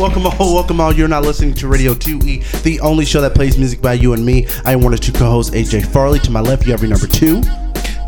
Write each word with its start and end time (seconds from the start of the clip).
Welcome 0.00 0.26
all, 0.26 0.54
welcome 0.54 0.80
all. 0.80 0.94
You're 0.94 1.08
not 1.08 1.22
listening 1.24 1.52
to 1.54 1.68
Radio 1.68 1.92
2E, 1.92 2.62
the 2.62 2.80
only 2.80 3.04
show 3.04 3.20
that 3.20 3.34
plays 3.34 3.58
music 3.58 3.82
by 3.82 3.92
you 3.92 4.14
and 4.14 4.24
me. 4.24 4.46
I 4.64 4.72
am 4.72 4.80
one 4.80 4.94
of 4.94 5.00
two 5.00 5.12
co-hosts, 5.12 5.54
AJ 5.54 5.86
Farley. 5.86 6.18
To 6.20 6.30
my 6.30 6.40
left, 6.40 6.64
you 6.64 6.72
have 6.72 6.80
your 6.80 6.90
number 6.90 7.06
two. 7.06 7.42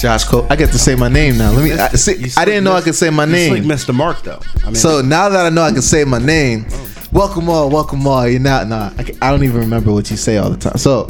Josh 0.00 0.24
Cole. 0.24 0.46
I 0.50 0.56
get 0.56 0.70
to 0.72 0.78
say 0.78 0.96
my 0.96 1.08
name 1.08 1.38
now. 1.38 1.52
Let 1.52 1.62
me. 1.62 1.72
I, 1.72 1.88
see, 1.90 2.32
I 2.36 2.44
didn't 2.44 2.64
know 2.64 2.72
I 2.72 2.80
could 2.80 2.96
say 2.96 3.10
my 3.10 3.24
name. 3.24 3.50
slick 3.50 3.64
missed 3.64 3.86
the 3.86 3.92
mark 3.92 4.22
though. 4.22 4.40
I 4.62 4.66
mean, 4.66 4.74
So 4.74 5.00
now 5.00 5.28
that 5.28 5.46
I 5.46 5.50
know 5.50 5.62
I 5.62 5.70
can 5.70 5.82
say 5.82 6.02
my 6.04 6.18
name, 6.18 6.66
welcome 7.12 7.48
all, 7.48 7.70
welcome 7.70 8.04
all. 8.06 8.26
You're 8.26 8.40
not, 8.40 8.66
nah. 8.66 8.90
I, 8.98 9.12
I 9.22 9.30
don't 9.30 9.44
even 9.44 9.60
remember 9.60 9.92
what 9.92 10.10
you 10.10 10.16
say 10.16 10.38
all 10.38 10.50
the 10.50 10.56
time. 10.56 10.78
So 10.78 11.08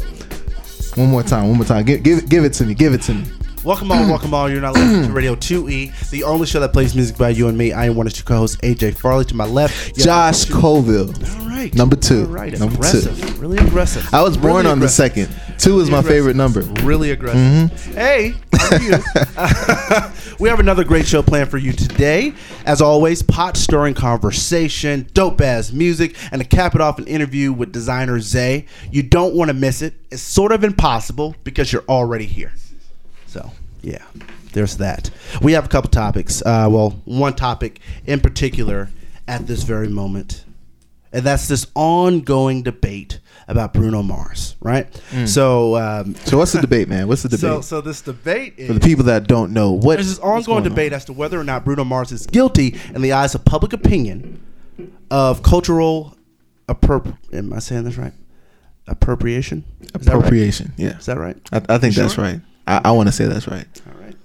one 0.97 1.11
more 1.11 1.23
time, 1.23 1.49
one 1.49 1.57
more 1.57 1.67
time. 1.67 1.85
Give, 1.85 2.03
give, 2.03 2.29
give 2.29 2.45
it 2.45 2.53
to 2.55 2.65
me. 2.65 2.75
Give 2.75 2.93
it 2.95 3.03
to 3.03 3.15
me. 3.15 3.25
welcome 3.65 3.91
all, 3.93 4.07
welcome 4.09 4.35
all. 4.35 4.51
You're 4.51 4.61
not 4.61 4.75
listening 4.75 5.07
to 5.07 5.13
Radio 5.13 5.35
2E, 5.35 6.11
the 6.11 6.25
only 6.25 6.47
show 6.47 6.61
that 6.61 6.73
plays 6.73 6.95
music 6.95 7.17
by 7.17 7.31
you 7.31 7.49
and 7.49 7.57
me. 7.57 7.73
I 7.73 7.87
am 7.87 7.97
one 7.97 8.07
of 8.07 8.13
two 8.13 8.25
co-hosts, 8.25 8.57
AJ 8.59 8.97
Farley. 8.97 9.25
To 9.27 9.35
my 9.35 9.47
left, 9.47 9.97
Josh 9.97 10.45
Colville. 10.47 11.09
All 11.09 11.49
right, 11.49 11.52
number 11.75 11.97
two. 11.97 12.23
All 12.23 12.27
right, 12.33 12.59
Number 12.59 12.75
aggressive, 12.75 13.19
two. 13.35 13.41
really 13.41 13.59
aggressive. 13.59 14.13
I 14.13 14.23
was 14.23 14.37
born 14.37 14.57
Really 14.57 14.69
on 14.69 14.81
the 14.81 14.89
second. 14.89 15.29
Two 15.59 15.81
is 15.81 15.91
my 15.91 15.99
Aggressive. 15.99 16.09
favorite 16.19 16.37
number. 16.37 16.61
Really 16.83 17.11
aggressive. 17.13 17.95
Hey, 17.95 18.35
are 18.71 18.81
you? 18.83 18.93
we 20.41 20.49
have 20.49 20.59
another 20.61 20.83
great 20.85 21.07
show 21.07 21.23
planned 21.23 21.51
for 21.51 21.59
you 21.59 21.73
today. 21.73 22.35
As 22.67 22.81
always, 22.83 23.23
pot 23.23 23.57
stirring 23.57 23.95
conversation, 23.95 25.09
dope 25.15 25.41
ass 25.41 25.73
music, 25.73 26.17
and 26.33 26.43
to 26.43 26.49
cap 26.49 26.75
it 26.75 26.81
off, 26.81 26.99
an 26.99 27.07
interview 27.07 27.53
with 27.53 27.73
designer 27.73 28.19
Zay. 28.21 28.67
You 28.91 29.03
don't 29.03 29.35
want 29.35 29.49
to 29.51 29.55
miss 29.55 29.83
it. 29.83 29.95
It's 30.11 30.23
sort 30.23 30.53
of 30.53 30.65
impossible 30.65 31.37
because 31.45 31.73
you're 31.73 31.85
already 31.89 32.27
here. 32.27 32.53
So, 33.27 33.53
yeah, 33.83 34.03
there's 34.53 34.77
that. 34.79 35.11
We 35.41 35.53
have 35.53 35.65
a 35.65 35.69
couple 35.69 35.91
topics. 35.91 36.43
Uh, 36.43 36.69
well, 36.71 36.91
one 37.05 37.35
topic 37.35 37.79
in 38.07 38.21
particular 38.21 38.91
at 39.29 39.47
this 39.47 39.63
very 39.63 39.89
moment, 39.89 40.45
and 41.13 41.25
that's 41.25 41.49
this 41.49 41.67
ongoing 41.75 42.63
debate 42.63 43.21
about 43.49 43.73
Bruno 43.75 44.03
Mars, 44.03 44.57
right? 44.61 44.87
So, 45.27 45.77
um, 45.77 46.15
So 46.25 46.39
what's 46.39 46.53
the 46.53 46.61
debate, 46.61 46.89
man? 46.89 47.09
What's 47.09 47.23
the 47.23 47.29
debate? 47.31 47.41
so, 47.41 47.61
so 47.61 47.81
this 47.81 48.01
debate 48.01 48.55
is 48.57 48.69
For 48.69 48.75
the 48.75 48.81
people 48.81 49.05
that 49.05 49.27
don't 49.27 49.53
know, 49.53 49.73
what 49.73 49.97
there's 49.97 50.09
this 50.09 50.19
ongoing 50.21 50.45
going 50.45 50.57
on? 50.59 50.69
debate 50.71 50.93
as 50.93 51.05
to 51.07 51.13
whether 51.13 51.39
or 51.39 51.45
not 51.45 51.65
Bruno 51.65 51.85
Mars 51.85 52.13
is 52.13 52.27
guilty 52.27 52.79
in 52.95 53.03
the 53.03 53.13
eyes 53.13 53.35
of 53.35 53.45
public 53.45 53.73
opinion 53.73 54.41
of 55.11 55.43
cultural 55.43 56.17
appropri 56.69 57.17
Am 57.35 57.53
I 57.53 57.59
saying 57.59 57.85
this 57.85 57.97
right? 57.99 58.13
Appropriation. 58.87 59.65
Is 59.81 59.91
that 59.93 60.07
right? 60.07 60.17
Appropriation. 60.19 60.73
Yeah, 60.77 60.99
Is 60.99 61.07
that 61.07 61.19
right? 61.19 61.37
I, 61.53 61.63
I 61.69 61.79
think 61.79 61.97
You 61.97 62.03
that's 62.03 62.19
right. 62.19 62.41
I, 62.67 62.81
I 62.87 62.91
want 62.93 63.09
to 63.09 63.13
say 63.13 63.27
that's 63.27 63.49
right. 63.49 63.67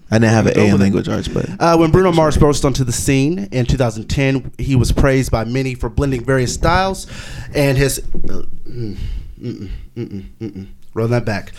I 0.09 0.19
didn't 0.19 0.33
have 0.33 0.47
an 0.47 0.57
A 0.57 0.67
in 0.67 0.79
language 0.79 1.09
arts, 1.09 1.27
but 1.27 1.49
Uh, 1.59 1.77
when 1.77 1.91
Bruno 1.91 2.11
Mars 2.11 2.37
burst 2.37 2.63
onto 2.63 2.83
the 2.83 2.91
scene 2.93 3.49
in 3.51 3.65
2010, 3.65 4.51
he 4.57 4.75
was 4.75 4.91
praised 4.91 5.31
by 5.31 5.43
many 5.43 5.75
for 5.75 5.89
blending 5.89 6.23
various 6.23 6.53
styles, 6.53 7.07
and 7.53 7.77
his. 7.77 7.99
Uh, 7.99 8.43
mm, 8.69 8.95
mm, 8.95 8.97
mm, 9.41 9.69
mm, 9.97 10.23
mm, 10.39 10.51
mm. 10.51 10.67
Roll 10.93 11.07
that 11.09 11.25
back. 11.25 11.51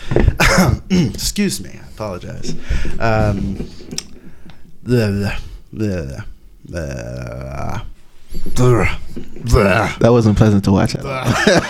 Excuse 0.89 1.61
me. 1.61 1.71
I 1.71 1.87
apologize. 1.89 2.53
Um, 2.99 3.55
the 4.83 5.07
the 5.11 5.39
the. 5.73 6.25
the 6.65 7.81
that 9.53 10.09
wasn't 10.11 10.37
pleasant 10.37 10.63
to 10.65 10.71
watch. 10.71 10.95
At 10.95 11.05
all. 11.05 11.11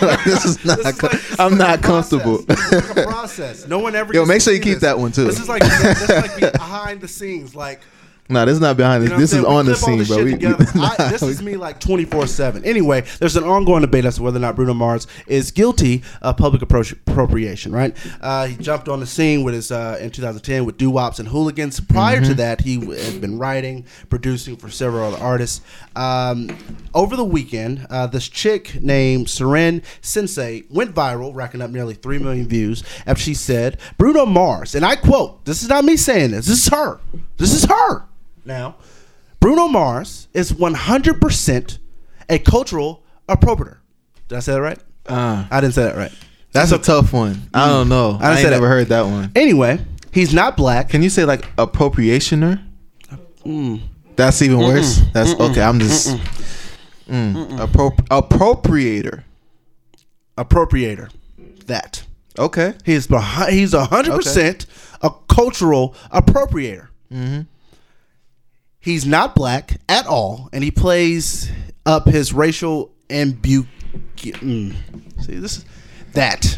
Like, 0.08 0.24
this 0.26 0.46
is 0.46 0.66
not. 0.66 0.78
This 0.78 0.88
is 0.88 1.02
like- 1.04 1.12
this 1.12 1.40
I'm 1.40 1.58
not 1.58 1.82
comfortable. 1.82 2.44
Process. 2.44 3.68
No 3.68 3.80
one 3.80 3.96
ever. 3.96 4.14
Yo, 4.14 4.26
make 4.26 4.42
sure 4.42 4.54
you 4.54 4.60
keep 4.60 4.76
this. 4.76 4.82
that 4.82 4.98
one, 5.00 5.12
too. 5.12 5.26
This 5.26 5.40
is 5.40 5.50
like 5.50 5.62
this 5.64 6.02
is 6.02 6.10
like 6.10 6.54
behind 6.54 7.02
the 7.02 7.08
scenes, 7.08 7.56
like. 7.56 7.82
No, 8.30 8.46
this 8.46 8.54
is 8.54 8.62
not 8.62 8.78
behind 8.78 9.04
You 9.04 9.10
this. 9.10 9.14
know 9.16 9.20
this 9.20 9.34
is 9.34 9.44
on 9.44 9.66
the 9.66 9.76
scene, 9.76 10.04
bro. 10.06 10.24
this 10.24 10.74
We, 10.74 10.80
we-. 10.80 10.86
I- 10.86 11.10
this 11.10 11.22
is 11.24 11.42
me 11.42 11.56
like 11.58 11.80
24 11.80 12.28
7. 12.28 12.64
Anyway, 12.64 13.02
there's 13.20 13.36
an 13.36 13.44
ongoing 13.44 13.82
debate 13.82 14.06
as 14.06 14.16
to 14.18 14.24
whether 14.24 14.38
or 14.38 14.42
not 14.42 14.56
Bruno 14.56 14.74
Mars 14.74 15.08
is 15.28 15.52
guilty 15.52 16.04
of 16.22 16.38
public 16.38 16.62
appro- 16.62 16.92
appropriation, 17.08 17.72
right? 17.72 17.96
Uh, 18.22 18.48
he 18.48 18.56
jumped 18.58 18.88
on 18.88 19.00
the 19.00 19.08
scene 19.08 19.44
with 19.44 19.54
his 19.54 19.72
uh, 19.72 19.98
in 20.00 20.10
2010 20.12 20.66
with 20.66 20.78
doo 20.78 20.90
wops 20.92 21.20
and 21.20 21.28
hooligans. 21.28 21.80
Prior 21.80 22.18
Mm-hmm. 22.18 22.30
to 22.30 22.34
that, 22.36 22.62
he 22.62 22.80
had 22.86 23.22
been 23.22 23.40
writing, 23.40 23.86
producing 24.10 24.56
for 24.58 24.70
several 24.70 25.06
other 25.14 25.24
artists. 25.24 25.62
Um, 25.96 26.56
over 26.94 27.16
the 27.16 27.24
weekend, 27.26 27.88
uh, 27.90 28.08
this 28.08 28.28
chick 28.30 28.82
named 28.82 29.28
Seren 29.28 29.84
Sensei 30.02 30.64
went 30.70 30.94
viral, 30.94 31.34
racking 31.34 31.62
up 31.62 31.72
nearly 31.72 31.94
3 31.94 32.20
million 32.20 32.48
views 32.48 32.84
after 33.06 33.22
she 33.24 33.34
said, 33.34 33.80
Bruno 33.98 34.26
Mars, 34.26 34.76
and 34.76 34.86
I 34.86 34.96
quote, 34.96 35.46
this 35.46 35.64
is 35.64 35.70
not 35.70 35.84
me 35.86 35.98
saying 35.98 36.32
this, 36.32 36.46
this 36.48 36.68
is 36.68 36.74
her. 36.74 37.00
This 37.38 37.54
is 37.54 37.66
her. 37.66 38.04
Now, 38.50 38.78
Bruno 39.40 39.68
Mars 39.68 40.28
is 40.34 40.52
100% 40.52 41.78
a 42.30 42.40
cultural 42.40 43.04
appropriator. 43.28 43.78
Did 44.28 44.38
I 44.38 44.40
say 44.40 44.54
that 44.54 44.62
right? 44.62 44.80
Uh, 45.06 45.46
I 45.52 45.62
didn't 45.62 45.76
say 45.76 45.84
that 45.84 45.96
right. 45.96 46.12
that's 46.52 46.72
a 46.72 46.80
tough 46.80 47.14
one. 47.14 47.44
I 47.54 47.68
don't 47.68 47.90
know. 47.90 48.18
I 48.20 48.30
I, 48.30 48.32
ain't 48.32 48.40
say 48.40 48.50
never 48.50 48.66
that. 48.66 48.70
heard 48.70 48.88
that 48.88 49.04
one. 49.04 49.32
Anyway, 49.36 49.80
he's 50.12 50.34
not 50.34 50.58
black. 50.58 50.90
Can 50.90 51.04
you 51.04 51.12
say 51.12 51.26
like 51.26 51.56
appropriationer? 51.58 52.66
Mm. 53.46 53.82
That's 54.16 54.42
even 54.42 54.58
worse. 54.58 55.00
That's 55.14 55.40
okay. 55.40 55.62
I'm 55.62 55.80
just 55.80 56.18
mm, 57.08 57.60
appro- 57.60 57.96
appropriator. 58.08 59.26
Appropriator. 60.40 61.12
That. 61.68 62.04
Okay. 62.40 62.74
He's 62.84 63.06
behind, 63.06 63.54
he's 63.54 63.74
100% 63.74 64.66
a 65.04 65.12
cultural 65.28 65.94
appropriator. 66.12 66.88
Mm-hmm. 67.14 67.42
He's 68.90 69.06
not 69.06 69.36
black 69.36 69.80
at 69.88 70.08
all, 70.08 70.50
and 70.52 70.64
he 70.64 70.72
plays 70.72 71.52
up 71.86 72.08
his 72.08 72.34
racial 72.34 72.92
ambu. 73.08 73.68
Mm. 74.18 74.74
See, 75.24 75.36
this 75.36 75.58
is 75.58 75.66
that 76.14 76.58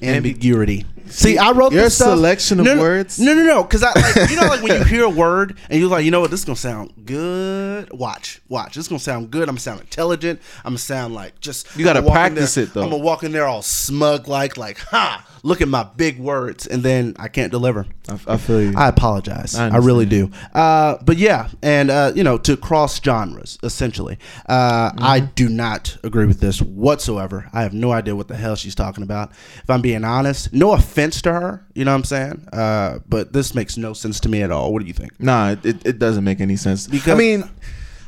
ambiguity. 0.00 0.86
See, 1.06 1.38
I 1.38 1.50
wrote 1.50 1.72
Your 1.72 1.90
selection 1.90 2.60
of 2.60 2.66
no, 2.66 2.78
words? 2.78 3.18
No, 3.18 3.34
no, 3.34 3.42
no, 3.44 3.62
because 3.64 3.82
I 3.82 3.92
like, 3.94 4.30
you 4.30 4.36
know 4.36 4.46
like 4.46 4.62
when 4.62 4.78
you 4.78 4.84
hear 4.84 5.04
a 5.04 5.08
word 5.08 5.56
and 5.68 5.80
you're 5.80 5.88
like, 5.88 6.04
you 6.04 6.12
know 6.12 6.20
what, 6.20 6.30
this 6.30 6.40
is 6.40 6.44
gonna 6.44 6.54
sound 6.56 6.92
good. 7.04 7.92
Watch, 7.92 8.40
watch. 8.48 8.74
This 8.76 8.84
is 8.84 8.88
gonna 8.88 9.00
sound 9.00 9.32
good. 9.32 9.42
I'm 9.42 9.54
gonna 9.54 9.60
sound 9.60 9.80
intelligent. 9.80 10.40
I'm 10.64 10.70
gonna 10.70 10.78
sound 10.78 11.14
like 11.14 11.40
just. 11.40 11.76
You 11.76 11.84
gotta 11.84 11.98
I'm 11.98 12.04
gonna 12.04 12.14
walk 12.14 12.26
in 12.28 12.34
practice 12.34 12.54
there- 12.54 12.64
it, 12.64 12.74
though. 12.74 12.82
I'm 12.84 12.90
gonna 12.90 13.02
walk 13.02 13.24
in 13.24 13.32
there 13.32 13.46
all 13.46 13.62
smug, 13.62 14.28
like 14.28 14.56
like, 14.56 14.78
ha! 14.78 15.26
Look 15.46 15.60
at 15.62 15.68
my 15.68 15.84
big 15.84 16.18
words, 16.18 16.66
and 16.66 16.82
then 16.82 17.14
I 17.20 17.28
can't 17.28 17.52
deliver. 17.52 17.86
I, 18.08 18.18
I 18.26 18.36
feel 18.36 18.60
you. 18.60 18.72
I 18.76 18.88
apologize. 18.88 19.54
I 19.54 19.68
I, 19.68 19.76
really 19.78 20.04
do. 20.04 20.30
Uh, 20.52 20.96
but 21.04 21.18
yeah, 21.18 21.48
and 21.62 21.88
uh, 21.90 22.10
you 22.16 22.24
know, 22.24 22.36
to 22.38 22.56
cross 22.56 23.00
genres, 23.00 23.56
essentially, 23.62 24.18
uh, 24.48 24.90
I 24.98 25.20
Mm-hmm. 25.20 25.32
do 25.36 25.48
not 25.48 25.96
agree 26.02 26.26
with 26.26 26.40
this 26.40 26.60
whatsoever. 26.60 27.48
I 27.52 27.62
have 27.62 27.72
no 27.72 27.92
idea 27.92 28.16
what 28.16 28.26
the 28.26 28.34
hell 28.36 28.56
she's 28.56 28.74
talking 28.74 29.04
about. 29.04 29.30
If 29.62 29.70
I'm 29.70 29.80
being 29.82 30.04
honest, 30.04 30.52
no 30.52 30.72
offense 30.72 31.22
to 31.22 31.32
her, 31.32 31.64
you 31.74 31.84
know 31.84 31.92
what 31.92 31.98
I'm 31.98 32.04
saying? 32.04 32.48
Uh, 32.52 32.98
but 33.08 33.32
this 33.32 33.54
makes 33.54 33.76
no 33.76 33.92
sense 33.92 34.18
to 34.20 34.28
me 34.28 34.42
at 34.42 34.50
all. 34.50 34.72
What 34.72 34.80
do 34.82 34.86
you 34.88 34.94
think? 34.94 35.18
Nah, 35.20 35.50
it, 35.52 35.64
it, 35.64 35.86
it 35.86 35.98
doesn't 36.00 36.24
make 36.24 36.40
any 36.40 36.56
sense. 36.56 36.86
Because- 36.88 37.14
I 37.14 37.16
mean, 37.16 37.44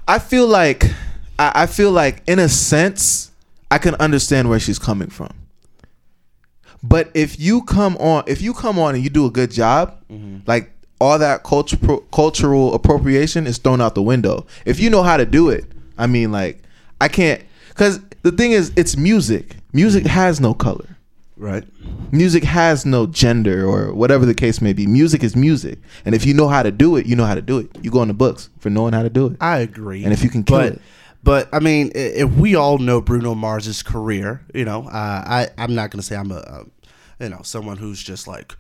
I 0.09 0.19
feel 0.19 0.47
like 0.49 0.85
I, 1.39 1.53
I 1.63 1.67
feel 1.67 1.93
like 1.93 2.23
in 2.27 2.39
a 2.41 2.49
sense 2.49 3.31
I 3.71 3.79
can 3.79 3.95
understand 3.97 4.49
where 4.51 4.59
she's 4.59 4.79
coming 4.81 5.09
from. 5.11 5.31
But 6.83 7.11
if 7.15 7.39
you 7.41 7.63
come 7.63 7.97
on, 7.97 8.25
if 8.27 8.41
you 8.43 8.55
come 8.55 8.79
on 8.79 8.95
and 8.95 9.03
you 9.03 9.11
do 9.11 9.27
a 9.27 9.31
good 9.31 9.51
job, 9.51 9.95
Mm-hmm. 10.11 10.39
like 10.47 10.71
all 11.01 11.19
that 11.19 11.45
cultural 11.45 11.99
cultural 12.13 12.75
appropriation 12.75 13.47
is 13.47 13.59
thrown 13.59 13.81
out 13.81 13.95
the 13.95 14.03
window. 14.03 14.47
If 14.65 14.81
you 14.81 14.89
know 14.91 15.03
how 15.03 15.17
to 15.17 15.27
do 15.27 15.49
it, 15.51 15.65
I 15.99 16.07
mean, 16.07 16.33
like 16.33 16.63
I 17.01 17.09
can't 17.09 17.43
because 17.69 18.01
the 18.23 18.33
thing 18.33 18.53
is, 18.53 18.73
it's 18.77 18.97
music. 18.97 19.57
Music 19.73 20.05
Mm-hmm. 20.05 20.11
has 20.15 20.41
no 20.41 20.55
color. 20.55 20.97
Right. 21.37 21.63
Music 22.11 22.43
has 22.43 22.85
no 22.85 23.07
gender 23.07 23.65
or 23.65 23.93
whatever 23.95 24.27
the 24.27 24.35
case 24.35 24.61
may 24.61 24.73
be. 24.73 24.87
Music 24.89 25.23
is 25.23 25.37
music, 25.37 25.79
and 26.05 26.15
if 26.15 26.27
you 26.27 26.35
know 26.35 26.49
how 26.49 26.63
to 26.65 26.73
do 26.73 26.97
it, 26.97 27.07
you 27.07 27.15
know 27.15 27.27
how 27.27 27.37
to 27.37 27.43
do 27.43 27.59
it. 27.59 27.71
You 27.81 27.91
go 27.93 28.03
in 28.03 28.09
the 28.09 28.15
books 28.15 28.51
for 28.59 28.71
knowing 28.71 28.93
how 28.93 29.03
to 29.05 29.11
do 29.11 29.27
it. 29.27 29.37
I 29.41 29.59
agree. 29.59 30.03
And 30.05 30.13
if 30.13 30.25
you 30.25 30.31
can 30.31 30.43
kill 30.43 30.59
but, 30.59 30.73
it. 30.73 30.83
But 31.23 31.49
I 31.53 31.59
mean, 31.59 31.91
if 31.95 32.31
we 32.33 32.55
all 32.55 32.79
know 32.79 33.01
Bruno 33.01 33.35
Mars's 33.35 33.83
career, 33.83 34.45
you 34.55 34.65
know, 34.65 34.85
uh, 34.89 35.25
I 35.27 35.49
I'm 35.59 35.75
not 35.75 35.91
gonna 35.91 36.03
say 36.03 36.17
I'm 36.17 36.31
a, 36.31 36.37
a, 36.39 36.65
you 37.25 37.29
know, 37.29 37.41
someone 37.43 37.77
who's 37.77 38.03
just 38.03 38.27
like. 38.27 38.57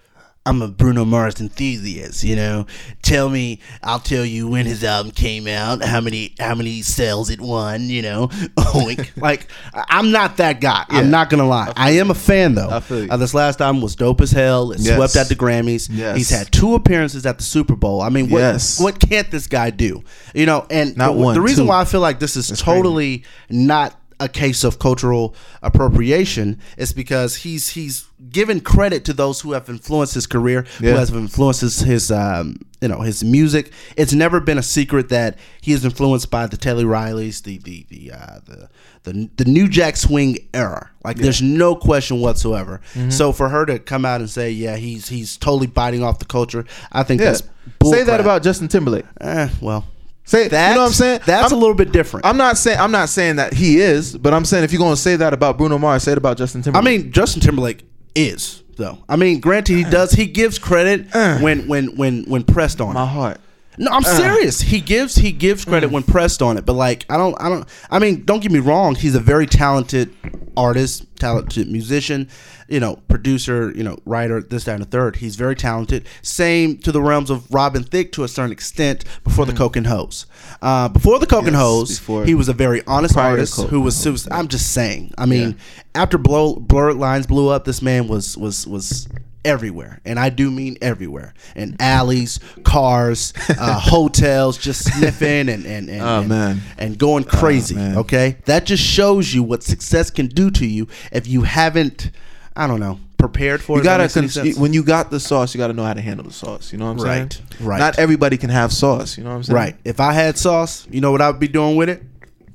I'm 0.49 0.63
a 0.63 0.69
Bruno 0.69 1.05
Mars 1.05 1.41
enthusiast, 1.41 2.25
you 2.25 2.35
know. 2.37 2.67
Tell 3.03 3.29
me, 3.29 3.61
I'll 3.83 3.99
tell 4.01 4.25
you 4.25 4.49
when 4.49 4.65
his 4.65 4.83
album 4.83 5.13
came 5.13 5.47
out, 5.47 5.85
how 5.85 6.01
many 6.01 6.35
how 6.41 6.55
many 6.55 6.81
sales 6.83 7.29
it 7.29 7.41
won, 7.41 7.83
you 7.89 8.01
know. 8.03 8.29
Oink. 8.59 9.11
like 9.21 9.49
I- 9.75 9.85
I'm 9.91 10.11
not 10.11 10.39
that 10.39 10.61
guy. 10.61 10.87
Yeah. 10.91 10.99
I'm 11.01 11.11
not 11.11 11.29
gonna 11.29 11.47
lie. 11.47 11.73
I, 11.77 11.91
am 11.93 12.11
a 12.11 12.15
fan 12.15 12.55
though. 12.55 12.71
I 12.71 12.81
feel 12.81 13.05
you. 13.05 13.11
Uh, 13.11 13.17
this 13.19 13.35
last 13.35 13.61
album 13.61 13.83
was 13.83 13.95
dope 13.95 14.21
as 14.23 14.31
hell. 14.31 14.73
It 14.73 14.81
Yes. 14.81 14.97
swept 14.97 15.17
at 15.17 15.29
the 15.29 15.37
Grammys. 15.37 15.89
Yes. 15.91 16.17
He's 16.17 16.31
had 16.31 16.51
two 16.51 16.75
appearances 16.75 17.27
at 17.27 17.37
the 17.39 17.45
Super 17.45 17.77
Bowl. 17.77 18.01
I 18.01 18.09
mean, 18.09 18.31
what 18.31 18.39
Yes. 18.39 18.81
what 18.81 18.99
can't 18.99 19.31
this 19.31 19.47
guy 19.47 19.71
do? 19.71 20.03
You 20.35 20.47
know, 20.47 20.67
and 20.71 20.97
Not 20.97 21.13
the, 21.15 21.21
one, 21.21 21.35
the 21.35 21.41
reason 21.43 21.65
two. 21.65 21.69
why 21.69 21.81
I 21.81 21.85
feel 21.85 22.01
like 22.01 22.21
this 22.21 22.37
is 22.37 22.49
totally 22.59 23.25
not 23.51 23.98
a 24.21 24.29
case 24.29 24.65
of 24.65 24.79
cultural 24.79 25.35
appropriation. 25.63 26.59
It's 26.77 26.93
because 26.93 27.37
he's 27.37 27.71
he's 27.71 28.07
given 28.31 28.61
credit 28.61 29.05
to 29.05 29.13
those 29.13 29.41
who 29.41 29.53
have 29.53 29.69
influenced 29.69 30.15
his 30.15 30.27
career, 30.27 30.67
Yeah. 30.81 30.93
who 30.93 30.97
has 30.99 31.11
influenced 31.11 31.61
his, 31.61 31.81
his 31.81 32.11
um, 32.11 32.57
you 32.81 32.89
know 32.89 33.01
his 33.01 33.23
music. 33.25 33.73
It's 33.97 34.13
never 34.13 34.41
been 34.41 34.59
a 34.59 34.63
secret 34.63 35.09
that 35.11 35.39
he 35.61 35.73
is 35.73 35.85
influenced 35.85 36.31
by 36.31 36.47
the 36.47 36.57
Teddy 36.57 36.83
Rileys, 36.85 37.43
the 37.43 37.59
the 37.59 37.87
the 37.89 38.13
uh, 38.13 38.41
the, 38.45 38.69
the 39.05 39.31
the 39.37 39.45
New 39.45 39.69
Jack 39.69 39.97
Swing 39.97 40.37
era. 40.53 40.91
Like 41.05 41.17
there's 41.19 41.41
no 41.41 41.77
question 41.77 42.21
whatsoever. 42.21 42.81
Mm-hmm. 42.95 43.11
So 43.11 43.33
for 43.33 43.49
her 43.49 43.65
to 43.67 43.79
come 43.79 44.05
out 44.05 44.21
and 44.21 44.29
say, 44.29 44.51
yeah, 44.51 44.77
he's 44.77 45.09
he's 45.09 45.37
totally 45.37 45.69
biting 45.69 46.03
off 46.03 46.19
the 46.19 46.25
culture, 46.25 46.65
I 46.93 47.03
think 47.05 47.21
Yeah. 47.21 47.33
that's 47.33 47.43
Say 47.85 48.03
that 48.03 48.19
about 48.19 48.43
Justin 48.43 48.67
Timberlake. 48.69 49.05
Eh, 49.21 49.49
well, 49.61 49.85
Say 50.29 50.47
that's, 50.49 50.69
you 50.69 50.75
know 50.75 50.83
what 50.83 50.89
I'm 50.89 50.93
saying? 50.93 51.21
That's 51.25 51.53
I'm, 51.53 51.57
a 51.57 51.59
little 51.59 51.75
bit 51.75 51.91
different. 51.91 52.27
I'm 52.27 52.37
not 52.37 52.59
saying 52.59 52.79
I'm 52.79 52.93
not 52.93 53.09
saying 53.09 53.37
that 53.37 53.55
he 53.55 53.79
is, 53.79 54.15
but 54.15 54.35
I'm 54.35 54.45
saying 54.45 54.63
if 54.63 54.73
you're 54.75 54.79
gonna 54.79 54.95
say 54.95 55.17
that 55.17 55.33
about 55.33 55.57
Bruno 55.57 55.79
Mars, 55.79 56.03
say 56.03 56.13
it 56.13 56.19
about 56.19 56.37
Justin 56.37 56.61
Timberlake. 56.61 56.87
I 56.87 56.91
mean, 56.91 57.13
Justin 57.13 57.41
Timberlake 57.41 57.87
is 58.15 58.63
though. 58.77 58.99
I 59.09 59.17
mean, 59.17 59.41
granted, 59.41 59.75
he 59.75 59.87
uh. 59.87 59.91
does. 59.91 60.13
He 60.13 60.27
gives 60.27 60.59
credit 60.59 61.07
uh. 61.15 61.39
when 61.39 61.67
when 61.67 61.97
when 61.97 62.25
when 62.25 62.45
pressed 62.45 62.79
on. 62.83 62.93
my 62.93 63.07
heart. 63.07 63.41
No, 63.79 63.91
I'm 63.93 64.03
serious. 64.03 64.61
He 64.61 64.81
gives 64.81 65.17
he 65.17 65.33
gives 65.33 65.65
credit 65.65 65.91
when 65.91 66.03
pressed 66.03 66.43
on 66.43 66.59
it, 66.59 66.67
but 66.67 66.75
like 66.75 67.07
I 67.09 67.17
don't 67.17 67.41
I 67.41 67.49
don't 67.49 67.69
I 67.91 67.99
mean, 67.99 68.25
don't 68.25 68.41
get 68.41 68.53
me 68.53 68.59
wrong, 68.59 68.95
he's 68.95 69.15
a 69.15 69.21
very 69.21 69.47
talented 69.47 70.15
artist, 70.57 71.07
talented 71.17 71.69
musician, 71.71 72.29
you 72.69 72.81
know, 72.81 72.97
producer, 73.09 73.73
you 73.75 73.85
know, 73.85 73.99
writer, 74.05 74.43
this, 74.43 74.65
that, 74.65 74.75
and 74.75 74.83
the 74.83 74.87
third. 74.89 75.17
He's 75.17 75.37
very 75.37 75.55
talented. 75.55 76.07
Same 76.23 76.79
to 76.79 76.91
the 76.91 77.01
realms 77.01 77.31
of 77.31 77.53
Robin 77.55 77.85
Thicke 77.85 78.11
to 78.13 78.25
a 78.25 78.29
certain 78.29 78.51
extent 78.51 79.05
before 79.23 79.47
the 79.47 79.53
Coke 79.53 79.77
and 79.77 79.87
Hose. 79.87 80.27
Uh, 80.61 80.89
before 80.89 81.21
the 81.21 81.27
Coke 81.27 81.47
and 81.47 81.53
Yes, 81.53 81.63
Hose, 81.63 82.27
he 82.27 82.35
was 82.35 82.49
a 82.49 82.53
very 82.53 82.85
honest 82.87 83.17
artist 83.17 83.61
who 83.69 83.81
was, 83.81 84.03
who 84.03 84.13
was 84.13 84.29
I'm 84.31 84.49
just 84.49 84.73
saying. 84.73 85.15
I 85.17 85.27
mean, 85.27 85.57
after 85.95 86.19
blow, 86.19 86.57
Blurred 86.57 86.97
Lines 86.97 87.27
blew 87.27 87.49
up, 87.49 87.65
this 87.65 87.81
man 87.81 88.09
was 88.09 88.37
was 88.37 88.67
was 88.67 89.09
everywhere, 89.45 90.01
and 90.05 90.19
I 90.19 90.31
do 90.31 90.51
mean 90.51 90.77
everywhere, 90.83 91.35
in 91.57 91.77
alleys, 91.81 92.41
cars, 92.65 93.33
uh, 93.59 93.79
hotels, 93.81 94.59
just 94.59 94.85
sniffing 94.85 95.49
and 95.49 95.65
and 95.67 95.89
and, 95.89 96.03
Oh, 96.03 96.21
and, 96.21 96.29
man. 96.29 96.61
and 96.79 96.99
going 96.99 97.25
crazy. 97.25 97.75
man. 97.75 97.97
okay, 97.99 98.37
that 98.47 98.67
just 98.67 98.83
shows 98.83 99.33
you 99.35 99.43
what 99.43 99.63
success 99.63 100.11
can 100.11 100.27
do 100.27 100.51
to 100.53 100.67
you 100.67 100.87
if 101.13 101.27
you 101.27 101.43
haven't, 101.43 102.11
I 102.57 102.67
don't 102.67 102.81
know, 102.81 102.99
prepared 103.17 103.61
for 103.63 103.77
You 103.77 103.81
it. 103.83 103.85
gotta 103.85 104.09
cons- 104.09 104.59
when 104.59 104.73
you 104.73 104.83
got 104.83 105.11
the 105.11 105.19
sauce, 105.21 105.55
you 105.55 105.59
gotta 105.59 105.73
know 105.73 105.85
how 105.85 105.95
to 105.95 106.01
handle 106.01 106.25
the 106.27 106.33
sauce. 106.33 106.73
You 106.73 106.79
know 106.79 106.87
what 106.93 107.01
I'm 107.01 107.07
Right, 107.07 107.33
saying? 107.33 107.47
right. 107.61 107.79
Not 107.79 107.99
everybody 107.99 108.37
can 108.37 108.51
have 108.51 108.73
sauce. 108.73 109.17
You 109.19 109.25
know 109.25 109.31
what 109.31 109.37
I'm 109.37 109.43
saying? 109.45 109.55
right. 109.57 109.77
If 109.85 109.99
I 110.01 110.13
had 110.13 110.37
sauce, 110.39 110.87
you 110.91 111.01
know 111.01 111.11
what 111.13 111.21
I 111.23 111.31
would 111.31 111.41
be 111.41 111.49
doing 111.49 111.77
with 111.77 111.89
it? 111.89 112.03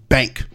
Bank. 0.10 0.46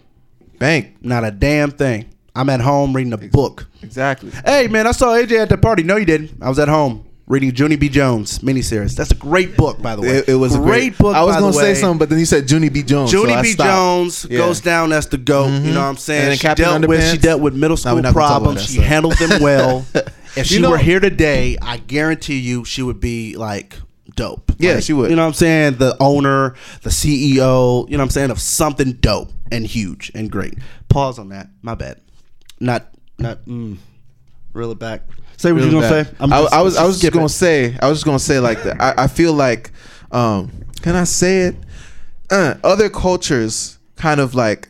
Bank. 0.58 0.96
Not 1.02 1.24
a 1.24 1.31
damn 1.31 1.70
thing. 1.70 2.06
I'm 2.38 2.49
at 2.50 2.61
home 2.61 2.94
reading 2.94 3.12
a 3.12 3.17
book. 3.19 3.67
Exactly. 3.82 4.31
Hey 4.44 4.69
man, 4.69 4.87
I 4.87 4.93
saw 4.93 5.08
AJ 5.08 5.40
at 5.40 5.49
the 5.49 5.58
party. 5.58 5.82
No, 5.82 5.96
you 5.96 6.05
didn't. 6.05 6.40
I 6.40 6.49
was 6.49 6.61
at 6.61 6.69
home 6.69 7.05
reading 7.26 7.52
Junie 7.52 7.75
B. 7.75 7.88
Jones 7.88 8.38
miniseries. 8.38 8.94
That's 8.94 9.11
a 9.11 9.17
great 9.17 9.56
book, 9.56 9.82
by 9.82 9.96
the 9.96 10.02
way. 10.02 10.08
It, 10.19 10.29
it 10.29 10.35
was 10.37 10.55
a 10.55 10.58
great, 10.58 10.96
book. 10.96 11.17
I 11.17 11.25
was 11.25 11.35
by 11.35 11.40
gonna 11.40 11.52
the 11.52 11.58
say 11.58 11.73
way. 11.73 11.75
something, 11.75 11.99
but 11.99 12.11
then 12.11 12.20
you 12.20 12.26
said 12.26 12.49
Junie 12.49 12.69
B. 12.69 12.85
Jones. 12.85 13.12
Junie 13.12 13.32
I 13.32 13.43
B. 13.43 13.49
stopped. 13.52 13.69
Jones 13.69 14.26
Yeah. 14.31 14.38
goes 14.38 14.61
down 14.61 14.93
as 14.93 15.08
the 15.08 15.19
goat. 15.19 15.46
You 15.46 15.50
know 15.50 15.58
mm-hmm. 15.58 15.75
what 15.75 15.82
I'm 15.82 15.96
saying? 15.96 16.20
And 16.20 16.31
then 16.31 16.37
she 16.37 16.43
Captain 16.43 16.64
dealt 16.81 16.88
with 16.88 17.11
she 17.11 17.19
dealt 17.19 17.40
with 17.40 17.55
middle 17.56 17.76
school 17.76 17.96
we're 17.96 18.02
not 18.02 18.14
gonna 18.14 18.26
talk 18.29 18.37
about 18.37 18.44
problems. 18.44 18.61
that 18.61 18.73
She 18.73 18.79
stuff. 18.79 18.84
handled 18.87 19.19
them 19.19 19.43
well. 19.43 19.84
if 20.37 20.46
she 20.46 20.55
You 20.55 20.61
know- 20.61 20.70
were 20.70 20.79
here 20.79 21.00
today, 21.00 21.58
I 21.61 21.79
guarantee 21.79 22.38
you 22.38 22.64
she 22.64 22.82
would 22.82 23.00
be 23.00 23.37
like 23.37 23.76
dope. 24.14 24.52
Yeah, 24.58 24.75
Like, 24.75 24.84
she 24.84 24.93
would. 24.93 25.11
You 25.11 25.17
know 25.17 25.23
what 25.23 25.29
I'm 25.29 25.34
saying? 25.34 25.75
The 25.79 25.96
owner, 25.99 26.55
the 26.82 26.91
CEO. 26.91 27.88
You 27.91 27.96
know 27.96 28.02
what 28.02 28.05
I'm 28.05 28.11
saying 28.11 28.31
of 28.31 28.41
something 28.41 28.93
dope 28.93 29.32
and 29.50 29.67
huge 29.67 30.12
and 30.14 30.31
great. 30.31 30.55
Pause 30.88 31.19
on 31.19 31.29
that. 31.31 31.49
My 31.62 31.75
bad. 31.75 32.00
Not 32.60 32.88
not. 33.19 33.44
Mm, 33.46 33.76
reel 34.52 34.70
it 34.72 34.78
back. 34.78 35.02
Say 35.37 35.52
what 35.52 35.58
Really 35.62 35.70
you 35.75 35.81
gonna 35.81 35.88
bad. 36.05 36.06
say. 36.08 36.14
I, 36.20 36.26
just- 36.40 36.52
I 36.55 36.62
was 36.62 36.76
I 36.76 36.84
was 36.87 37.00
just 37.00 37.12
gonna 37.12 37.26
it. 37.26 37.28
say 37.31 37.76
I 37.81 37.88
was 37.88 37.99
just 37.99 38.05
gonna 38.05 38.19
say 38.19 38.40
like 38.40 38.62
that. 38.64 38.81
I, 38.81 39.05
I 39.05 39.06
feel 39.06 39.32
like 39.32 39.70
um 40.12 40.50
can 40.82 40.94
I 40.96 41.05
say 41.05 41.43
it? 41.43 41.56
Uh, 42.31 42.55
other 42.62 42.88
cultures 42.90 43.78
kind 43.96 44.20
of 44.20 44.34
like 44.34 44.69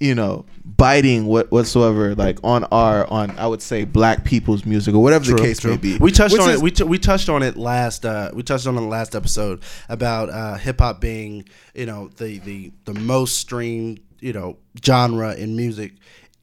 you 0.00 0.14
know 0.14 0.44
biting 0.64 1.26
what 1.26 1.50
whatsoever 1.50 2.14
like 2.14 2.38
on 2.44 2.64
our 2.64 3.06
on 3.10 3.30
I 3.38 3.46
would 3.46 3.62
say 3.62 3.84
black 3.84 4.24
people's 4.24 4.64
music 4.66 4.94
or 4.94 5.02
whatever 5.02 5.24
the 5.32 5.36
case 5.38 5.60
true. 5.60 5.72
may 5.72 5.76
be. 5.76 5.98
We 5.98 6.10
touched 6.12 6.32
Which 6.34 6.42
on 6.42 6.50
is- 6.50 6.60
it. 6.60 6.62
We, 6.62 6.70
t- 6.70 6.84
we 6.84 6.98
touched 6.98 7.28
on 7.28 7.42
it 7.42 7.56
last. 7.56 8.04
Uh, 8.04 8.30
we 8.34 8.42
touched 8.42 8.66
on 8.66 8.76
it 8.76 8.80
last 8.82 9.14
episode 9.14 9.62
about 9.88 10.28
uh, 10.30 10.54
hip 10.56 10.80
hop 10.80 11.00
being, 11.00 11.44
you 11.74 11.86
know, 11.86 12.08
the 12.16 12.38
the 12.40 12.72
the 12.84 12.94
most 12.94 13.38
streamed, 13.38 14.00
you 14.20 14.32
know, 14.32 14.56
genre 14.84 15.34
in 15.34 15.56
music 15.56 15.92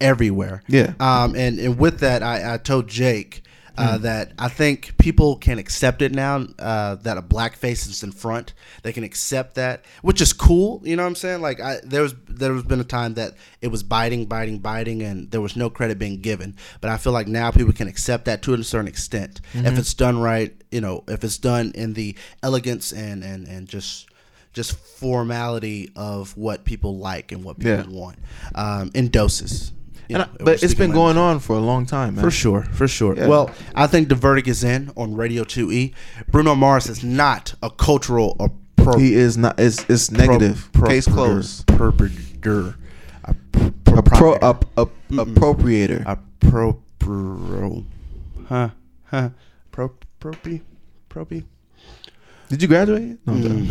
everywhere. 0.02 0.64
Yeah. 0.68 0.94
Um, 1.00 1.36
and 1.36 1.60
and 1.60 1.78
with 1.78 2.00
that, 2.00 2.24
I, 2.24 2.56
I 2.56 2.58
told 2.58 2.88
Jake. 2.88 3.42
Uh, 3.78 3.98
that 3.98 4.32
I 4.40 4.48
think 4.48 4.98
people 4.98 5.36
can 5.36 5.60
accept 5.60 6.02
it 6.02 6.14
now 6.14 6.46
uh, 6.60 6.96
that 6.96 7.18
a 7.18 7.22
black 7.22 7.58
face 7.58 7.86
is 7.88 8.04
in 8.04 8.14
front. 8.14 8.54
They 8.84 8.94
can 8.94 9.04
accept 9.04 9.56
that, 9.56 9.84
which 10.02 10.22
is 10.22 10.32
cool. 10.32 10.80
You 10.86 10.96
know 10.96 11.04
what 11.04 11.10
I'm 11.10 11.16
saying? 11.16 11.42
Like 11.42 11.60
I, 11.60 11.82
there 11.84 12.02
was 12.02 12.16
there 12.30 12.54
was 12.54 12.64
been 12.64 12.80
a 12.80 12.86
time 12.86 13.16
that 13.16 13.34
it 13.60 13.68
was 13.68 13.84
biting, 13.84 14.28
biting, 14.28 14.60
biting, 14.60 15.02
and 15.02 15.30
there 15.30 15.42
was 15.42 15.58
no 15.58 15.70
credit 15.70 16.00
being 16.00 16.22
given. 16.22 16.56
But 16.80 16.90
I 16.90 16.96
feel 16.96 17.12
like 17.12 17.28
now 17.28 17.52
people 17.52 17.74
can 17.74 17.90
accept 17.90 18.24
that 18.26 18.42
to 18.44 18.54
a 18.54 18.64
certain 18.64 18.88
extent 18.88 19.42
Mm-hmm. 19.52 19.66
if 19.66 19.78
it's 19.78 19.94
done 19.94 20.20
right. 20.22 20.56
You 20.72 20.80
know, 20.80 21.04
if 21.10 21.26
it's 21.26 21.38
done 21.38 21.74
in 21.76 21.96
the 21.96 22.16
elegance 22.44 22.94
and 22.94 23.26
and 23.26 23.46
and 23.46 23.68
just 23.68 24.08
just 24.54 24.78
formality 24.78 25.92
of 25.98 26.36
what 26.38 26.64
people 26.64 26.98
like 26.98 27.34
and 27.34 27.44
what 27.44 27.60
people 27.60 27.74
Yeah. 27.92 28.00
want 28.00 28.20
um, 28.56 28.90
in 28.94 29.10
doses. 29.10 29.74
And 30.10 30.24
I- 30.24 30.28
but 30.40 30.62
it's 30.64 30.74
been 30.74 30.92
going 30.92 31.18
on 31.18 31.40
for 31.40 31.56
a 31.56 31.60
long 31.60 31.86
time, 31.86 32.16
man. 32.16 32.24
For 32.24 32.32
sure, 32.32 32.64
for 32.72 32.88
sure. 32.88 33.16
Yeah. 33.16 33.28
Well, 33.28 33.50
I 33.74 33.88
think 33.88 34.10
the 34.10 34.16
verdict 34.16 34.48
is 34.48 34.64
in 34.64 34.92
on 34.96 35.16
Radio 35.16 35.44
2E. 35.44 35.94
Bruno 36.32 36.56
Mars 36.56 36.88
is 36.88 37.04
not 37.04 37.54
a 37.64 37.70
cultural 37.70 38.36
appro- 38.40 39.00
He 39.00 39.16
is 39.16 39.38
not. 39.38 39.60
It's 39.60 39.84
it's 39.90 40.12
negative. 40.12 40.70
pro- 40.74 40.90
Case 40.90 41.08
closed. 41.08 41.66
Perpetrator. 41.68 42.76
A, 43.24 43.36
A 43.98 44.04
pro 44.04 44.34
up 44.34 44.66
up 44.78 44.92
appropriator. 45.10 46.04
Appropro. 46.06 47.86
Huh? 48.48 48.70
Huh? 49.06 49.30
Pro, 49.72 49.92
propy? 50.20 50.62
Propy? 51.10 51.44
Did 52.48 52.62
you 52.62 52.68
graduate? 52.68 53.18
No, 53.26 53.34
I'm 53.34 53.42
joking. 53.42 53.70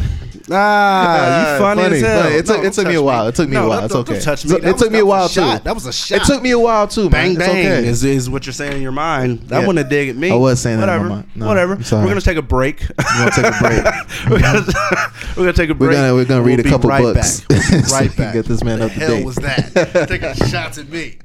Ah, 0.50 1.52
you 1.54 1.58
funny, 1.60 1.82
funny, 1.82 1.96
as 1.96 2.02
hell. 2.02 2.22
funny. 2.24 2.34
It 2.34 2.46
took- 2.46 2.58
No, 2.60 2.64
it 2.66 2.72
took 2.72 2.86
me 2.88 2.94
a 2.96 3.02
while. 3.02 3.26
It 3.28 3.34
took 3.34 3.48
me 3.48 3.56
a 3.56 3.60
while. 3.60 3.88
don't- 3.88 4.00
It's 4.00 4.10
okay. 4.10 4.20
touch 4.20 4.40
So- 4.40 4.56
it 4.56 4.62
That 4.62 4.76
took 4.78 4.90
me 4.90 4.98
a 4.98 5.02
that 5.02 5.06
while, 5.06 5.28
too. 5.28 5.34
shot. 5.40 5.64
That 5.64 5.74
was 5.74 5.86
a 5.86 5.92
shot. 5.92 6.16
It 6.20 6.24
took 6.24 6.42
me 6.42 6.50
a 6.50 6.58
while 6.58 6.88
too, 6.88 7.08
Bang 7.08 7.34
man. 7.38 7.40
It's 7.40 7.52
bang 7.52 7.66
okay. 7.66 7.86
is, 7.88 8.04
is 8.04 8.28
what 8.28 8.46
you're 8.46 8.52
saying 8.52 8.72
in 8.72 8.82
your 8.82 8.92
mind. 8.92 9.48
That 9.48 9.60
Yeah. 9.60 9.66
wouldn't 9.68 9.88
dig 9.88 10.08
at 10.10 10.16
me. 10.16 10.30
I 10.30 10.34
was 10.34 10.60
saying 10.60 10.80
that 10.80 10.88
in 10.88 10.88
whatever, 10.90 11.08
my 11.08 11.14
mind. 11.14 11.28
No, 11.36 11.46
whatever. 11.46 11.76
We're 11.76 12.08
gonna 12.08 12.20
take 12.20 12.36
a 12.36 12.42
break. 12.42 12.80
We're 12.98 13.04
gonna 13.18 13.30
take 13.30 13.44
a 13.46 13.58
break. 13.60 14.30
we're, 14.30 14.40
gonna, 14.40 14.66
we're 15.36 15.42
gonna 15.44 15.52
take 15.52 15.70
a 15.70 15.74
break. 15.74 15.90
We're 15.90 15.94
gonna- 15.94 16.14
we're 16.14 16.24
gonna 16.24 16.40
We'll 16.42 16.48
read 16.50 16.60
a 16.60 16.64
be 16.64 16.70
couple 16.70 16.90
right 16.90 17.02
books. 17.02 17.40
Back. 17.42 17.70
We'll 17.70 17.82
right 17.92 18.16
back. 18.16 18.34
get 18.34 18.46
this 18.46 18.64
man 18.64 18.80
the 18.80 18.86
up 18.86 18.92
to 18.92 18.98
hell 18.98 19.24
was 19.24 19.36
that? 19.36 20.08
Taking 20.08 20.34
shots 20.48 20.78
at 20.78 20.88
me. 20.88 21.18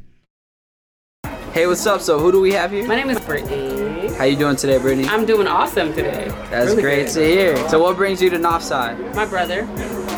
Hey, 1.53 1.65
what's 1.67 1.85
up? 1.87 2.01
So, 2.01 2.19
who 2.19 2.31
do 2.31 2.39
we 2.39 2.53
have 2.53 2.71
here? 2.71 2.87
My 2.87 2.95
name 2.95 3.09
is 3.09 3.19
Brittany. 3.19 4.13
How 4.15 4.23
you 4.25 4.35
doing 4.35 4.55
today, 4.55 4.77
Brittany? 4.77 5.07
I'm 5.07 5.25
doing 5.25 5.47
awesome 5.47 5.93
today. 5.93 6.27
That's 6.49 6.69
Really 6.71 6.81
great 6.83 7.05
good. 7.07 7.13
to 7.13 7.25
hear. 7.25 7.69
So, 7.69 7.81
what 7.81 7.95
brings 7.97 8.21
you 8.21 8.29
to 8.29 8.37
Northside? 8.37 9.15
My 9.15 9.25
brother. 9.25 9.67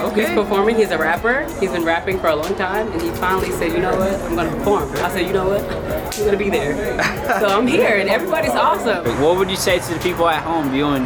Okay. 0.02 0.26
He's 0.26 0.30
performing. 0.34 0.76
He's 0.76 0.92
a 0.92 0.98
rapper. 0.98 1.44
He's 1.60 1.72
been 1.72 1.86
rapping 1.86 2.20
for 2.20 2.28
a 2.28 2.36
long 2.36 2.54
time, 2.56 2.92
and 2.92 3.02
he 3.02 3.10
finally 3.12 3.52
said, 3.52 3.72
"You 3.72 3.80
know 3.80 3.96
what? 3.96 4.14
I'm 4.22 4.36
gonna 4.36 4.50
perform." 4.52 4.92
I 4.96 5.10
said, 5.10 5.26
"You 5.28 5.34
know 5.34 5.48
what? 5.48 5.62
I'm 5.62 6.26
gonna 6.26 6.38
be 6.38 6.50
there." 6.50 6.76
so 7.40 7.48
I'm 7.48 7.68
here, 7.68 7.98
and 7.98 8.10
everybody's 8.10 8.52
awesome. 8.52 9.06
What 9.22 9.38
would 9.38 9.50
you 9.50 9.56
say 9.58 9.80
to 9.80 9.94
the 9.94 10.00
people 10.00 10.28
at 10.28 10.44
home 10.44 10.72
viewing 10.72 11.06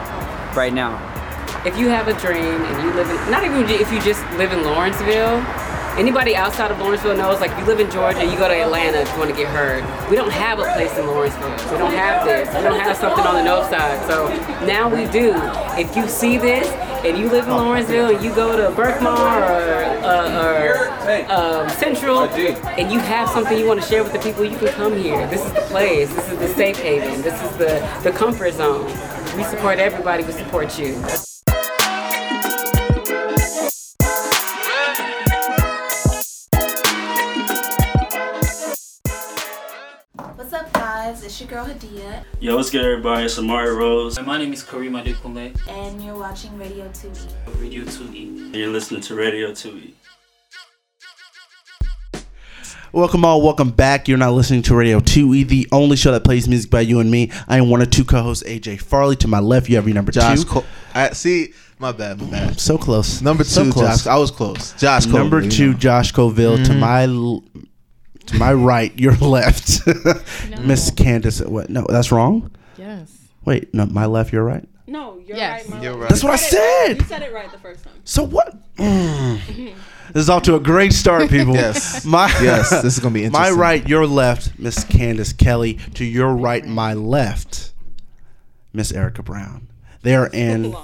right 0.56 0.74
now? 0.74 1.00
If 1.66 1.78
you 1.78 1.90
have 1.90 2.08
a 2.08 2.14
dream 2.14 2.62
and 2.64 2.84
you 2.84 2.94
live 2.94 3.10
in, 3.10 3.32
not 3.32 3.44
even 3.44 3.68
if 3.70 3.92
you 3.92 4.00
just 4.02 4.24
live 4.38 4.52
in 4.54 4.64
Lawrenceville, 4.64 5.44
anybody 5.98 6.36
outside 6.36 6.72
of 6.72 6.80
Lawrenceville 6.80 7.18
knows, 7.18 7.40
like, 7.40 7.52
if 7.52 7.60
you 7.60 7.66
live 7.66 7.80
in 7.80 7.90
Georgia, 7.90 8.26
you 8.26 8.38
go 8.38 8.48
to 8.48 8.54
Atlanta 8.54 9.02
if 9.02 9.12
you 9.14 9.20
want 9.20 9.32
to 9.32 9.36
get 9.36 9.48
heard. 9.48 9.84
We 10.10 10.16
don't 10.16 10.32
have 10.32 10.60
a 10.60 10.64
place 10.74 10.96
in 10.98 11.08
Lawrenceville. 11.08 11.52
We 11.72 11.78
don't 11.78 11.94
have 11.94 12.26
this. 12.26 12.48
We 12.54 12.62
don't 12.62 12.80
have 12.80 12.98
something 12.98 13.26
on 13.26 13.36
the 13.36 13.44
north 13.44 13.70
side. 13.70 14.06
So 14.08 14.28
now 14.66 14.90
we 14.94 15.10
do. 15.12 15.34
If 15.80 15.96
you 15.96 16.08
see 16.08 16.38
this 16.38 16.68
and 17.06 17.18
you 17.18 17.30
live 17.30 17.46
in 17.48 17.54
Lawrenceville 17.54 18.16
and 18.16 18.24
you 18.24 18.34
go 18.34 18.56
to 18.56 18.76
Berkmar 18.76 19.42
or, 19.42 20.06
uh, 20.06 20.44
or 20.44 21.32
um, 21.32 21.70
Central 21.70 22.24
and 22.24 22.92
you 22.92 23.00
have 23.00 23.30
something 23.30 23.58
you 23.58 23.68
want 23.68 23.82
to 23.82 23.88
share 23.88 24.04
with 24.04 24.14
the 24.14 24.20
people, 24.20 24.44
you 24.44 24.58
can 24.58 24.70
come 24.70 24.96
here. 24.98 25.28
This 25.28 25.46
is 25.46 25.54
the 25.54 25.62
place. 25.62 26.14
This 26.14 26.32
is 26.32 26.40
the 26.40 26.48
safe 26.50 26.78
haven. 26.78 27.22
This 27.22 27.42
is 27.42 27.58
the, 27.58 28.02
the 28.04 28.12
comfort 28.12 28.54
zone. 28.54 28.86
We 29.38 29.44
support 29.44 29.80
everybody. 29.80 30.24
We 30.24 30.32
support 30.32 30.80
you. 30.80 31.02
It's 41.26 41.40
your 41.42 41.50
girl 41.50 41.66
Hadia, 41.66 42.24
Yo, 42.40 42.56
what's 42.56 42.70
good, 42.70 42.86
everybody? 42.86 43.26
It's 43.26 43.40
Amari 43.40 43.76
Rose. 43.76 44.20
My 44.22 44.38
name 44.38 44.54
is 44.54 44.64
Karima 44.64 45.04
Adekunle, 45.04 45.56
and 45.68 46.04
you're 46.04 46.16
watching 46.18 46.56
Radio 46.58 46.88
2E. 46.90 47.60
Radio 47.60 47.84
2E. 47.84 48.28
and 48.28 48.56
You're 48.56 48.70
listening 48.70 49.02
to 49.02 49.16
Radio 49.16 49.52
2E. 49.52 49.94
Welcome 52.94 53.26
all, 53.26 53.42
welcome 53.42 53.72
back. 53.72 54.08
You're 54.08 54.20
not 54.20 54.34
listening 54.34 54.62
to 54.64 54.76
Radio 54.76 55.00
2E, 55.00 55.48
the 55.48 55.68
only 55.72 55.98
show 55.98 56.12
that 56.12 56.24
plays 56.24 56.48
music 56.48 56.70
by 56.70 56.82
you 56.82 57.00
and 57.00 57.10
me. 57.10 57.32
I 57.48 57.58
am 57.58 57.70
one 57.72 57.82
of 57.82 57.90
two 57.90 58.06
co-hosts, 58.06 58.44
AJ 58.48 58.80
Farley. 58.82 59.16
To 59.18 59.28
my 59.28 59.40
left, 59.40 59.68
you 59.68 59.76
have 59.78 59.88
your 59.88 59.96
number 59.96 60.12
Josh, 60.12 60.42
two. 60.44 60.46
Cole. 60.50 60.66
I 60.94 61.10
see. 61.12 61.54
My 61.80 61.92
bad. 61.92 62.22
My 62.22 62.30
bad. 62.30 62.60
so 62.60 62.78
close. 62.78 63.22
Number 63.22 63.44
So 63.44 63.66
two, 63.66 63.72
close. 63.72 64.04
Josh. 64.04 64.08
I 64.08 64.18
was 64.18 64.30
close. 64.32 64.74
Josh. 64.74 65.06
Cole, 65.08 65.18
Number 65.18 65.42
you 65.42 65.50
two, 65.50 65.66
know. 65.66 65.72
Mm-hmm. 65.72 65.80
Josh 65.80 66.12
Coville. 66.14 66.64
To 66.66 66.74
my 66.76 67.04
l- 67.06 67.44
to 68.28 68.38
my 68.38 68.54
right, 68.54 68.98
your 69.00 69.16
left, 69.18 69.82
Miss 70.62 70.92
Candace. 70.92 71.42
What? 71.42 71.70
No, 71.70 71.86
that's 71.90 72.12
wrong. 72.12 72.52
Yes. 72.78 73.12
Wait, 73.46 73.74
no, 73.74 73.86
my 73.86 74.06
left, 74.06 74.34
your 74.34 74.44
right. 74.44 74.68
No, 74.88 75.18
you're 75.26 75.38
Yes. 75.38 75.70
right. 75.70 75.84
You're 75.84 75.98
right. 75.98 76.10
That's 76.10 76.24
what 76.24 76.34
I 76.34 76.38
said 76.38 76.92
it- 76.92 77.00
You 77.02 77.06
said 77.06 77.22
it 77.24 77.34
right 77.34 77.52
the 77.52 77.58
first 77.60 77.84
time. 77.84 77.94
So 78.04 78.24
what? 78.24 78.56
Mm. 78.78 79.74
This 80.14 80.22
is 80.22 80.30
off 80.30 80.44
to 80.44 80.56
a 80.56 80.60
great 80.62 80.94
start, 80.94 81.30
people. 81.30 81.56
Yes. 81.56 82.06
My 82.06 82.28
Yes, 82.42 82.70
this 82.70 82.94
is 82.96 83.00
gonna 83.00 83.14
be 83.14 83.26
interesting. 83.26 83.54
My 83.58 83.60
right, 83.60 83.86
your 83.90 84.06
left, 84.08 84.58
Miss 84.58 84.84
Candace 84.86 85.34
Kelly. 85.34 85.74
To 85.96 86.06
your 86.06 86.34
right, 86.34 86.66
my 86.66 86.94
left, 86.94 87.74
Miss 88.72 88.94
Erica 88.94 89.24
Brown. 89.24 89.68
They 90.04 90.16
are 90.16 90.28
in. 90.28 90.76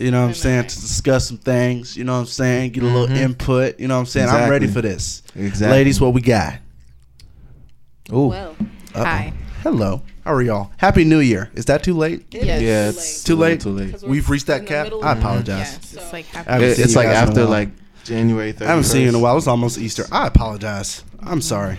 You 0.00 0.10
know 0.10 0.22
what 0.22 0.28
I'm 0.28 0.34
saying? 0.34 0.66
To 0.68 0.80
discuss 0.80 1.28
some 1.28 1.36
things. 1.36 1.96
You 1.96 2.02
know 2.02 2.14
what 2.14 2.20
I'm 2.20 2.26
saying? 2.26 2.72
Get 2.72 2.82
a 2.82 2.86
little 2.86 3.14
input. 3.14 3.78
You 3.78 3.86
know 3.86 3.94
what 3.94 4.00
I'm 4.00 4.06
saying? 4.06 4.28
I'm 4.30 4.50
ready 4.50 4.66
Mm-hmm. 4.66 4.74
For 4.74 4.82
this. 4.82 5.22
Exactly. 5.36 5.76
Ladies, 5.78 6.00
what 6.00 6.12
we 6.14 6.20
got? 6.22 6.54
Ooh. 8.10 8.26
Well, 8.28 8.56
Uh-oh. 8.94 9.04
Hi. 9.04 9.32
Hello. 9.62 10.02
How 10.24 10.32
are 10.34 10.42
y'all? 10.42 10.70
Happy 10.76 11.04
New 11.04 11.20
Year. 11.20 11.50
Is 11.54 11.66
that 11.66 11.82
too 11.84 11.94
late? 11.94 12.24
it 12.32 12.44
Yes. 12.44 12.62
Yeah, 12.62 12.82
too 12.90 12.98
it's 12.98 13.24
Too 13.24 13.36
late? 13.36 13.60
Too 13.60 13.70
late. 13.70 13.92
'Cause 13.92 14.02
we're 14.02 14.08
We've 14.10 14.30
reached 14.30 14.46
that 14.48 14.62
the 14.62 14.66
cap. 14.66 14.84
middle 14.86 15.04
I 15.04 15.12
of- 15.12 15.18
apologize. 15.18 15.58
Yes. 15.58 15.94
It's 15.94 16.12
like 16.12 16.26
I 16.34 16.38
happy. 16.38 16.50
haven't 16.50 16.68
It- 16.68 16.74
seen 16.76 16.84
it's 16.84 16.92
you 16.94 16.98
like 16.98 17.06
guys 17.08 17.16
in 17.16 17.24
a 17.24 17.28
after 17.30 17.40
while. 17.42 17.50
like 17.50 17.68
January 18.04 18.52
31st. 18.52 18.62
I 18.66 18.70
haven't 18.70 18.84
seen 18.84 19.02
you 19.02 19.08
in 19.08 19.14
a 19.14 19.18
while. 19.18 19.38
It's 19.38 19.46
almost 19.46 19.78
Easter. 19.78 20.06
I 20.10 20.26
apologize. 20.26 21.04
I'm 21.20 21.26
mm-hmm. 21.28 21.40
sorry. 21.40 21.78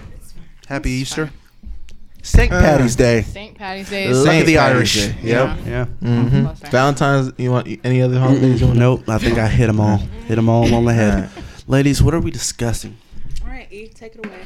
Happy 0.68 0.92
Easter. 0.92 1.30
St. 2.22 2.54
Uh, 2.54 2.62
Patty's 2.62 2.96
Day. 2.96 3.22
St. 3.24 3.58
Patty's 3.58 3.90
Day. 3.90 4.08
Lucky 4.08 4.26
Saint 4.30 4.46
the 4.46 4.56
Patty's 4.56 4.76
Irish. 4.76 4.96
Day. 4.96 5.16
Yep. 5.24 5.58
Yeah. 5.66 5.70
Yeah. 5.70 5.86
Mm-hmm. 6.02 6.28
hmm 6.30 6.46
Close 6.46 6.60
there. 6.60 6.72
Valentine's. 6.72 7.34
You 7.38 7.52
want 7.52 7.68
any 7.84 8.02
other 8.02 8.18
holidays? 8.18 8.62
You 8.62 8.68
want? 8.68 8.80
Nope. 8.80 9.10
I 9.10 9.18
think 9.18 9.38
I 9.38 9.48
hit 9.48 9.68
them 9.68 9.82
all. 9.82 9.98
Mm-hmm. 9.98 10.22
Hit 10.28 10.36
them 10.36 10.48
all 10.50 10.74
on 10.74 10.86
the 10.86 10.94
head. 10.94 11.14
Alright. 11.16 11.30
Ladies, 11.68 12.02
what 12.02 12.14
are 12.14 12.22
we 12.22 12.32
discussing? 12.32 12.96
All 13.44 13.50
right, 13.50 13.68
E, 13.72 13.90
take 13.90 14.16
it 14.16 14.26
away. 14.26 14.40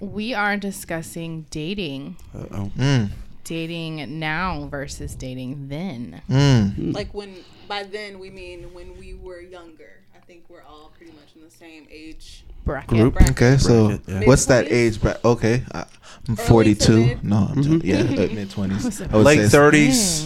We 0.00 0.34
are 0.34 0.56
discussing 0.56 1.46
dating. 1.50 2.16
Uh 2.34 2.44
oh. 2.50 2.72
Mm. 2.76 3.10
Dating 3.44 4.18
now 4.18 4.66
versus 4.70 5.14
dating 5.14 5.68
then. 5.68 6.22
Mm. 6.30 6.94
Like 6.94 7.12
when 7.12 7.36
by 7.68 7.82
then 7.84 8.18
we 8.18 8.30
mean 8.30 8.74
when 8.74 8.98
we 8.98 9.14
were 9.14 9.40
younger. 9.40 10.00
I 10.24 10.26
think 10.26 10.44
we're 10.48 10.62
all 10.62 10.90
pretty 10.96 11.12
much 11.12 11.36
in 11.36 11.42
the 11.42 11.50
same 11.50 11.86
age. 11.90 12.44
Bracket. 12.64 12.88
Group. 12.98 13.12
bracket. 13.12 13.30
Okay, 13.36 13.56
so 13.58 13.88
Bracket, 13.88 14.08
yeah. 14.08 14.20
what's 14.24 14.46
that 14.46 14.72
age 14.72 14.98
bracket? 14.98 15.22
Okay, 15.22 15.62
I, 15.72 15.80
I'm 16.26 16.34
Early 16.38 16.46
42. 16.74 17.18
No, 17.22 17.36
I'm 17.36 17.56
Mm-hmm. 17.56 17.62
joking. 17.62 17.80
yeah, 17.84 18.02
mid 18.34 18.48
20s. 18.48 19.22
Late 19.22 19.50
say- 19.50 19.58
30s, 19.58 20.24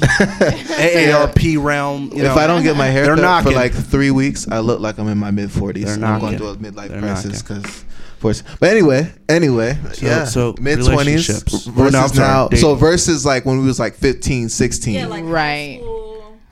AARP 0.79 1.61
realm. 1.63 2.11
You 2.15 2.23
know, 2.23 2.31
if 2.31 2.37
I 2.37 2.47
don't 2.47 2.63
get 2.63 2.77
my 2.77 2.87
hair 2.87 3.07
They're 3.07 3.17
cut 3.17 3.23
knocking. 3.23 3.53
for 3.53 3.59
like 3.59 3.73
three 3.73 4.13
weeks, 4.13 4.47
I 4.49 4.61
look 4.61 4.79
like 4.79 4.99
I'm 4.99 5.09
in 5.09 5.19
my 5.19 5.33
mid 5.33 5.51
40s. 5.51 5.85
They're 5.85 5.95
I'm 5.95 6.01
knocking. 6.01 6.21
going 6.21 6.39
through 6.39 6.49
a 6.49 6.57
midlife 6.57 6.89
They're 6.91 7.01
crisis 7.01 7.43
because. 7.43 7.85
But 8.21 8.43
anyway, 8.71 9.13
anyway, 9.29 9.79
So- 9.95 10.07
yeah. 10.07 10.25
so 10.25 10.55
mid 10.61 10.85
twenties 10.85 11.27
versus 11.27 12.13
sorry, 12.15 12.19
now. 12.19 12.49
So 12.57 12.75
versus 12.77 13.25
like 13.27 13.45
when 13.45 13.59
we 13.61 13.67
was 13.67 13.79
like 13.81 13.95
15, 13.95 14.49
16. 14.49 14.95
Yeah, 14.95 15.07
like 15.07 15.25
Right. 15.25 15.81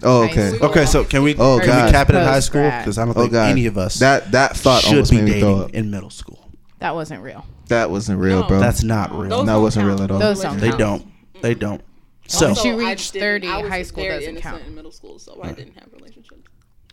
Oh, 0.02 0.26
high 0.26 0.28
school. 0.28 0.38
oh, 0.38 0.48
okay. 0.48 0.56
school. 0.56 0.68
Okay, 0.70 0.86
so 0.86 1.04
can 1.04 1.22
we 1.22 1.34
Oh, 1.38 1.58
can 1.58 1.66
God. 1.68 1.86
we 1.86 1.90
cap 1.92 2.10
it 2.10 2.16
in 2.16 2.22
high 2.22 2.40
school? 2.40 2.64
Because 2.70 2.98
I 2.98 3.04
don't 3.04 3.16
Oh 3.16 3.20
think 3.22 3.32
god, 3.32 3.50
any 3.50 3.66
of 3.66 3.78
us 3.78 3.94
that 4.00 4.32
that 4.32 4.56
thought 4.56 4.82
should 4.82 5.08
be 5.08 5.16
made 5.16 5.24
me 5.34 5.40
throw 5.40 5.54
dating 5.54 5.64
up. 5.64 5.70
in 5.74 5.90
middle 5.90 6.10
school. 6.10 6.50
That 6.80 6.94
wasn't 6.94 7.22
real. 7.22 7.46
That 7.68 7.90
wasn't 7.90 8.20
real, 8.20 8.40
No. 8.42 8.48
bro. 8.48 8.60
That's 8.60 8.82
not 8.82 9.10
real. 9.12 9.30
Those 9.30 9.46
that 9.46 9.56
wasn't 9.56 9.86
count. 9.86 9.98
real 9.98 10.04
at 10.04 10.10
all. 10.10 10.18
Those 10.18 10.40
don't 10.42 10.58
they 10.60 10.68
count. 10.68 10.78
don't. 10.78 11.06
They 11.42 11.54
don't. 11.54 11.80
So 12.28 12.46
Once 12.48 12.64
you 12.64 12.72
Also, 12.72 12.84
I 12.84 12.90
reach 12.90 13.10
30, 13.12 13.48
I 13.48 13.68
high 13.68 13.82
school 13.82 14.02
very 14.04 14.14
doesn't 14.16 14.30
innocent 14.30 14.54
count. 14.54 14.66
In 14.66 14.74
middle 14.74 14.90
school, 14.92 15.18
so 15.18 15.38
I 15.42 15.52
didn't 15.52 15.74
have 15.74 15.88
relationships. 15.92 16.42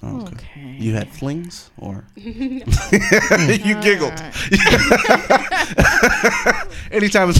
Oh, 0.05 0.21
okay. 0.23 0.33
Okay. 0.35 0.75
You 0.79 0.95
had 0.95 1.09
flings 1.09 1.69
or 1.77 2.05
you 2.15 2.59
giggled. 3.81 4.13
Anytime 6.91 7.29
it's 7.29 7.39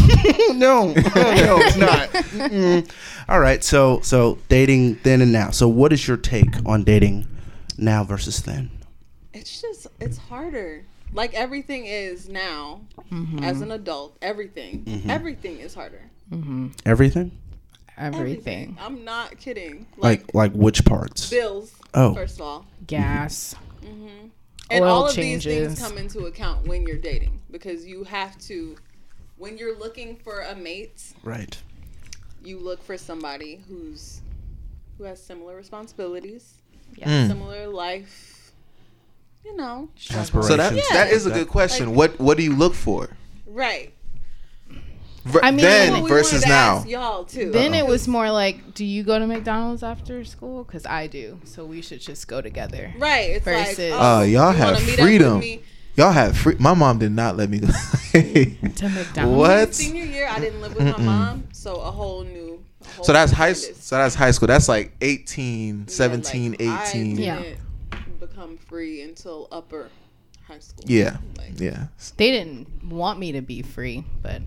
no, 0.54 0.88
no, 0.94 0.94
it's 0.96 1.76
not. 1.78 2.10
Mm-mm. 2.10 2.90
All 3.30 3.40
right, 3.40 3.64
so 3.64 4.00
so 4.02 4.38
dating 4.50 5.00
then 5.04 5.22
and 5.22 5.32
now. 5.32 5.52
So 5.52 5.68
what 5.68 5.94
is 5.94 6.08
your 6.08 6.18
take 6.18 6.54
on 6.66 6.84
dating 6.84 7.28
now 7.78 8.04
versus 8.04 8.42
then? 8.42 8.70
It's 9.34 9.62
just 9.62 9.88
it's 10.00 10.18
harder. 10.18 10.86
Like 11.14 11.34
everything 11.34 11.86
is 11.86 12.28
now 12.28 12.82
mm-hmm. 13.12 13.44
as 13.44 13.62
an 13.62 13.72
adult. 13.72 14.18
Everything, 14.22 14.84
mm-hmm. 14.84 15.10
everything 15.10 15.60
is 15.60 15.74
harder. 15.74 16.02
Mm-hmm. 16.32 16.70
Everything? 16.86 17.32
Everything. 17.98 18.76
I'm 18.82 19.04
not 19.06 19.38
kidding. 19.38 19.86
Like, 19.98 20.34
Like 20.34 20.34
like 20.34 20.52
which 20.54 20.84
parts? 20.86 21.30
bills. 21.30 21.74
Oh. 21.94 22.14
first 22.16 22.36
of 22.36 22.42
all, 22.42 22.66
Gas. 22.88 23.56
and 24.72 24.84
Oil 24.84 24.90
all 24.90 25.08
of 25.08 25.16
changes. 25.16 25.46
these 25.46 25.80
things 25.80 25.88
come 25.90 25.98
into 25.98 26.26
account 26.26 26.68
when 26.68 26.88
you're 26.88 26.98
dating 26.98 27.40
because 27.52 27.86
you 27.86 28.04
have 28.04 28.38
to. 28.40 28.76
When 29.38 29.58
you're 29.58 29.78
looking 29.78 30.16
for 30.18 30.42
a 30.42 30.56
mate, 30.56 31.14
Right. 31.24 31.58
You 32.44 32.60
look 32.60 32.84
for 32.84 32.98
somebody 32.98 33.62
who's 33.68 34.22
who 34.98 35.06
has 35.06 35.22
similar 35.22 35.56
responsibilities, 35.56 36.54
Yeah. 36.96 37.24
Hmm. 37.24 37.28
similar 37.30 37.68
life. 37.68 38.52
You 39.44 39.58
know, 39.58 39.90
Aspirations. 40.12 40.48
So 40.48 40.58
that 40.58 40.74
Yeah. 40.74 40.82
that 40.92 41.12
is 41.12 41.26
a 41.26 41.32
good 41.32 41.48
question. 41.50 41.96
what 41.96 42.20
what 42.20 42.38
do 42.38 42.44
you 42.44 42.56
look 42.56 42.74
for? 42.74 43.10
right? 43.48 43.94
Ver- 45.26 45.40
I 45.42 45.52
mean- 45.52 45.62
then 45.62 46.04
we 46.04 46.10
versus 46.10 46.42
to 46.44 46.50
now. 46.50 46.78
ask 46.78 46.88
y'all 46.90 47.24
too. 47.24 47.50
Then 47.52 47.74
it 47.74 47.86
was 47.88 48.08
more 48.10 48.30
like, 48.32 48.74
do 48.74 48.84
you 48.84 49.04
go 49.04 49.18
to 49.20 49.26
McDonald's 49.26 49.82
after 49.84 50.26
school? 50.26 50.64
Because 50.66 50.86
I 50.86 51.08
do. 51.08 51.40
So 51.46 51.64
we 51.66 51.82
should 51.82 52.02
just 52.02 52.28
go 52.28 52.42
together. 52.42 52.94
right. 52.98 53.30
It's 53.30 53.46
Versus- 53.46 53.78
like, 53.92 53.92
Oh, 53.94 54.18
uh, 54.18 54.22
y'all 54.24 54.26
you 54.28 54.38
wanna 54.40 54.58
have 54.58 54.74
meet 54.74 54.82
up 54.82 54.88
with 54.88 55.00
freedom. 55.00 55.42
Me? 55.98 56.04
Y'all 56.04 56.12
have 56.12 56.38
free. 56.38 56.56
My 56.60 56.74
mom 56.74 57.00
did 57.00 57.12
not 57.12 57.38
let 57.38 57.50
me 57.50 57.60
go. 57.60 57.68
To 57.68 57.70
McDonald's. 58.90 59.38
what? 59.38 59.74
Senior 59.76 60.06
year, 60.06 60.28
I 60.30 60.40
didn't 60.40 60.62
live 60.62 60.76
with 60.76 60.98
my 60.98 61.04
mom, 61.04 61.44
so 61.52 61.76
a 61.76 61.92
whole 61.92 62.24
new. 62.24 62.64
a 62.82 62.88
whole 62.90 63.06
So 63.06 63.14
that's 63.14 63.32
new 63.32 63.38
high. 63.38 63.54
standards. 63.54 63.84
So 63.86 63.96
that's 63.98 64.16
high 64.16 64.32
school. 64.32 64.48
That's 64.48 64.68
like 64.70 64.94
18, 65.02 65.80
Yeah, 65.80 65.84
17, 65.88 66.52
like, 66.52 66.62
18. 66.62 67.18
I 67.18 67.22
Yeah. 67.22 67.42
didn't 67.42 68.20
become 68.20 68.58
free 68.58 69.02
until 69.02 69.48
upper 69.52 69.90
high 70.48 70.60
school. 70.60 70.86
Yeah. 70.88 71.18
Like, 71.38 71.60
Yeah. 71.60 71.86
They 72.18 72.32
didn't 72.32 72.68
want 72.90 73.20
me 73.20 73.32
to 73.34 73.42
be 73.42 73.62
free, 73.62 74.04
but 74.22 74.42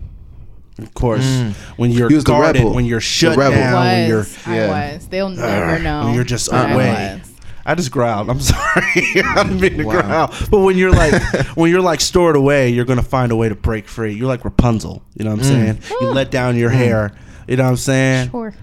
Of 0.79 0.93
course, 0.93 1.25
Mm. 1.25 1.53
when 1.77 1.89
you're 1.89 2.07
He 2.07 2.13
was 2.13 2.23
the 2.23 2.31
guarded, 2.33 2.63
when 2.65 2.85
you're 2.85 3.01
shut 3.01 3.31
The 3.33 3.39
rebel. 3.39 3.57
down, 3.57 3.83
when 3.83 4.07
you're 4.07 4.17
was. 4.19 4.37
yeah. 4.47 4.53
I 4.65 4.93
was. 4.93 5.07
They'll 5.07 5.29
never 5.29 5.79
know. 5.79 6.05
when 6.05 6.13
you're 6.13 6.23
just 6.23 6.49
away. 6.51 7.19
Was. 7.67 7.71
I 7.71 7.75
just 7.75 7.91
growled. 7.91 8.29
I'm 8.29 8.39
sorry. 8.53 8.63
I 8.85 9.43
didn't 9.43 9.59
mean 9.61 9.77
to 9.77 9.83
Wow. 9.85 10.27
growl. 10.27 10.33
But 10.49 10.59
when 10.59 10.77
you're 10.77 10.91
like 10.91 11.21
when 11.57 11.69
you're 11.71 11.81
like 11.81 12.01
stored 12.01 12.35
away, 12.35 12.69
you're 12.69 12.85
gonna 12.85 13.03
find 13.03 13.31
a 13.31 13.35
way 13.35 13.49
to 13.49 13.55
break 13.55 13.87
free. 13.87 14.13
You're 14.13 14.27
like 14.27 14.43
Rapunzel. 14.45 15.03
You 15.15 15.25
know 15.25 15.31
what 15.31 15.39
I'm 15.39 15.45
saying? 15.45 15.79
You 16.01 16.07
let 16.11 16.31
down 16.31 16.55
your 16.55 16.69
hair. 16.69 17.11
You 17.47 17.57
know 17.57 17.63
what 17.63 17.69
I'm 17.71 17.77
saying? 17.77 18.29
Sure. 18.31 18.53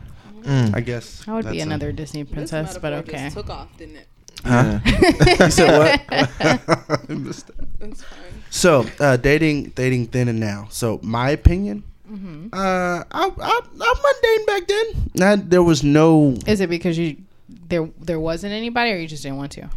I 0.47 0.81
guess 0.81 1.27
I 1.27 1.33
would 1.33 1.45
be 1.45 1.53
that's 1.53 1.61
a- 1.61 1.63
another 1.63 1.91
Disney 1.93 2.23
this 2.23 2.33
princess, 2.33 2.77
but 2.79 2.93
okay. 2.93 3.13
Just 3.25 3.37
took 3.37 3.49
off, 3.51 3.75
didn't 3.79 3.97
it? 3.97 4.09
Huh? 4.45 4.79
You 4.85 5.51
said 5.51 5.79
what? 5.79 6.03
I 7.09 7.13
missed 7.15 7.47
that. 7.47 7.67
It's 7.81 8.03
fine. 8.03 8.19
so 8.51 8.85
uh, 9.01 9.17
dating, 9.17 9.71
dating 9.71 10.07
then 10.09 10.29
and 10.29 10.39
now. 10.39 10.67
So 10.71 11.01
my 11.03 11.31
opinion. 11.31 11.83
Mm-hmm. 12.11 12.49
Uh, 12.53 12.57
I, 12.59 13.05
I, 13.11 13.61
I'm 13.63 13.79
mundane 13.81 14.47
back 14.47 14.69
then. 14.69 15.11
Nah, 15.15 15.37
there 15.49 15.63
was 15.63 15.83
no. 15.83 16.37
Is 16.47 16.61
it 16.61 16.69
because 16.69 16.99
you 16.99 17.17
there 17.69 17.89
there 18.01 18.21
wasn't 18.21 18.53
anybody, 18.53 18.93
or 18.93 18.97
you 18.97 19.09
just 19.09 19.23
didn't 19.23 19.39
want 19.39 19.53
to? 19.53 19.69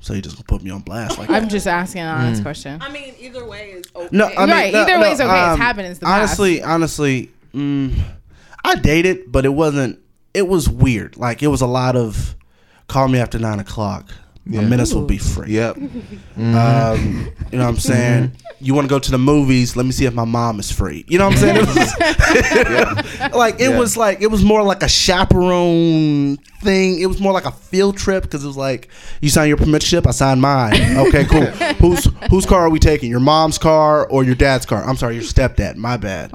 So 0.00 0.14
you 0.14 0.22
just 0.22 0.36
gonna 0.36 0.44
put 0.44 0.62
me 0.62 0.70
on 0.70 0.80
blast 0.80 1.18
like 1.18 1.28
I'm 1.28 1.48
just 1.48 1.66
asking 1.66 2.00
an 2.02 2.08
honest 2.08 2.42
question. 2.42 2.80
I 2.80 2.90
mean, 2.90 3.14
either 3.20 3.44
way 3.44 3.70
is 3.72 3.84
okay. 3.94 4.08
No, 4.16 4.26
I 4.26 4.46
mean, 4.46 4.48
Right, 4.50 4.72
no, 4.72 4.82
either 4.82 4.94
no, 4.94 5.00
way 5.00 5.12
is 5.12 5.20
okay. 5.20 5.30
It's 5.30 5.52
um, 5.52 5.58
happened. 5.58 5.88
It's 5.88 5.98
the 5.98 6.06
past. 6.06 6.18
honestly, 6.18 6.62
honestly, 6.62 7.30
mm, 7.54 7.98
I 8.64 8.76
dated, 8.76 9.30
but 9.30 9.44
it 9.44 9.50
wasn't. 9.50 9.98
It 10.32 10.48
was 10.48 10.68
weird. 10.70 11.16
Like 11.18 11.42
it 11.42 11.48
was 11.48 11.60
a 11.60 11.66
lot 11.66 11.96
of 11.96 12.34
call 12.88 13.08
me 13.08 13.18
after 13.18 13.38
nine 13.38 13.60
o'clock. 13.60 14.10
My 14.46 14.62
minutes 14.64 14.92
will 14.94 15.04
be 15.06 15.18
free. 15.18 15.52
Yep. 15.52 15.76
Um, 16.40 17.30
you 17.52 17.58
know 17.58 17.64
what 17.64 17.68
I'm 17.74 17.76
saying? 17.76 18.32
You 18.60 18.72
want 18.74 18.86
to 18.86 18.88
go 18.88 18.98
to 18.98 19.10
the 19.10 19.18
movies? 19.18 19.76
Let 19.76 19.84
me 19.84 19.92
see 19.92 20.06
if 20.06 20.14
my 20.14 20.24
mom 20.24 20.58
is 20.58 20.70
free. 20.72 21.04
You 21.06 21.18
know 21.18 21.26
what 21.28 21.34
I'm 21.34 21.38
saying? 21.38 21.56
It 21.56 21.66
was 21.66 23.32
like 23.34 23.54
it 23.60 23.70
Yeah. 23.70 23.78
was 23.78 23.96
like 23.96 24.22
it 24.22 24.28
was 24.28 24.42
more 24.42 24.62
like 24.62 24.82
a 24.82 24.88
chaperone 24.88 26.36
thing. 26.62 26.98
It 27.00 27.06
was 27.06 27.20
more 27.20 27.32
like 27.32 27.44
a 27.44 27.52
field 27.52 27.96
trip 27.98 28.22
because 28.24 28.42
it 28.44 28.46
was 28.46 28.56
like 28.56 28.88
you 29.20 29.28
sign 29.28 29.48
your 29.48 29.56
permit 29.58 29.82
slip, 29.82 30.06
I 30.06 30.10
signed 30.12 30.40
mine. 30.40 30.96
Okay, 30.96 31.24
cool. 31.24 31.46
whose 31.74 32.08
whose 32.30 32.46
car 32.46 32.60
are 32.60 32.70
we 32.70 32.78
taking? 32.78 33.10
Your 33.10 33.20
mom's 33.20 33.58
car 33.58 34.06
or 34.08 34.24
your 34.24 34.34
dad's 34.34 34.66
car? 34.66 34.82
I'm 34.84 34.96
sorry, 34.96 35.14
your 35.14 35.24
stepdad. 35.24 35.76
My 35.76 35.96
bad. 35.96 36.32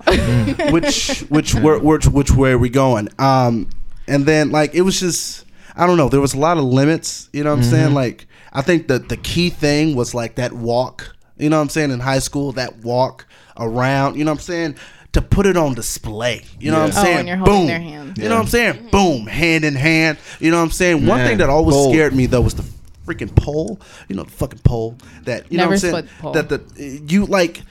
which 0.72 1.22
which 1.30 1.56
where, 1.56 1.80
which 1.80 2.08
which 2.08 2.32
way 2.32 2.52
are 2.52 2.58
we 2.60 2.70
going? 2.70 3.10
Um, 3.20 3.70
and 4.08 4.26
then 4.26 4.52
like 4.52 4.76
it 4.76 4.82
was 4.82 5.00
just 5.00 5.45
I 5.76 5.86
don't 5.86 5.98
know. 5.98 6.10
There 6.10 6.22
was 6.22 6.34
a 6.34 6.40
lot 6.40 6.58
of 6.58 6.64
limits. 6.64 7.30
You 7.34 7.44
know 7.44 7.52
what 7.52 7.58
I'm 7.58 7.62
mm-hmm. 7.64 7.72
saying? 7.72 7.94
Like 7.94 8.28
I 8.54 8.62
think 8.62 8.88
that 8.88 9.10
the 9.10 9.18
key 9.18 9.50
thing 9.50 9.96
was 9.96 10.14
like 10.14 10.36
that 10.36 10.54
walk. 10.54 11.16
You 11.38 11.50
know 11.50 11.58
what 11.58 11.64
I'm 11.64 11.70
saying? 11.70 11.92
In 11.92 12.00
high 12.00 12.20
school, 12.20 12.54
that 12.54 12.78
walk 12.78 13.28
around. 13.58 14.16
You 14.16 14.24
know 14.24 14.32
what 14.32 14.40
I'm 14.40 14.44
saying? 14.44 14.76
To 15.14 15.22
put 15.22 15.46
it 15.46 15.58
on 15.58 15.74
display. 15.74 16.44
You 16.60 16.72
know 16.72 16.82
what 16.82 16.96
I'm 16.96 17.00
Oh, 17.00 17.04
saying? 17.04 17.28
holding 17.28 17.68
Boom. 17.68 18.14
You 18.18 18.30
know 18.30 18.36
what 18.36 18.42
I'm 18.44 18.48
saying? 18.48 18.90
Boom. 18.92 19.28
Hand 19.28 19.64
in 19.64 19.76
hand. 19.76 20.18
You 20.40 20.52
know 20.52 20.58
what 20.58 20.64
I'm 20.64 20.72
saying? 20.72 21.06
One 21.06 21.20
Man, 21.20 21.28
thing 21.28 21.38
that 21.40 21.50
always 21.50 21.76
bold. 21.76 21.94
scared 21.94 22.14
me 22.14 22.26
though 22.26 22.42
was 22.42 22.56
the 22.56 22.66
freaking 23.06 23.34
pole. 23.36 23.80
You 24.08 24.16
know 24.16 24.24
the 24.24 24.32
fucking 24.32 24.60
pole 24.60 24.98
that 25.24 25.52
you 25.52 25.58
know 25.58 25.68
what 25.68 25.74
I'm 25.74 25.80
saying? 25.80 25.96
split 25.96 26.20
pole. 26.20 26.32
That 26.34 26.50
the 26.50 27.04
you 27.08 27.26
like 27.26 27.62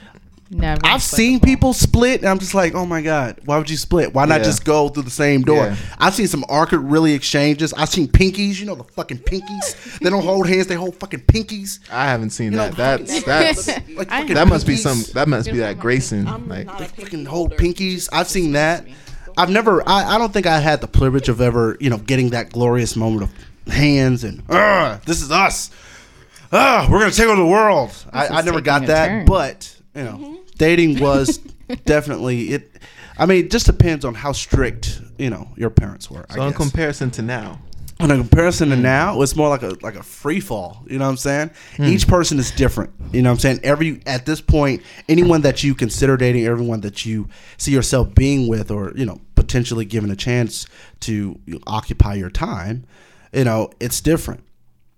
Never. 0.49 0.79
I've 0.83 1.01
split 1.01 1.17
seen 1.17 1.39
people 1.39 1.73
split, 1.73 2.19
and 2.21 2.29
I'm 2.29 2.37
just 2.37 2.53
like, 2.53 2.75
oh 2.75 2.85
my 2.85 3.01
god, 3.01 3.39
why 3.45 3.57
would 3.57 3.67
you 3.69 3.77
split? 3.77 4.13
Why 4.13 4.25
not 4.25 4.41
Yeah. 4.41 4.43
just 4.45 4.63
go 4.63 4.89
through 4.89 5.03
the 5.03 5.09
same 5.09 5.41
door? 5.41 5.65
Yeah. 5.65 5.75
I've 5.97 6.13
seen 6.13 6.27
some 6.27 6.43
awkward, 6.47 6.81
really 6.81 7.13
exchanges. 7.13 7.73
I've 7.73 7.89
seen 7.89 8.07
pinkies, 8.07 8.59
you 8.59 8.67
know, 8.67 8.75
the 8.75 8.83
fucking 8.83 9.19
pinkies. 9.19 9.99
they 9.99 10.09
don't 10.11 10.23
hold 10.23 10.47
hands; 10.47 10.67
they 10.67 10.75
hold 10.75 10.95
fucking 10.97 11.21
pinkies. 11.21 11.79
I 11.91 12.05
haven't 12.05 12.29
seen 12.29 12.51
You 12.51 12.57
know, 12.57 12.69
that. 12.69 13.07
That's 13.07 13.23
that's 13.23 13.65
held 13.65 13.77
a 13.77 13.81
pinky. 13.81 13.95
Like 13.95 14.11
I- 14.11 14.19
fucking 14.21 14.35
that 14.35 14.47
must 14.47 14.67
be 14.67 14.75
some. 14.75 15.01
That 15.13 15.27
must 15.27 15.51
be 15.51 15.57
that 15.57 15.79
Grayson. 15.79 16.27
I'm 16.27 16.47
Like 16.47 16.67
not 16.67 16.81
a 16.81 16.85
pinky 16.85 17.01
fucking 17.01 17.25
hold 17.25 17.53
pinkies. 17.57 18.07
I've 18.13 18.27
seen 18.27 18.51
that. 18.51 18.85
I've 19.37 19.49
never. 19.49 19.81
I, 19.89 20.15
I 20.15 20.17
don't 20.19 20.31
think 20.31 20.45
I 20.45 20.59
had 20.59 20.79
the 20.79 20.87
privilege 20.87 21.27
of 21.27 21.41
ever, 21.41 21.75
you 21.79 21.89
know, 21.89 21.97
getting 21.97 22.29
that 22.29 22.51
glorious 22.51 22.95
moment 22.95 23.23
of 23.23 23.73
hands 23.73 24.23
and 24.23 24.43
"Ugh, 24.47 25.01
this 25.07 25.21
is 25.23 25.31
us. 25.31 25.71
Ah, 26.51 26.87
we're 26.89 26.99
gonna 26.99 27.11
take 27.11 27.25
over 27.25 27.35
the 27.41 27.45
world. 27.47 27.91
I, 28.13 28.27
I 28.27 28.41
never 28.43 28.61
got 28.61 28.85
that, 28.85 29.07
turn. 29.07 29.25
but 29.25 29.71
you 29.95 30.03
know, 30.03 30.17
mm-hmm. 30.17 30.35
dating 30.57 30.99
was 30.99 31.37
definitely 31.85 32.51
it. 32.51 32.71
I 33.17 33.25
mean, 33.25 33.45
it 33.45 33.51
just 33.51 33.65
depends 33.65 34.03
on 34.03 34.13
how 34.13 34.33
strict 34.33 35.01
you 35.17 35.29
know 35.29 35.49
your 35.55 35.69
parents 35.69 36.11
were. 36.11 36.25
I 36.29 36.35
so 36.35 36.41
in 36.43 36.49
guess. 36.49 36.57
comparison 36.57 37.11
to 37.11 37.21
now, 37.21 37.59
In 38.01 38.11
a 38.11 38.17
comparison 38.17 38.69
to 38.69 38.75
mm. 38.75 38.81
now, 38.81 39.21
it's 39.21 39.35
more 39.35 39.47
like 39.47 39.63
a 39.63 39.77
like 39.81 39.95
a 39.95 40.03
free 40.03 40.41
fall. 40.41 40.83
You 40.87 40.99
know 40.99 41.05
what 41.05 41.11
I'm 41.11 41.17
saying? 41.17 41.51
Mm. 41.77 41.87
Each 41.87 42.07
person 42.07 42.37
is 42.39 42.51
different. 42.51 42.91
You 43.13 43.21
know 43.21 43.29
what 43.29 43.35
I'm 43.35 43.39
saying? 43.39 43.59
Every 43.63 44.01
at 44.05 44.25
this 44.25 44.41
point, 44.41 44.83
anyone 45.07 45.41
that 45.41 45.63
you 45.63 45.73
consider 45.73 46.17
dating, 46.17 46.45
everyone 46.45 46.81
that 46.81 47.05
you 47.05 47.29
see 47.57 47.71
yourself 47.71 48.13
being 48.13 48.47
with, 48.49 48.69
or 48.69 48.91
you 48.95 49.05
know 49.05 49.21
potentially 49.35 49.85
given 49.85 50.11
a 50.11 50.15
chance 50.15 50.67
to 51.01 51.39
occupy 51.67 52.15
your 52.15 52.29
time, 52.29 52.85
you 53.31 53.45
know 53.45 53.71
it's 53.79 54.01
different. 54.01 54.43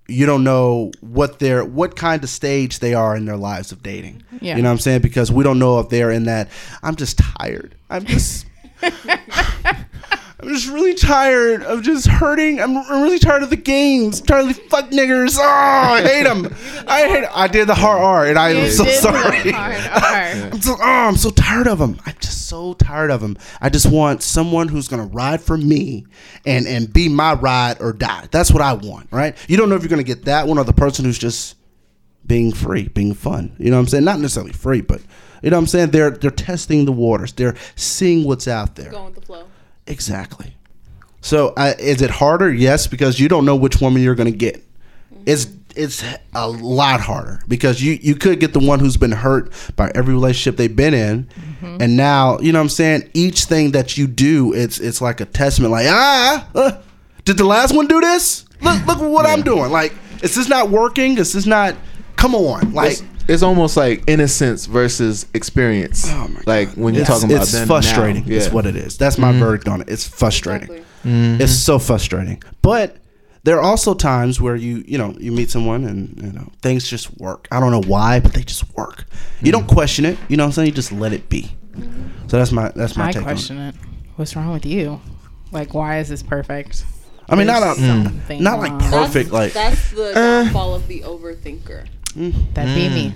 You 0.08 0.26
don't 0.26 0.44
know 0.44 0.92
what 1.02 1.40
they're 1.40 1.66
what 1.66 1.96
kind 1.96 2.24
of 2.24 2.30
stage 2.30 2.80
they 2.80 2.94
are 2.94 3.16
in 3.16 3.26
their 3.26 3.38
lives 3.38 3.72
of 3.72 3.84
dating. 3.84 4.24
Yeah. 4.40 4.56
You 4.56 4.62
know 4.62 4.70
what 4.70 4.74
I'm 4.74 4.80
saying? 4.80 5.02
Because 5.02 5.32
we 5.32 5.44
don't 5.44 5.60
know 5.60 5.80
if 5.80 5.90
they're 5.90 6.12
in 6.12 6.24
that. 6.26 6.50
I'm 6.82 6.96
just 6.96 7.18
tired. 7.18 7.76
I'm 7.90 8.06
just. 8.06 8.46
I'm 10.40 10.50
just 10.50 10.68
really 10.68 10.94
tired 10.94 11.64
of 11.64 11.82
just 11.82 12.06
hurting. 12.06 12.62
I'm, 12.62 12.78
I'm 12.78 13.02
really 13.02 13.18
tired 13.18 13.42
of 13.42 13.50
the 13.50 13.56
games. 13.56 14.20
I'm 14.20 14.26
tired 14.28 14.42
of 14.42 14.56
the 14.56 14.62
fuck 14.70 14.92
niggers. 14.92 15.36
Oh, 15.40 15.44
I 15.44 16.02
hate 16.04 16.24
them. 16.26 16.54
I 16.88 17.08
hate. 17.08 17.26
I 17.34 17.48
did 17.48 17.68
the 17.68 17.74
hard 17.74 18.00
R, 18.00 18.26
and 18.28 18.38
I 18.38 18.52
You 18.52 18.58
am 18.60 18.70
so 18.72 18.84
did 18.86 18.94
the 18.98 19.02
sorry. 19.02 19.52
hard 19.52 19.76
R. 19.76 20.52
I'm 20.54 20.62
so. 20.62 20.74
Oh, 20.80 20.84
I'm 20.84 21.16
so 21.16 21.32
tired 21.32 21.68
of 21.68 21.80
them. 21.80 22.00
I'm 22.06 22.14
just 22.20 22.48
so 22.48 22.76
tired 22.76 23.10
of 23.10 23.20
them. 23.22 23.36
I 23.62 23.70
just 23.70 23.88
want 23.92 24.22
someone 24.22 24.68
who's 24.68 24.88
gonna 24.88 25.08
ride 25.08 25.42
for 25.42 25.58
me, 25.58 26.06
and 26.46 26.68
and 26.68 26.94
be 26.94 27.10
my 27.10 27.34
ride 27.34 27.82
or 27.82 27.92
die. 27.92 28.28
That's 28.30 28.52
what 28.52 28.62
I 28.62 28.74
want. 28.74 29.08
Right? 29.12 29.36
You 29.48 29.58
don't 29.58 29.70
know 29.70 29.76
if 29.76 29.82
you're 29.82 29.90
gonna 29.90 30.04
get 30.04 30.26
that 30.26 30.48
one 30.48 30.60
or 30.60 30.64
the 30.64 30.72
person 30.74 31.04
who's 31.04 31.18
just 31.18 31.56
being 32.28 32.52
free, 32.54 32.90
being 32.90 33.16
fun. 33.16 33.56
You 33.58 33.72
know 33.72 33.78
what 33.78 33.82
I'm 33.82 33.88
saying? 33.88 34.04
Not 34.04 34.20
necessarily 34.20 34.54
free, 34.54 34.82
but 34.82 35.02
you 35.42 35.50
know 35.50 35.58
what 35.58 35.62
I'm 35.62 35.68
saying? 35.68 35.90
They're 35.90 36.12
they're 36.12 36.30
testing 36.30 36.86
the 36.86 36.92
waters. 36.92 37.34
They're 37.34 37.56
seeing 37.76 38.24
what's 38.24 38.48
out 38.48 38.76
there. 38.76 38.92
Going 38.92 39.06
with 39.06 39.16
the 39.16 39.22
flow. 39.22 39.46
Exactly. 39.88 40.54
So, 41.22 41.54
is 41.58 42.02
it 42.02 42.10
harder? 42.10 42.54
Yes, 42.54 42.88
because 42.88 43.20
you 43.20 43.28
don't 43.28 43.46
know 43.46 43.56
which 43.56 43.82
woman 43.82 44.02
you're 44.02 44.16
going 44.16 44.32
to 44.32 44.38
get. 44.38 44.64
It's 45.26 45.48
it's 45.76 46.04
a 46.34 46.50
lot 46.50 47.02
harder 47.02 47.42
because 47.48 47.82
you 47.82 47.94
you 48.02 48.16
could 48.16 48.40
get 48.40 48.54
the 48.54 48.60
one 48.60 48.80
who's 48.80 48.98
been 48.98 49.12
hurt 49.12 49.52
by 49.76 49.92
every 49.94 50.14
relationship 50.14 50.58
they've 50.58 50.76
been 50.76 50.94
in, 50.94 51.30
and 51.62 51.98
now 51.98 52.40
you 52.40 52.52
know 52.52 52.60
what 52.60 52.64
I'm 52.64 52.70
saying. 52.70 53.10
Each 53.14 53.46
thing 53.46 53.72
that 53.72 53.98
you 53.98 54.08
do, 54.08 54.54
it's 54.54 54.80
it's 54.80 55.02
like 55.02 55.20
a 55.20 55.26
testament. 55.26 55.72
Like 55.72 55.88
ah, 55.90 56.48
uh, 56.56 56.82
did 57.26 57.38
the 57.38 57.46
last 57.46 57.76
one 57.76 57.88
do 57.88 58.00
this? 58.00 58.46
Look 58.62 58.86
look 58.86 59.00
what 59.00 59.26
I'm 59.26 59.42
doing. 59.42 59.72
Like 59.72 59.94
is 60.22 60.34
this 60.36 60.48
not 60.48 60.70
working? 60.70 61.18
Is 61.18 61.34
this 61.34 61.46
not? 61.46 61.76
Come 62.16 62.36
on, 62.36 62.74
like. 62.74 62.94
it's, 62.94 63.04
it's 63.28 63.44
almost 63.44 63.78
like 63.78 64.04
innocence 64.08 64.66
versus 64.66 65.26
experience. 65.34 66.06
Oh 66.08 66.28
my 66.28 66.42
like 66.46 66.70
when 66.70 66.94
you're 66.94 67.02
it's, 67.02 67.10
talking 67.10 67.32
about 67.32 67.44
it's 67.44 67.66
frustrating. 67.66 68.26
now. 68.26 68.36
Is 68.36 68.48
Yeah. 68.48 68.54
what 68.54 68.66
it 68.66 68.76
is. 68.76 68.98
That's 68.98 69.18
my 69.18 69.32
mm-hmm. 69.32 69.40
verdict 69.40 69.68
on 69.68 69.82
it. 69.82 69.90
It's 69.90 70.08
frustrating. 70.08 70.70
Exactly. 70.70 70.86
It's 71.04 71.06
mm-hmm. 71.06 71.46
so 71.48 71.80
frustrating. 71.80 72.42
But 72.62 72.98
there 73.44 73.58
are 73.58 73.62
also 73.62 73.94
times 73.94 74.42
where 74.42 74.56
you 74.56 74.84
you 74.88 74.98
know 74.98 75.16
you 75.20 75.32
meet 75.32 75.50
someone 75.50 75.84
and 75.86 76.22
you 76.22 76.32
know 76.32 76.52
things 76.62 76.88
just 76.88 77.18
work. 77.18 77.48
I 77.52 77.60
don't 77.60 77.72
know 77.72 77.84
why, 77.84 78.20
but 78.20 78.34
they 78.34 78.44
just 78.44 78.76
work. 78.76 79.06
You 79.42 79.52
don't 79.52 79.64
mm-hmm. 79.64 79.74
question 79.74 80.06
it. 80.06 80.18
You 80.28 80.38
know 80.38 80.44
what 80.44 80.48
I'm 80.48 80.54
saying? 80.54 80.68
You 80.68 80.74
just 80.74 80.92
let 80.92 81.14
it 81.14 81.30
be. 81.30 81.56
So 82.28 82.38
that's 82.38 82.52
my 82.52 82.70
that's 82.70 82.98
my 82.98 83.08
I 83.08 83.12
take 83.12 83.24
question 83.24 83.58
on 83.58 83.68
it. 83.68 83.76
it. 83.76 83.82
What's 84.16 84.36
wrong 84.36 84.52
with 84.52 84.66
you? 84.66 85.00
Like, 85.52 85.74
why 85.74 86.00
is 86.00 86.10
this 86.10 86.24
perfect? 86.24 86.84
I 87.30 87.36
mean, 87.36 87.48
not 87.48 87.64
a, 87.64 87.80
something 87.80 88.40
mm. 88.40 88.42
not 88.42 88.60
like 88.60 88.72
wrong. 88.72 88.92
perfect. 88.92 89.32
Like 89.32 89.54
That's 89.54 89.92
the 89.92 90.12
eh. 90.12 90.14
downfall 90.14 90.76
of 90.76 90.88
the 90.88 91.02
overthinker. 91.02 91.88
That 92.18 92.68
mm. 92.68 92.76
be 92.76 92.90
me. 92.90 93.14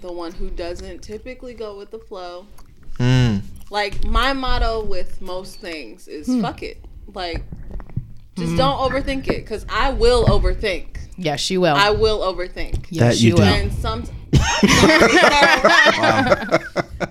The 0.00 0.12
one 0.12 0.30
who 0.30 0.48
doesn't 0.48 1.02
typically 1.02 1.54
go 1.54 1.76
with 1.76 1.90
the 1.90 1.98
flow. 1.98 2.46
Mm. 2.98 3.42
Like 3.68 4.04
my 4.04 4.32
motto 4.32 4.84
with 4.84 5.20
most 5.20 5.58
things 5.58 6.06
is 6.06 6.28
hmm. 6.28 6.40
fuck 6.40 6.62
it. 6.62 6.78
Like 7.12 7.42
just 8.36 8.52
hmm. 8.52 8.56
don't 8.56 8.78
overthink 8.78 9.26
it 9.28 9.44
cuz 9.44 9.66
I 9.68 9.90
will 9.90 10.24
overthink. 10.26 10.98
Yes, 11.16 11.50
you 11.50 11.60
will. 11.60 11.74
I 11.74 11.90
will 11.90 12.20
overthink. 12.20 12.86
yes, 12.90 13.16
That 13.16 13.24
you 13.24 13.34
do. 13.34 13.42
will. 13.42 13.48
And 13.48 13.72
some 13.72 14.04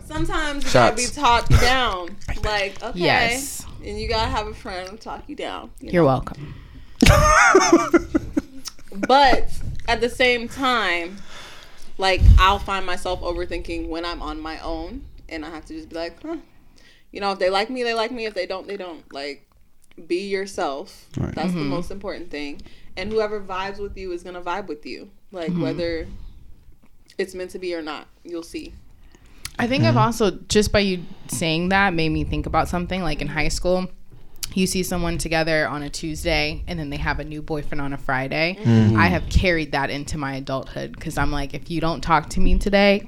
sometimes 0.05 0.63
you 0.65 0.71
gotta 0.71 0.95
be 0.95 1.03
Shots. 1.03 1.15
talked 1.15 1.49
down. 1.49 2.15
Like, 2.43 2.81
okay. 2.83 2.99
Yes. 2.99 3.65
And 3.83 3.99
you 3.99 4.07
gotta 4.07 4.29
have 4.29 4.47
a 4.47 4.53
friend 4.53 4.91
to 4.91 4.97
talk 4.97 5.27
you 5.27 5.35
down. 5.35 5.71
you 5.81 5.91
You're 5.91 6.05
welcome. 6.05 6.53
But 9.07 9.49
at 9.87 10.01
the 10.01 10.09
same 10.09 10.47
time, 10.47 11.17
like 11.97 12.21
I'll 12.37 12.59
find 12.59 12.85
myself 12.85 13.21
overthinking 13.21 13.87
when 13.87 14.05
I'm 14.05 14.21
on 14.21 14.39
my 14.39 14.59
own, 14.59 15.05
and 15.29 15.45
I 15.45 15.49
have 15.49 15.65
to 15.65 15.73
just 15.73 15.89
be 15.89 15.95
like, 15.95 16.21
huh. 16.21 16.37
You 17.11 17.19
know, 17.19 17.31
if 17.31 17.39
they 17.39 17.49
like 17.49 17.69
me, 17.69 17.83
they 17.83 17.93
like 17.93 18.11
me. 18.11 18.25
If 18.25 18.33
they 18.33 18.45
don't, 18.45 18.67
they 18.67 18.77
don't. 18.77 19.11
Like, 19.13 19.45
be 20.07 20.27
yourself. 20.27 21.07
Right. 21.17 21.33
That's 21.35 21.53
the 21.53 21.59
mm-hmm. 21.59 21.69
most 21.69 21.91
important 21.91 22.31
thing. 22.31 22.61
And 22.97 23.11
whoever 23.11 23.39
vibes 23.41 23.79
with 23.79 23.97
you 23.97 24.11
is 24.11 24.23
gonna 24.23 24.41
vibe 24.41 24.67
with 24.67 24.85
you. 24.85 25.09
Like 25.31 25.51
mm-hmm. 25.51 25.61
whether 25.61 26.07
it's 27.17 27.33
meant 27.33 27.51
to 27.51 27.59
be 27.59 27.73
or 27.73 27.81
not, 27.81 28.07
you'll 28.23 28.43
see. 28.43 28.73
I 29.59 29.67
think 29.67 29.83
I've 29.83 29.89
mm-hmm. 29.89 29.99
also 29.99 30.31
just 30.47 30.71
by 30.71 30.79
you 30.79 31.05
saying 31.27 31.69
that 31.69 31.93
made 31.93 32.09
me 32.09 32.23
think 32.23 32.45
about 32.45 32.67
something 32.67 33.03
like 33.03 33.21
in 33.21 33.27
high 33.27 33.49
school. 33.49 33.87
You 34.53 34.67
see 34.67 34.83
someone 34.83 35.17
together 35.17 35.67
on 35.67 35.83
a 35.83 35.89
Tuesday 35.89 36.63
and 36.67 36.77
then 36.77 36.89
they 36.89 36.97
have 36.97 37.19
a 37.19 37.23
new 37.23 37.41
boyfriend 37.41 37.81
on 37.81 37.93
a 37.93 37.97
Friday. 37.97 38.57
Mm. 38.61 38.97
I 38.97 39.07
have 39.07 39.27
carried 39.29 39.71
that 39.71 39.89
into 39.89 40.17
my 40.17 40.35
adulthood 40.35 40.93
because 40.93 41.17
I'm 41.17 41.31
like, 41.31 41.53
if 41.53 41.71
you 41.71 41.79
don't 41.81 42.01
talk 42.01 42.29
to 42.31 42.39
me 42.39 42.57
today, 42.57 43.07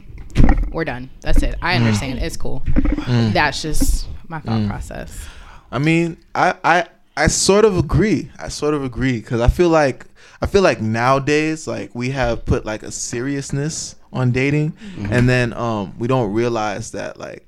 we're 0.71 0.85
done. 0.85 1.09
That's 1.21 1.43
it. 1.43 1.55
I 1.61 1.73
mm. 1.73 1.77
understand. 1.77 2.19
It's 2.19 2.37
cool. 2.37 2.61
Mm. 2.65 3.33
That's 3.33 3.61
just 3.61 4.07
my 4.27 4.39
thought 4.39 4.67
process. 4.67 5.25
I 5.71 5.79
mean, 5.79 6.17
I, 6.33 6.55
I 6.63 6.87
I 7.15 7.27
sort 7.27 7.65
of 7.65 7.77
agree. 7.77 8.31
I 8.39 8.47
sort 8.47 8.73
of 8.73 8.83
agree 8.83 9.19
because 9.19 9.41
I 9.41 9.47
feel 9.47 9.69
like 9.69 10.05
I 10.41 10.45
feel 10.45 10.61
like 10.61 10.81
nowadays, 10.81 11.67
like 11.67 11.93
we 11.93 12.09
have 12.09 12.45
put 12.45 12.65
like 12.65 12.83
a 12.83 12.91
seriousness 12.91 13.95
on 14.11 14.31
dating, 14.31 14.71
mm-hmm. 14.71 15.11
and 15.11 15.29
then 15.29 15.53
um 15.53 15.93
we 15.99 16.07
don't 16.07 16.33
realize 16.33 16.91
that 16.91 17.19
like 17.19 17.45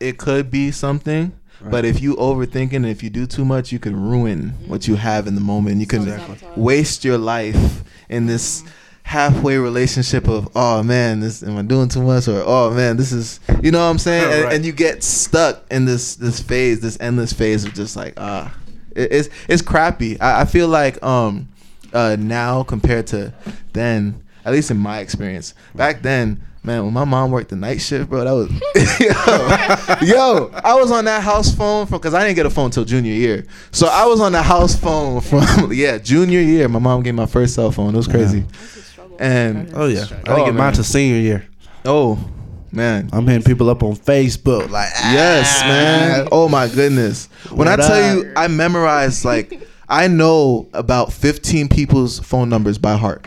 it 0.00 0.18
could 0.18 0.50
be 0.50 0.70
something. 0.70 1.32
But 1.62 1.84
if 1.84 2.00
you 2.00 2.16
overthinking, 2.16 2.72
and 2.74 2.86
if 2.86 3.02
you 3.02 3.10
do 3.10 3.26
too 3.26 3.44
much, 3.44 3.72
you 3.72 3.78
can 3.78 3.94
ruin 4.00 4.54
what 4.66 4.88
you 4.88 4.96
have 4.96 5.26
in 5.26 5.34
the 5.34 5.40
moment. 5.40 5.78
You 5.80 5.86
can 5.86 6.04
Self-sabotage. 6.04 6.56
waste 6.56 7.04
your 7.04 7.18
life 7.18 7.82
in 8.08 8.26
this 8.26 8.62
halfway 9.02 9.56
relationship 9.58 10.28
of 10.28 10.48
oh 10.54 10.82
man, 10.82 11.20
this 11.20 11.42
am 11.42 11.56
I 11.58 11.62
doing 11.62 11.88
too 11.88 12.02
much 12.02 12.28
or 12.28 12.42
oh 12.46 12.70
man, 12.72 12.96
this 12.96 13.10
is 13.12 13.40
you 13.62 13.70
know 13.72 13.78
what 13.84 13.90
I'm 13.90 13.98
saying, 13.98 14.32
and, 14.32 14.44
Right. 14.44 14.52
and 14.54 14.64
you 14.64 14.72
get 14.72 15.02
stuck 15.02 15.64
in 15.70 15.84
this 15.84 16.14
this 16.16 16.40
phase, 16.40 16.80
this 16.80 16.96
endless 17.00 17.32
phase 17.32 17.64
of 17.64 17.74
just 17.74 17.96
like 17.96 18.14
ah, 18.16 18.54
it, 18.94 19.10
it's 19.12 19.28
it's 19.48 19.62
crappy. 19.62 20.18
I, 20.20 20.42
I 20.42 20.44
feel 20.44 20.68
like 20.68 21.02
um 21.02 21.48
uh 21.92 22.16
now 22.18 22.62
compared 22.62 23.06
to 23.08 23.32
then, 23.72 24.22
at 24.44 24.52
least 24.52 24.70
in 24.70 24.76
my 24.78 25.00
experience, 25.00 25.54
back 25.74 26.02
then. 26.02 26.42
Man, 26.62 26.84
when 26.84 26.92
my 26.92 27.04
mom 27.04 27.30
worked 27.30 27.48
the 27.48 27.56
night 27.56 27.80
shift, 27.80 28.10
bro, 28.10 28.22
that 28.22 28.32
was 28.32 28.50
yo, 30.06 30.06
yo. 30.46 30.50
I 30.62 30.74
was 30.74 30.90
on 30.90 31.06
that 31.06 31.22
house 31.22 31.54
phone 31.54 31.86
from 31.86 31.98
because 31.98 32.12
I 32.12 32.22
didn't 32.24 32.36
get 32.36 32.44
a 32.44 32.50
phone 32.50 32.66
until 32.66 32.84
junior 32.84 33.12
year, 33.14 33.46
so 33.72 33.86
I 33.86 34.04
was 34.06 34.20
on 34.20 34.32
the 34.32 34.42
house 34.42 34.76
phone 34.78 35.20
from 35.22 35.72
yeah 35.72 35.96
junior 35.98 36.40
year. 36.40 36.68
My 36.68 36.78
mom 36.78 37.02
gave 37.02 37.14
me 37.14 37.18
my 37.18 37.26
first 37.26 37.54
cell 37.54 37.70
phone. 37.72 37.94
It 37.94 37.96
was 37.96 38.06
crazy, 38.08 38.44
It's 38.50 38.98
and 39.18 39.72
oh 39.74 39.86
yeah, 39.86 40.02
I 40.02 40.04
didn't 40.04 40.28
Oh, 40.28 40.36
get 40.44 40.54
mine 40.54 40.56
man. 40.56 40.72
to 40.74 40.84
senior 40.84 41.18
year. 41.20 41.46
oh 41.86 42.18
man, 42.70 43.08
I'm 43.10 43.26
hitting 43.26 43.42
people 43.42 43.70
up 43.70 43.82
on 43.82 43.96
Facebook 43.96 44.68
like 44.68 44.90
Yes, 45.00 45.60
ah. 45.62 45.66
man. 45.66 46.28
Oh 46.30 46.46
my 46.50 46.68
goodness. 46.68 47.26
When 47.50 47.68
I 47.68 47.76
tell 47.76 48.18
up? 48.18 48.24
you, 48.24 48.32
I 48.36 48.48
memorized 48.48 49.24
like 49.24 49.66
I 49.88 50.08
know 50.08 50.68
about 50.74 51.10
15 51.12 51.68
people's 51.68 52.18
phone 52.20 52.50
numbers 52.50 52.76
by 52.76 52.96
heart. 52.96 53.26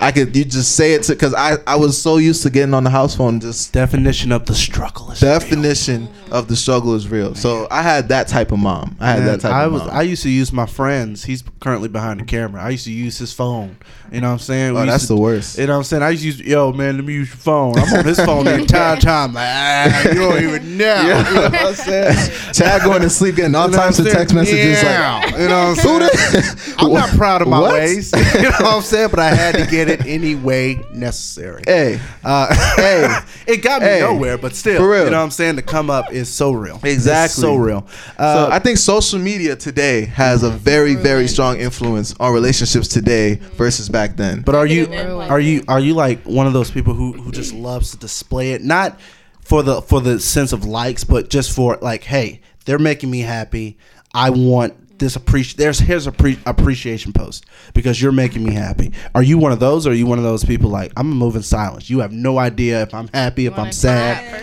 I 0.00 0.12
could 0.12 0.34
you 0.36 0.44
just 0.44 0.76
say 0.76 0.94
it 0.94 1.02
to 1.04 1.12
because 1.12 1.34
I 1.34 1.56
I 1.66 1.76
was 1.76 2.00
so 2.00 2.18
used 2.18 2.42
to 2.44 2.50
getting 2.50 2.72
on 2.74 2.84
the 2.84 2.90
house 2.90 3.16
phone 3.16 3.40
just 3.40 3.72
Definition 3.72 4.30
of 4.32 4.46
the 4.46 4.54
struggle 4.54 5.10
is 5.10 5.20
definition 5.20 6.08
of 6.30 6.46
the 6.46 6.54
struggle 6.56 6.94
is 6.94 7.08
real. 7.08 7.34
So 7.34 7.66
I 7.70 7.82
had 7.82 8.08
that 8.10 8.28
type 8.28 8.52
of 8.52 8.58
mom. 8.58 8.96
I 9.00 9.08
had 9.10 9.18
Man, 9.20 9.26
that 9.28 9.40
type 9.40 9.52
I 9.52 9.64
of 9.64 9.72
was 9.72 9.82
mom. 9.82 9.90
I 9.96 10.02
used 10.02 10.22
to 10.22 10.30
use 10.30 10.52
my 10.52 10.66
friends. 10.66 11.24
He's 11.24 11.42
currently 11.60 11.88
behind 11.88 12.20
the 12.20 12.24
camera. 12.24 12.62
I 12.62 12.70
used 12.70 12.84
to 12.84 12.92
use 12.92 13.18
his 13.18 13.32
phone. 13.32 13.76
You 14.12 14.20
know 14.22 14.28
what 14.28 14.32
I'm 14.34 14.38
saying? 14.38 14.74
We 14.74 14.80
oh, 14.80 14.86
that's 14.86 15.06
to- 15.08 15.14
the 15.14 15.20
worst. 15.20 15.58
You 15.58 15.66
know 15.66 15.72
what 15.74 15.78
I'm 15.78 15.84
saying? 15.84 16.02
I 16.02 16.10
used 16.10 16.22
to 16.22 16.26
use, 16.28 16.40
yo, 16.40 16.72
man, 16.72 16.96
let 16.96 17.04
me 17.04 17.14
use 17.14 17.28
your 17.28 17.36
phone. 17.36 17.76
I'm 17.78 17.92
on 17.98 18.04
his 18.06 18.18
phone 18.20 18.44
the 18.46 18.54
entire 18.54 18.96
time. 19.00 19.34
Like, 19.34 19.46
ah, 19.48 20.08
you 20.08 20.14
don't 20.14 20.42
even 20.42 20.78
know. 20.78 21.02
You 21.02 21.08
know 21.34 21.42
what 21.42 21.54
I'm 21.54 21.74
saying? 21.74 22.52
Chad 22.54 22.82
going 22.82 23.02
to 23.02 23.10
sleep 23.10 23.36
getting 23.36 23.54
all 23.54 23.66
You 23.66 23.72
know 23.72 23.78
types 23.78 23.98
of 23.98 24.08
text 24.10 24.34
messages 24.34 24.82
Yeah. 24.82 25.20
like 25.24 25.32
you 25.38 25.48
know 25.48 25.74
what 25.74 25.84
I'm 25.86 26.10
saying? 26.10 26.74
I'm 26.78 26.92
not 26.92 27.10
proud 27.16 27.42
of 27.42 27.48
my 27.48 27.58
What? 27.60 27.72
ways. 27.74 28.12
you 28.12 28.42
know 28.42 28.50
what 28.50 28.64
I'm 28.76 28.82
saying? 28.82 29.10
But 29.10 29.18
I 29.20 29.34
had 29.34 29.54
to 29.56 29.66
get 29.66 29.87
it 29.88 30.06
any 30.06 30.34
way 30.34 30.80
necessary. 30.92 31.62
Hey, 31.66 32.00
Uh, 32.24 32.54
Hey. 32.76 33.18
it 33.46 33.56
got 33.62 33.80
me 33.82 33.88
Hey. 33.88 34.00
nowhere, 34.00 34.38
but 34.38 34.54
still, 34.54 34.80
For 34.80 34.90
real. 34.90 35.04
you 35.04 35.10
know 35.10 35.18
what 35.18 35.24
I'm 35.24 35.30
saying? 35.30 35.56
The 35.56 35.62
come 35.62 35.90
up 35.90 36.12
is 36.12 36.28
so 36.28 36.52
real. 36.52 36.76
It's 36.76 36.84
Exactly. 36.94 37.42
so 37.42 37.56
real. 37.56 37.86
Uh, 38.18 38.46
so 38.46 38.52
I 38.52 38.58
think 38.58 38.78
social 38.78 39.18
media 39.18 39.56
today 39.56 40.04
has 40.06 40.42
a 40.42 40.50
very, 40.50 40.94
very 40.94 41.28
strong 41.28 41.58
influence 41.58 42.14
on 42.20 42.32
relationships 42.32 42.88
today 42.88 43.36
versus 43.56 43.88
back 43.88 44.16
then. 44.16 44.42
But 44.42 44.54
are 44.54 44.66
you 44.66 44.86
are 44.94 45.40
you 45.40 45.64
are 45.68 45.80
you 45.80 45.94
like 45.94 46.22
one 46.24 46.46
of 46.46 46.52
those 46.52 46.70
people 46.70 46.94
who 46.94 47.12
who 47.12 47.32
just 47.32 47.52
loves 47.54 47.90
to 47.92 47.96
display 47.96 48.52
it 48.52 48.62
not 48.62 48.98
for 49.40 49.62
the 49.62 49.80
for 49.82 50.00
the 50.00 50.20
sense 50.20 50.52
of 50.52 50.64
likes 50.64 51.04
but 51.04 51.30
just 51.30 51.52
for 51.54 51.78
like 51.80 52.04
hey 52.04 52.40
they're 52.64 52.78
making 52.78 53.10
me 53.10 53.20
happy 53.20 53.78
I 54.14 54.30
want 54.30 54.74
this 54.98 55.16
appreciate 55.16 55.56
there's 55.56 55.78
here's 55.78 56.06
a 56.06 56.12
pre- 56.12 56.38
appreciation 56.46 57.12
post 57.12 57.46
because 57.74 58.00
you're 58.00 58.12
making 58.12 58.44
me 58.44 58.52
happy 58.52 58.92
are 59.14 59.22
you 59.22 59.38
one 59.38 59.52
of 59.52 59.60
those 59.60 59.86
or 59.86 59.90
are 59.90 59.94
you 59.94 60.06
one 60.06 60.18
of 60.18 60.24
those 60.24 60.44
people 60.44 60.70
like 60.70 60.92
I'm 60.96 61.08
gonna 61.08 61.14
move 61.14 61.36
in 61.36 61.42
silence 61.42 61.88
you 61.88 62.00
have 62.00 62.12
no 62.12 62.38
idea 62.38 62.82
if 62.82 62.92
I'm 62.94 63.08
happy 63.14 63.46
if 63.46 63.52
I'm 63.52 63.58
Wanna 63.58 63.72
sad 63.72 64.28
try? 64.30 64.38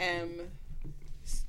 I 0.00 0.08
am 0.08 0.30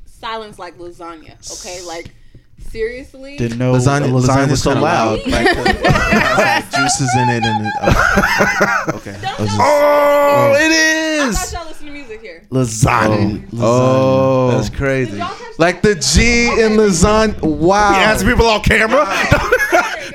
silence 0.06 0.60
like 0.60 0.78
lasagna. 0.78 1.60
Okay, 1.60 1.82
like 1.86 2.12
seriously. 2.60 3.38
didn't 3.38 3.58
know 3.58 3.74
lasagna, 3.74 4.10
lasagna 4.10 4.28
lasagna's 4.28 4.50
was 4.52 4.64
so 4.64 4.72
kinda 4.74 4.84
loud. 4.86 5.20
Like, 5.28 5.48
uh, 5.58 5.64
like, 5.64 6.72
juices 6.76 7.16
in 7.16 7.30
it 7.30 7.44
and 7.46 7.66
it, 7.66 7.74
uh, 7.82 8.92
okay. 8.96 9.16
I 9.16 9.36
was 9.42 9.50
just- 9.50 9.60
oh 9.60 10.54
it 10.58 10.72
I 10.72 11.28
is 11.30 11.38
thought 11.40 11.54
y'all 11.60 11.68
listen 11.68 11.86
to 11.88 11.92
music 11.94 12.22
here. 12.22 12.44
lasagna 12.52 13.44
Oh. 13.54 14.52
Oh. 14.52 14.52
that's 14.58 14.70
crazy 14.70 15.22
like 15.60 15.82
the 15.82 15.96
G 15.96 16.48
in 16.62 16.74
lasagna. 16.78 17.42
Wow. 17.42 17.92
You 17.92 17.98
ask 17.98 18.26
people 18.26 18.46
on 18.46 18.62
camera. 18.62 19.06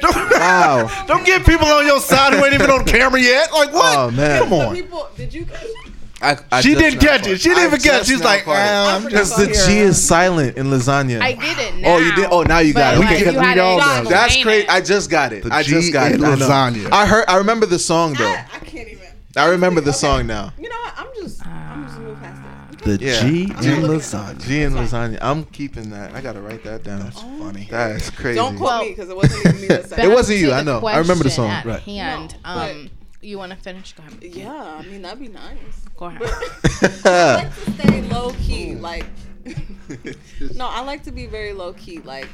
don't, 0.01 0.31
Wow. 0.33 1.05
don't 1.07 1.25
get 1.27 1.45
people 1.45 1.67
on 1.67 1.85
your 1.87 2.01
side 2.01 2.33
who 2.35 2.45
ain't 2.45 2.55
even 2.55 2.71
on 2.71 2.85
camera 2.85 3.21
yet. 3.21 3.53
Like 3.53 3.73
what? 3.73 3.99
Oh, 3.99 4.11
man. 4.13 4.41
Come 4.43 4.51
the 4.51 4.67
on. 4.69 4.75
people? 4.75 5.09
Did 5.17 5.35
you 5.35 5.45
catch? 5.47 5.63
it? 5.65 5.82
I, 6.23 6.39
I 6.53 6.61
She 6.61 6.75
didn't 6.75 7.03
now 7.03 7.09
catch 7.11 7.27
it. 7.27 7.41
She 7.41 7.49
didn't 7.49 7.65
even 7.65 7.81
catch 7.81 8.03
it. 8.03 8.07
She's 8.07 8.23
like, 8.23 8.45
caught 8.45 8.57
ah, 8.57 8.97
I'm 8.97 9.05
Because 9.05 9.31
just 9.37 9.39
the. 9.39 9.67
G 9.73 9.79
is 9.79 10.03
silent 10.03 10.57
in 10.57 10.67
lasagna. 10.67 11.21
I 11.21 11.33
did 11.33 11.59
it 11.59 11.77
now. 11.81 11.95
Oh, 11.95 11.99
you 11.99 12.15
did. 12.15 12.29
Oh, 12.31 12.43
now 12.43 12.61
you 12.61 12.73
got 12.73 12.97
But, 12.97 13.03
it. 13.03 13.05
like, 13.07 13.23
Okay, 13.23 13.33
you 13.33 13.39
had 13.41 13.59
all 13.59 13.79
to 14.05 14.09
that's 14.09 14.35
explain 14.37 14.45
great. 14.45 14.71
I 14.71 14.81
just 14.81 15.11
got 15.11 15.33
it. 15.33 15.43
The 15.45 15.53
I 15.53 15.63
just 15.63 15.89
G 15.89 15.93
got 15.93 16.13
it. 16.13 16.17
in 16.21 16.25
I 16.25 16.35
know. 16.37 16.47
lasagna. 16.49 16.93
I 16.93 17.07
heard. 17.07 17.25
I 17.29 17.37
remember 17.39 17.67
the 17.67 17.79
song 17.79 18.15
though. 18.15 18.25
I, 18.31 18.47
I 18.55 18.59
can't 18.61 18.89
even. 18.89 19.09
I 19.37 19.47
remember 19.49 19.81
the 19.81 19.91
Okay. 19.91 19.99
song 19.99 20.27
now. 20.27 20.53
You 20.59 20.69
know 20.69 20.77
what? 20.77 20.95
I'm 20.97 21.07
just. 21.17 21.45
I'm 21.47 21.85
just 21.85 21.97
gonna 21.97 22.09
move 22.09 22.21
past 22.21 22.41
it. 22.73 22.99
The 22.99 23.05
Yeah. 23.05 23.21
G 23.21 23.43
in 23.45 23.49
G- 23.49 23.71
lasagna. 23.71 24.47
G 24.47 24.63
and 24.63 24.75
lasagna. 24.77 25.19
I'm 25.23 25.45
keeping 25.47 25.91
that. 25.91 26.15
I 26.15 26.21
gotta 26.21 26.41
write 26.41 26.63
that 26.65 26.85
down. 26.85 27.01
That's 27.01 27.21
funny. 27.21 27.67
That 27.71 27.97
is 27.97 28.11
crazy. 28.11 28.37
Don't 28.37 28.57
quote 28.57 28.83
me 28.83 28.89
because 28.91 29.09
it 29.11 29.17
wasn't 29.17 29.45
even 29.47 29.61
me 29.61 29.67
that 29.69 29.87
said 29.89 29.99
It 30.01 30.05
it. 30.05 30.15
wasn't 30.15 30.39
you, 30.39 30.53
I 30.53 30.63
the 30.63 30.81
know. 30.81 30.87
I 30.87 30.99
remember 30.99 31.25
the 31.25 31.31
question 31.31 31.45
song. 31.45 31.51
At 31.51 31.65
Right. 31.65 31.81
hand. 31.81 32.37
No, 32.45 32.51
um, 32.51 32.91
you 33.23 33.39
want 33.39 33.53
to 33.53 33.59
finish? 33.59 33.93
Go 33.93 34.03
ahead. 34.03 34.23
Yeah, 34.23 34.53
I 34.53 34.83
mean 34.83 35.03
that'd 35.03 35.21
be 35.21 35.29
nice. 35.29 35.85
Go 35.97 36.07
ahead. 36.07 36.23
I 37.05 37.35
like 37.45 37.55
to 37.65 37.71
stay 37.73 38.03
low 38.03 38.33
key. 38.33 38.75
Like, 38.75 39.07
no, 40.55 40.67
I 40.67 40.81
like 40.81 41.05
to 41.05 41.13
be 41.13 41.27
very 41.27 41.53
low 41.53 41.73
key. 41.73 41.99
Like, 42.01 42.29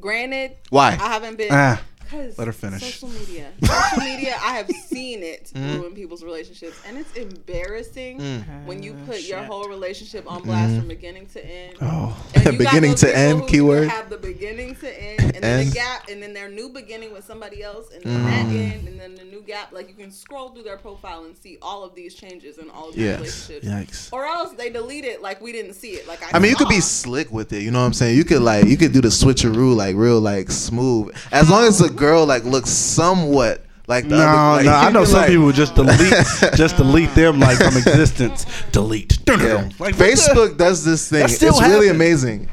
granted, 0.00 0.56
Why? 0.70 0.88
I 1.00 1.08
haven't 1.08 1.36
been. 1.36 1.48
Ah, 1.50 1.80
Cause 2.10 2.36
Let 2.36 2.48
her 2.48 2.52
finish. 2.52 2.82
Social 2.82 3.08
media, 3.20 3.52
social 3.62 4.04
media, 4.04 4.34
I 4.42 4.56
have 4.56 4.68
seen 4.68 5.22
it 5.22 5.52
mm-hmm. 5.54 5.80
ruin 5.80 5.94
people's 5.94 6.24
relationships, 6.24 6.80
and 6.84 6.98
it's 6.98 7.12
embarrassing 7.14 8.18
mm. 8.18 8.64
when 8.66 8.82
you 8.82 8.96
ah, 9.00 9.06
put 9.06 9.22
your 9.22 9.42
whole 9.44 9.68
relationship 9.68 10.28
on 10.28 10.40
mm-hmm. 10.40 10.50
blast 10.50 10.76
from 10.76 10.88
beginning 10.88 11.26
to 11.26 11.46
end. 11.46 11.76
Oh. 11.80 12.20
And 12.34 12.44
you 12.52 12.58
Beginning 12.58 12.90
those 12.90 13.00
to 13.00 13.16
end, 13.16 13.46
keyword. 13.46 13.88
Have 13.88 14.10
the 14.10 14.16
beginning 14.16 14.74
to 14.76 15.02
end, 15.02 15.20
and 15.20 15.44
then 15.44 15.68
the 15.68 15.72
gap, 15.72 16.08
and 16.08 16.20
then 16.20 16.32
their 16.32 16.48
new 16.48 16.68
beginning 16.68 17.12
with 17.12 17.24
somebody 17.24 17.62
else, 17.62 17.92
and 17.94 18.02
then 18.02 18.24
that 18.24 18.46
mm-hmm. 18.46 18.56
end, 18.56 18.88
and 18.88 19.00
then 19.00 19.14
the 19.14 19.24
new 19.24 19.42
gap. 19.42 19.72
Like 19.72 19.88
you 19.88 19.94
can 19.94 20.10
scroll 20.10 20.48
through 20.48 20.64
their 20.64 20.78
profile 20.78 21.24
and 21.26 21.36
see 21.36 21.58
all 21.62 21.84
of 21.84 21.94
these 21.94 22.14
changes 22.14 22.58
in 22.58 22.70
all 22.70 22.88
of 22.88 22.96
these 22.96 23.04
Yes. 23.04 23.18
relationships. 23.20 23.66
Yikes. 23.66 24.12
Or 24.12 24.24
else 24.24 24.52
they 24.54 24.68
delete 24.70 25.04
it 25.04 25.22
like 25.22 25.40
we 25.40 25.52
didn't 25.52 25.74
see 25.74 25.92
it. 25.92 26.08
Like 26.08 26.22
I, 26.22 26.36
I 26.36 26.40
mean, 26.40 26.50
you 26.50 26.56
could 26.56 26.68
be 26.68 26.80
slick 26.80 27.30
with 27.30 27.52
it. 27.52 27.62
You 27.62 27.70
know 27.70 27.80
what 27.80 27.86
I'm 27.86 27.92
saying? 27.92 28.16
You 28.16 28.24
could 28.24 28.42
like, 28.42 28.66
you 28.66 28.76
could 28.76 28.92
do 28.92 29.00
the 29.00 29.08
switcheroo 29.08 29.76
like 29.76 29.94
real 29.94 30.20
like 30.20 30.50
smooth. 30.50 31.14
As 31.30 31.48
long 31.48 31.64
as 31.64 31.78
the 31.78 31.99
girl 32.00 32.26
like 32.26 32.44
looks 32.44 32.70
somewhat 32.70 33.64
like 33.86 34.04
the 34.08 34.16
No, 34.16 34.26
other. 34.26 34.56
Like, 34.56 34.64
no, 34.66 34.72
I 34.72 34.90
know 34.92 35.04
some 35.04 35.20
like- 35.22 35.30
people 35.30 35.52
just 35.52 35.74
delete, 35.74 36.14
just 36.56 36.76
delete 36.76 37.14
them 37.14 37.38
like 37.40 37.58
from 37.58 37.76
existence. 37.76 38.46
Delete. 38.72 39.18
Yeah. 39.28 39.34
Like, 39.36 39.78
what 39.78 39.94
the- 39.96 40.04
Facebook 40.04 40.56
does 40.56 40.84
this 40.84 41.08
thing. 41.08 41.24
It's 41.24 41.34
still 41.36 41.58
really 41.60 41.88
amazing. 41.88 42.48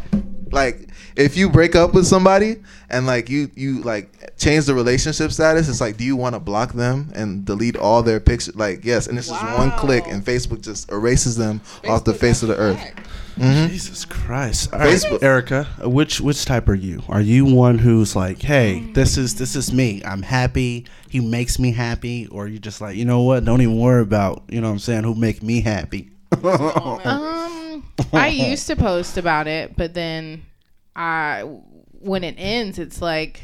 Like 0.51 0.83
if 1.15 1.35
you 1.35 1.49
break 1.49 1.75
up 1.75 1.93
with 1.95 2.05
somebody 2.05 2.57
and 2.89 3.05
like 3.05 3.29
you 3.29 3.49
you 3.55 3.81
like 3.81 4.35
change 4.37 4.65
the 4.65 4.73
relationship 4.73 5.31
status, 5.31 5.67
it's 5.69 5.81
like 5.81 5.97
do 5.97 6.03
you 6.03 6.15
want 6.15 6.35
to 6.35 6.39
block 6.39 6.73
them 6.73 7.11
and 7.15 7.43
delete 7.45 7.75
all 7.75 8.01
their 8.03 8.19
pictures? 8.19 8.55
Like 8.55 8.85
yes, 8.85 9.07
and 9.07 9.17
it's 9.17 9.27
just 9.27 9.43
one 9.57 9.71
click 9.71 10.05
and 10.07 10.23
Facebook 10.23 10.61
just 10.61 10.91
erases 10.91 11.35
them 11.35 11.61
off 11.87 12.03
the 12.03 12.13
face 12.13 12.41
of 12.43 12.49
the 12.49 12.55
earth. 12.57 12.77
back. 12.77 13.03
Jesus 13.39 14.05
Christ. 14.05 14.73
All 14.73 14.79
right, 14.79 14.89
Facebook- 14.93 15.23
Erica, 15.23 15.65
which 15.83 16.19
which 16.21 16.45
type 16.45 16.67
are 16.69 16.75
you? 16.75 17.03
Are 17.07 17.21
you 17.21 17.45
one 17.45 17.77
who's 17.77 18.15
like, 18.15 18.41
hey, 18.41 18.79
this 18.93 19.17
is 19.17 19.35
this 19.35 19.55
is 19.55 19.71
me. 19.71 20.01
I'm 20.05 20.21
happy. 20.23 20.85
He 21.09 21.19
makes 21.19 21.57
me 21.59 21.71
happy, 21.71 22.27
or 22.27 22.45
are 22.45 22.47
you 22.47 22.59
just 22.59 22.81
like, 22.81 22.95
you 22.97 23.05
know 23.05 23.21
what? 23.21 23.45
Don't 23.45 23.61
even 23.61 23.77
worry 23.79 24.01
about, 24.01 24.43
you 24.49 24.59
know 24.61 24.67
what 24.67 24.73
I'm 24.73 24.79
saying, 24.79 25.03
who 25.03 25.15
make 25.15 25.41
me 25.41 25.61
happy. 25.61 26.09
Um, 26.43 27.83
I 28.13 28.27
used 28.49 28.67
to 28.67 28.75
post 28.75 29.17
about 29.17 29.47
it, 29.47 29.75
but 29.77 29.93
then 29.93 30.45
I, 30.95 31.41
when 31.99 32.23
it 32.23 32.35
ends, 32.37 32.79
it's 32.79 33.01
like, 33.01 33.41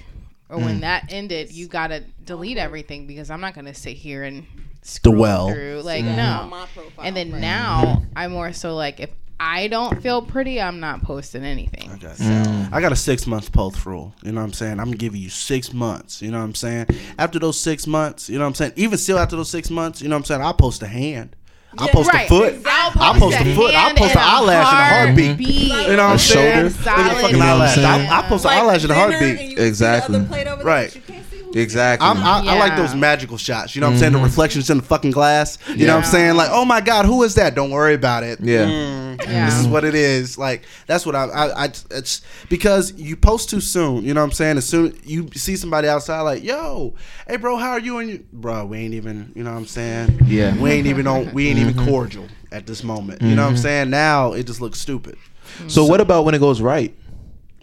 or 0.50 0.58
Mm. 0.58 0.66
when 0.66 0.80
that 0.82 1.06
ended, 1.10 1.52
you 1.52 1.68
gotta 1.68 2.04
delete 2.24 2.58
everything 2.58 3.08
because 3.08 3.30
I'm 3.32 3.42
not 3.42 3.54
gonna 3.56 3.74
sit 3.74 3.96
here 3.98 4.24
and 4.24 4.46
scroll 4.82 5.16
Dwell. 5.16 5.52
through. 5.54 5.82
Like 5.84 6.04
On 6.04 6.16
no. 6.16 6.48
my 6.50 6.68
profile. 6.74 7.06
And 7.06 7.16
then 7.16 7.32
right. 7.32 7.42
now 7.42 8.04
I'm 8.16 8.32
more 8.34 8.52
so 8.54 8.76
like 8.76 9.00
if 9.00 9.10
I 9.40 9.68
don't 9.68 10.02
feel 10.02 10.22
pretty, 10.22 10.62
I'm 10.62 10.80
not 10.80 11.02
posting 11.04 11.44
anything. 11.44 11.92
Okay, 11.94 12.14
so 12.16 12.24
mm. 12.24 12.72
I 12.72 12.80
got 12.80 12.92
a 12.92 12.96
six 12.96 13.28
month 13.28 13.52
post 13.52 13.86
rule. 13.86 14.14
You 14.24 14.32
know 14.32 14.42
what 14.42 14.48
I'm 14.48 14.54
saying? 14.54 14.80
I'm 14.80 14.92
giving 14.92 15.20
you 15.22 15.30
six 15.30 15.74
months. 15.74 16.22
You 16.22 16.32
know 16.32 16.38
what 16.40 16.46
I'm 16.46 16.56
saying? 16.56 16.88
After 17.20 17.40
those 17.40 17.60
six 17.60 17.86
months, 17.86 18.30
you 18.30 18.38
know 18.38 18.46
what 18.46 18.50
I'm 18.50 18.56
saying? 18.56 18.74
Even 18.78 18.98
still 18.98 19.20
after 19.20 19.36
those 19.36 19.50
six 19.50 19.70
months, 19.70 20.02
you 20.02 20.08
know 20.08 20.16
what 20.16 20.20
I'm 20.22 20.26
saying? 20.26 20.42
I'll 20.42 20.54
post 20.54 20.82
a 20.84 20.88
hand. 20.88 21.36
I'll 21.78 21.88
post 21.88 22.14
Right, 22.14 22.26
a 22.26 22.30
foot. 22.30 22.54
exactly. 22.54 23.02
I'll 23.02 23.14
post 23.16 23.38
a 23.42 23.56
foot. 23.56 23.74
I'll 23.74 23.96
post 23.96 24.16
an 24.16 24.22
and 24.22 24.30
a 24.30 24.32
eyelash 24.32 24.68
and 24.74 24.80
a 24.80 24.86
heartbeat. 24.96 25.26
heartbeat. 25.26 25.88
You 25.90 25.96
know 25.98 26.04
what 26.04 26.12
I'm 26.12 26.18
saying? 26.20 26.70
shoulder. 26.70 26.70
Look 26.70 26.88
at 26.88 27.10
the 27.16 27.22
fucking 27.22 27.30
You 27.32 27.34
know 27.34 27.40
what 27.40 27.42
I'm 27.50 27.62
eyelash. 27.62 27.76
saying? 27.76 27.88
I'll, 27.88 28.14
I'll 28.14 28.24
post 28.30 28.46
an 28.46 28.52
Like 28.52 28.60
eyelash 28.62 28.84
and 28.84 28.92
a 28.92 28.96
heartbeat. 28.96 29.22
and 29.40 29.50
you 29.50 29.58
see 29.58 29.64
Exactly. 29.68 30.14
The 30.14 30.20
other 30.20 30.28
plate 30.30 30.48
over 30.48 30.58
there, 30.58 30.66
Right. 30.66 31.02
But 31.54 31.60
you 31.60 31.66
can't 31.66 31.72
see 31.72 31.74
who's 31.74 31.74
Exactly. 31.74 32.08
I'm, 32.08 32.18
I, 32.18 32.54
I 32.54 32.60
like 32.60 32.76
those 32.76 32.96
magical 32.96 33.38
shots. 33.38 33.76
You 33.76 33.82
know 33.82 33.88
what 33.88 33.94
I'm 33.94 34.00
saying? 34.00 34.14
The 34.14 34.18
mm-hmm. 34.18 34.26
reflections 34.26 34.70
in 34.70 34.78
the 34.78 34.84
fucking 34.84 35.12
glass. 35.12 35.58
You 35.70 35.88
know 35.88 35.96
what 35.96 36.06
I'm 36.06 36.12
saying? 36.12 36.36
Like, 36.36 36.50
oh 36.52 36.66
my 36.66 36.82
God, 36.82 37.06
who 37.06 37.24
is 37.24 37.36
that? 37.36 37.56
Don't 37.56 37.72
worry 37.72 37.94
about 37.94 38.24
it. 38.24 38.40
Yeah. 38.42 38.66
Mm, 38.66 39.22
Yeah. 39.26 39.46
This 39.46 39.60
is 39.60 39.68
what 39.68 39.84
it 39.84 39.96
is. 39.96 40.38
Like, 40.38 40.64
that's 40.88 41.06
what 41.06 41.16
I, 41.16 41.26
I, 41.26 41.64
I, 41.66 41.66
it's 41.66 42.22
because 42.50 42.94
you 42.94 43.16
post 43.16 43.50
too 43.50 43.62
soon. 43.62 44.04
You 44.04 44.14
know 44.14 44.22
what 44.22 44.28
I'm 44.28 44.32
saying? 44.32 44.58
As 44.58 44.66
soon 44.66 44.98
you 45.04 45.30
see 45.34 45.56
somebody 45.56 45.88
outside, 45.88 46.22
like, 46.22 46.44
yo, 46.44 46.94
hey, 47.28 47.38
bro, 47.38 47.58
how 47.58 47.72
are 47.72 47.80
you? 47.80 47.98
And 48.00 48.10
you, 48.10 48.26
bro, 48.32 48.66
we 48.66 48.80
ain't 48.80 48.94
even, 48.94 49.32
you 49.36 49.44
know 49.44 49.52
what 49.52 49.60
I'm 49.60 49.66
saying? 49.66 50.22
Yeah. 50.26 50.58
We 50.58 50.72
ain't 50.72 50.88
even 50.88 51.08
on, 51.08 51.34
we 51.34 51.48
ain't 51.48 51.60
even 51.60 51.74
mm-hmm. 51.74 51.90
cordial 51.90 52.28
at 52.52 52.66
this 52.66 52.84
moment. 52.84 53.22
You 53.22 53.36
know 53.36 53.44
what 53.44 53.50
I'm 53.50 53.54
mm-hmm. 53.56 53.62
saying? 53.62 53.90
Now 53.90 54.34
it 54.34 54.48
just 54.48 54.62
looks 54.62 54.80
stupid. 54.80 55.18
So 55.68 55.86
what 55.86 56.02
about 56.02 56.26
when 56.26 56.36
it 56.36 56.40
goes 56.40 56.62
right? 56.62 56.96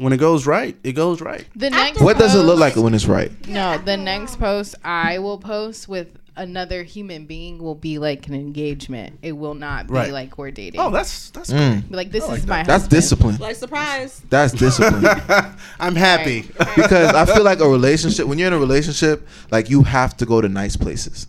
When 0.01 0.13
it 0.15 0.17
goes 0.17 0.47
right, 0.47 0.75
it 0.83 0.93
goes 0.93 1.21
right. 1.21 1.45
The 1.55 1.69
next 1.69 2.01
What 2.01 2.17
does 2.19 2.35
it 2.35 2.39
look 2.43 2.59
like 2.59 2.75
when 2.77 2.95
it's 2.95 3.07
right? 3.07 3.31
No, 3.47 3.77
the 3.77 3.97
next 3.99 4.37
post 4.39 4.75
I 4.83 5.19
will 5.19 5.37
post 5.39 5.89
with 5.89 6.09
another 6.37 6.83
human 6.85 7.27
being 7.27 7.59
will 7.59 7.75
be 7.75 7.99
like 7.99 8.27
an 8.29 8.33
engagement. 8.35 9.19
It 9.21 9.33
will 9.33 9.53
not 9.53 9.89
be 9.89 9.93
Right. 9.93 10.11
like 10.11 10.39
we're 10.39 10.53
dating. 10.53 10.81
Oh, 10.81 10.89
that's, 10.91 11.29
that's 11.33 11.53
Mm. 11.53 11.91
Be 11.91 11.97
like 11.97 12.11
this 12.13 12.27
like 12.27 12.39
is 12.39 12.47
that. 12.47 12.49
my 12.49 12.63
That's 12.63 12.85
husband. 12.85 12.91
discipline. 12.91 13.37
like 13.37 13.57
surprise. 13.57 14.23
That's 14.31 14.55
discipline. 14.55 15.05
I'm 15.81 15.97
happy. 15.97 16.43
because 16.77 17.15
I 17.15 17.27
feel 17.27 17.43
like 17.45 17.61
a 17.61 17.69
relationship 17.69 18.27
when 18.27 18.39
you're 18.39 18.49
in 18.49 18.55
a 18.55 18.59
relationship, 18.59 19.29
like 19.51 19.69
you 19.69 19.83
have 19.83 20.17
to 20.19 20.25
go 20.25 20.41
to 20.41 20.49
nice 20.49 20.77
places. 20.77 21.27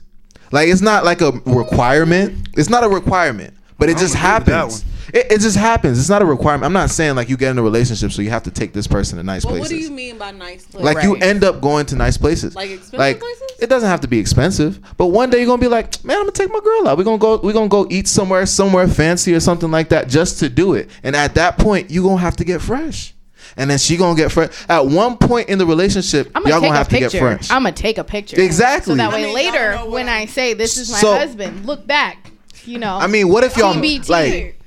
Like 0.54 0.70
it's 0.70 0.82
not 0.82 1.04
like 1.04 1.20
a 1.20 1.32
requirement. 1.46 2.48
It's 2.56 2.70
not 2.70 2.86
a 2.86 2.90
requirement, 2.90 3.54
but 3.78 3.90
it 3.90 3.98
I 3.98 4.00
just 4.00 4.14
don't 4.14 4.24
with 4.36 4.46
that 4.46 4.52
happens. 4.54 4.86
One. 5.06 5.12
it, 5.16 5.32
it 5.32 5.42
just 5.42 5.58
happens. 5.58 6.00
It's 6.00 6.10
not 6.10 6.22
a 6.22 6.26
requirement. 6.26 6.66
I'm 6.66 6.74
not 6.74 6.90
saying 6.90 7.16
like 7.16 7.30
you 7.30 7.38
get 7.38 7.52
in 7.52 7.58
a 7.58 7.64
relationship 7.64 8.12
so 8.12 8.22
you 8.22 8.30
have 8.30 8.44
to 8.44 8.52
take 8.52 8.74
this 8.74 8.88
person 8.88 9.18
to 9.18 9.24
nice 9.24 9.44
But 9.44 9.50
places. 9.52 9.62
what 9.62 9.70
do 9.70 9.78
you 9.78 9.92
mean 9.92 10.18
by 10.18 10.32
nice 10.32 10.66
place? 10.66 10.84
like 10.84 11.04
you 11.04 11.16
end 11.18 11.44
up 11.44 11.62
going 11.62 11.86
to 11.88 11.96
nice 11.96 12.18
places. 12.18 12.56
Like 12.56 12.70
expensive 12.70 13.00
like, 13.00 13.20
places? 13.20 13.42
It 13.60 13.70
doesn't 13.70 13.90
have 13.90 14.02
to 14.02 14.08
be 14.08 14.20
expensive, 14.20 14.80
but 14.98 15.08
one 15.08 15.30
day 15.30 15.38
you're 15.40 15.48
gonna 15.48 15.62
be 15.62 15.68
like, 15.68 16.04
man, 16.04 16.18
I'm 16.18 16.24
gonna 16.24 16.32
take 16.32 16.52
my 16.52 16.60
girl 16.64 16.88
out. 16.88 16.98
We're 16.98 17.04
gonna 17.04 17.18
go. 17.18 17.40
We're 17.42 17.54
gonna 17.54 17.68
go 17.70 17.88
eat 17.90 18.08
somewhere, 18.08 18.46
somewhere 18.46 18.88
fancy 18.88 19.34
or 19.34 19.40
something 19.40 19.72
like 19.72 19.90
that, 19.90 20.08
just 20.10 20.40
to 20.40 20.50
do 20.50 20.74
it. 20.74 20.90
And 21.04 21.16
at 21.16 21.36
that 21.36 21.58
point, 21.58 21.90
you 21.92 22.04
are 22.06 22.10
gonna 22.10 22.22
have 22.22 22.36
to 22.38 22.44
get 22.44 22.62
fresh. 22.62 23.14
And 23.58 23.70
then 23.70 23.78
she 23.80 23.98
gonna 23.98 24.16
get 24.16 24.32
fresh. 24.32 24.50
At 24.70 24.86
one 24.86 25.18
point 25.18 25.50
in 25.50 25.58
the 25.58 25.66
relationship, 25.66 26.32
I'm 26.34 26.44
y'all 26.48 26.62
gonna 26.62 26.62
take 26.62 26.62
gonna 26.62 26.74
a 26.74 26.78
have 26.78 26.88
to 26.88 26.96
picture. 26.96 27.10
get 27.10 27.20
fresh. 27.20 27.52
I'm 27.52 27.64
gonna 27.64 27.76
take 27.76 27.98
a 27.98 28.04
picture. 28.04 28.40
Exactly. 28.42 28.94
So 28.94 28.96
that 28.96 29.12
I 29.12 29.14
way 29.14 29.26
mean, 29.26 29.36
later, 29.36 29.72
know 29.76 29.86
what 29.86 29.92
when 29.92 30.10
I 30.10 30.20
I'm- 30.20 30.28
say 30.30 30.54
this 30.54 30.78
is 30.78 30.90
my 30.92 31.00
So- 31.00 31.16
husband, 31.18 31.66
look 31.66 31.86
back. 31.86 32.32
You 32.64 32.78
know. 32.80 32.96
I 32.98 33.08
mean, 33.08 33.28
what 33.28 33.44
if 33.44 33.58
y'all 33.58 33.74
TBT. 33.74 34.08
like? 34.10 34.61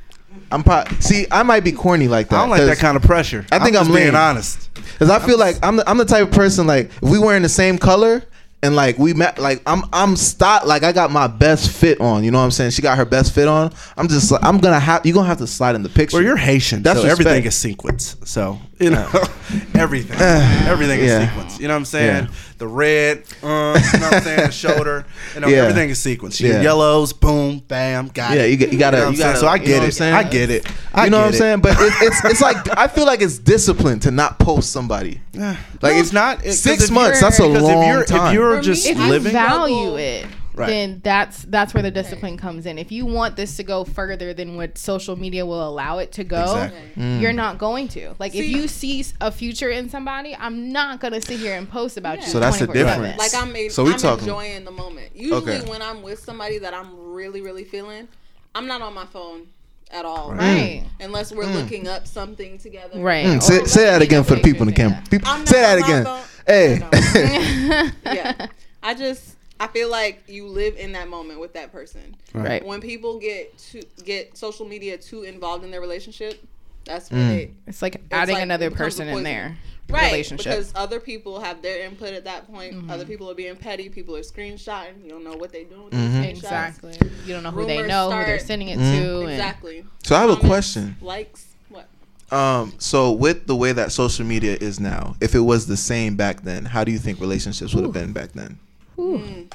I'm 0.51 0.63
probably 0.63 1.01
see. 1.01 1.27
I 1.31 1.43
might 1.43 1.65
be 1.65 1.73
corny 1.73 2.09
like 2.09 2.29
that. 2.29 2.37
I 2.37 2.41
don't 2.41 2.51
like 2.51 2.63
that 2.63 2.79
kind 2.79 2.97
of 2.97 3.03
pressure. 3.03 3.45
I 3.51 3.59
think 3.59 3.77
I'm, 3.77 3.87
I'm 3.87 3.93
being 3.93 4.07
lame. 4.07 4.15
honest. 4.15 4.71
Cause 4.99 5.11
I 5.11 5.19
feel 5.19 5.39
like 5.39 5.57
I'm 5.63 5.77
the, 5.77 5.89
I'm 5.89 5.99
the 5.99 6.05
type 6.05 6.29
of 6.29 6.33
person 6.33 6.67
like 6.67 6.87
if 6.87 7.03
we 7.03 7.19
wearing 7.19 7.43
the 7.43 7.49
same 7.49 7.79
color 7.79 8.23
and 8.63 8.75
like 8.75 8.99
we 8.99 9.13
met 9.13 9.39
like 9.39 9.61
I'm 9.67 9.83
I'm 9.93 10.17
stop 10.17 10.65
like 10.65 10.83
I 10.83 10.93
got 10.93 11.11
my 11.11 11.27
best 11.27 11.71
fit 11.71 12.01
on. 12.01 12.25
You 12.25 12.31
know 12.31 12.39
what 12.39 12.45
I'm 12.45 12.51
saying? 12.51 12.71
She 12.71 12.83
got 12.83 12.97
her 12.97 13.05
best 13.05 13.35
fit 13.35 13.47
on. 13.47 13.73
I'm 13.97 14.09
just 14.09 14.31
like 14.31 14.43
I'm 14.43 14.59
gonna 14.59 14.81
have 14.81 15.05
you 15.05 15.13
gonna 15.13 15.27
have 15.27 15.39
to 15.39 15.47
slide 15.47 15.75
in 15.75 15.83
the 15.83 15.89
picture. 15.89 16.17
Well, 16.17 16.25
you're 16.25 16.37
Haitian, 16.37 16.83
That's 16.83 17.01
so 17.01 17.07
everything 17.07 17.45
is 17.45 17.55
sequence. 17.55 18.17
So 18.25 18.59
you 18.81 18.91
know, 18.91 19.09
everything, 19.75 20.17
everything 20.21 21.01
is 21.01 21.09
yeah. 21.11 21.29
sequence. 21.29 21.61
You 21.61 21.69
know 21.69 21.75
what 21.75 21.79
I'm 21.79 21.85
saying? 21.85 22.25
Yeah. 22.27 22.31
The 22.59 22.67
red, 22.69 23.19
uh, 23.43 23.47
you 23.47 23.99
know 24.01 24.07
what 24.07 24.15
I'm 24.15 24.23
saying? 24.23 24.47
The 24.47 24.51
shoulder, 24.53 25.07
you 25.35 25.41
know, 25.41 25.49
Yeah. 25.49 25.57
everything 25.59 25.91
is 25.91 26.01
sequence. 26.01 26.41
Your 26.41 26.55
Yeah. 26.55 26.63
yellows, 26.63 27.13
boom, 27.13 27.59
bam, 27.67 28.09
got 28.09 28.35
Yeah, 28.37 28.43
it. 28.43 28.51
you, 28.51 28.57
get- 28.57 28.73
you 28.73 28.79
gotta. 28.79 28.99
know 28.99 29.05
I'm 29.07 29.11
you 29.13 29.19
saying? 29.19 29.29
gotta 29.35 29.41
So 29.41 29.47
I 29.47 29.55
you 29.57 29.61
know 29.61 29.67
get 29.67 29.85
it. 29.89 29.93
saying? 29.93 30.15
I 30.15 30.23
get 30.23 30.51
it. 30.51 30.67
I 30.93 31.05
you 31.05 31.11
know 31.11 31.19
what 31.21 31.27
I'm 31.29 31.33
saying? 31.35 31.61
But 31.61 31.73
it, 31.81 31.93
it's 32.01 32.25
it's 32.25 32.41
like 32.41 32.77
I 32.79 32.87
feel 32.89 33.07
like 33.07 33.21
it's 33.23 33.39
discipline 33.39 34.01
to 34.01 34.11
not 34.11 34.39
post 34.39 34.71
somebody. 34.73 35.21
Like 35.35 35.57
No, 35.83 35.89
it's 35.89 36.13
not. 36.13 36.45
It- 36.45 36.53
six 36.55 36.91
months. 36.91 37.21
That's 37.21 37.39
a 37.41 37.47
long 37.47 37.83
if 37.83 37.89
you're, 37.89 38.05
time. 38.05 38.27
If 38.29 38.33
you're 38.35 38.57
For 38.57 38.63
just 38.63 38.85
me, 38.87 38.93
if 38.93 38.99
you 38.99 39.05
living, 39.07 39.33
value 39.33 39.97
it, 39.97 40.27
Right. 40.57 40.69
then 40.69 41.01
that's 41.03 41.43
that's 41.43 41.75
where 41.75 41.83
the 41.83 41.91
discipline 41.91 42.37
comes 42.37 42.65
in. 42.67 42.79
If 42.79 42.93
you 42.93 43.07
want 43.07 43.35
this 43.35 43.57
to 43.57 43.65
go 43.65 43.83
further 43.85 44.33
than 44.33 44.57
what 44.57 44.79
social 44.79 45.17
media 45.17 45.45
will 45.45 45.67
allow 45.69 45.99
it 45.99 46.13
to 46.13 46.23
go, 46.25 46.43
Exactly. 46.43 47.03
Mm. 47.03 47.21
you're 47.21 47.33
not 47.33 47.59
going 47.59 47.89
to. 47.89 48.15
Like 48.21 48.35
if 48.35 48.47
you 48.47 48.69
see 48.69 49.05
a 49.21 49.33
future 49.33 49.71
in 49.71 49.89
somebody, 49.91 50.37
I'm 50.39 50.71
not 50.73 51.01
gonna 51.01 51.21
sit 51.21 51.41
here 51.41 51.57
and 51.57 51.69
post 51.69 51.97
about 51.97 52.21
you. 52.21 52.27
So 52.29 52.39
that's 52.39 52.59
the 52.61 52.69
difference. 52.69 53.19
Like 53.19 53.35
I'm, 53.35 53.55
a, 53.57 53.69
So 53.69 53.83
we 53.85 53.93
I'm 53.93 53.99
talking- 53.99 54.21
enjoying 54.29 54.65
the 54.65 54.71
moment. 54.71 55.11
Usually, 55.17 55.57
Okay. 55.57 55.69
when 55.71 55.83
I'm 55.83 56.03
with 56.03 56.21
somebody 56.21 56.59
that 56.59 56.73
I'm 56.73 57.13
really, 57.13 57.41
really 57.41 57.65
feeling, 57.65 58.07
I'm 58.55 58.67
not 58.69 58.81
on 58.81 58.95
my 58.95 59.07
phone 59.07 59.49
at 59.91 60.05
all. 60.05 60.33
Right. 60.33 60.85
Unless 61.01 61.33
we're 61.33 61.47
looking 61.47 61.89
up 61.89 62.07
something 62.07 62.59
together. 62.59 62.99
Right. 63.01 63.27
Mm, 63.27 63.43
say, 63.43 63.65
say 63.65 63.85
that 63.87 64.03
again 64.03 64.23
for 64.25 64.35
the 64.37 64.41
people 64.41 64.63
in 64.63 64.69
the 64.69 64.73
pictures, 64.73 64.93
camera. 64.93 65.09
People, 65.11 65.47
say 65.47 65.61
that 65.61 65.79
again. 65.79 66.05
phone. 66.05 66.21
Hey. 66.47 67.91
Yeah. 68.15 68.47
I 68.83 68.95
just, 68.95 69.34
I 69.61 69.69
feel 69.69 69.89
like 69.91 70.25
you 70.27 70.47
live 70.49 70.77
in 70.77 70.93
that 70.93 71.09
moment 71.09 71.41
with 71.41 71.53
that 71.55 71.71
person. 71.73 72.17
Right. 72.35 72.65
When 72.65 72.81
people 72.81 73.19
get 73.19 73.57
to 73.71 73.83
get 74.05 74.37
social 74.37 74.67
media 74.67 74.99
too 74.99 75.23
involved 75.23 75.65
in 75.65 75.71
their 75.71 75.81
relationship, 75.81 76.43
that's 76.85 77.09
Mm. 77.09 77.13
when 77.13 77.29
they 77.29 77.51
It's 77.67 77.81
like 77.81 78.01
adding 78.11 78.35
like 78.35 78.43
another 78.43 78.67
it 78.67 78.71
becomes 78.71 78.95
a 78.95 78.99
person 78.99 79.09
in 79.09 79.15
poison. 79.15 79.25
there. 79.25 79.57
right 79.91 80.07
relationship. 80.13 80.47
because 80.53 80.73
other 80.75 80.99
people 80.99 81.41
have 81.41 81.61
their 81.63 81.85
input 81.85 82.15
at 82.15 82.25
that 82.25 82.51
point. 82.51 82.91
Other 82.91 83.05
people 83.05 83.31
are 83.31 83.35
being 83.35 83.55
petty. 83.55 83.89
People 83.91 84.17
are 84.17 84.21
screenshotting. 84.23 85.03
You 85.05 85.11
don't 85.11 85.23
know 85.25 85.37
what 85.37 85.53
they're 85.53 85.65
doing. 85.65 85.91
Mm-hmm. 85.91 86.23
Exactly. 86.23 86.97
You 87.27 87.35
don't 87.35 87.43
know 87.43 87.51
who 87.51 87.67
they 87.67 87.77
Rumors 87.77 87.89
know, 87.91 88.11
who 88.11 88.25
they're 88.25 88.39
sending 88.39 88.69
it 88.69 88.79
Mm-hmm. 88.79 89.03
to. 89.03 89.27
Exactly. 89.29 89.85
So 90.03 90.17
I 90.17 90.21
have 90.21 90.31
a 90.31 90.37
Comments, 90.37 90.49
question. 90.49 90.97
Likes. 91.03 91.47
What? 91.69 91.87
Um, 92.33 92.73
so 92.79 93.13
with 93.13 93.47
the 93.47 93.55
way 93.55 93.73
that 93.73 93.93
social 93.93 94.25
media 94.25 94.57
is 94.61 94.81
now, 94.81 95.17
if 95.21 95.35
it 95.35 95.41
was 95.41 95.67
the 95.67 95.77
same 95.77 96.17
back 96.17 96.43
then, 96.43 96.65
how 96.65 96.83
do 96.83 96.91
you 96.91 96.99
think 96.99 97.21
relationships 97.21 97.75
would 97.75 97.85
have 97.85 97.93
been 97.93 98.13
back 98.13 98.33
then? 98.33 98.59
Ooh. 98.99 99.49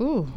ooh! 0.00 0.28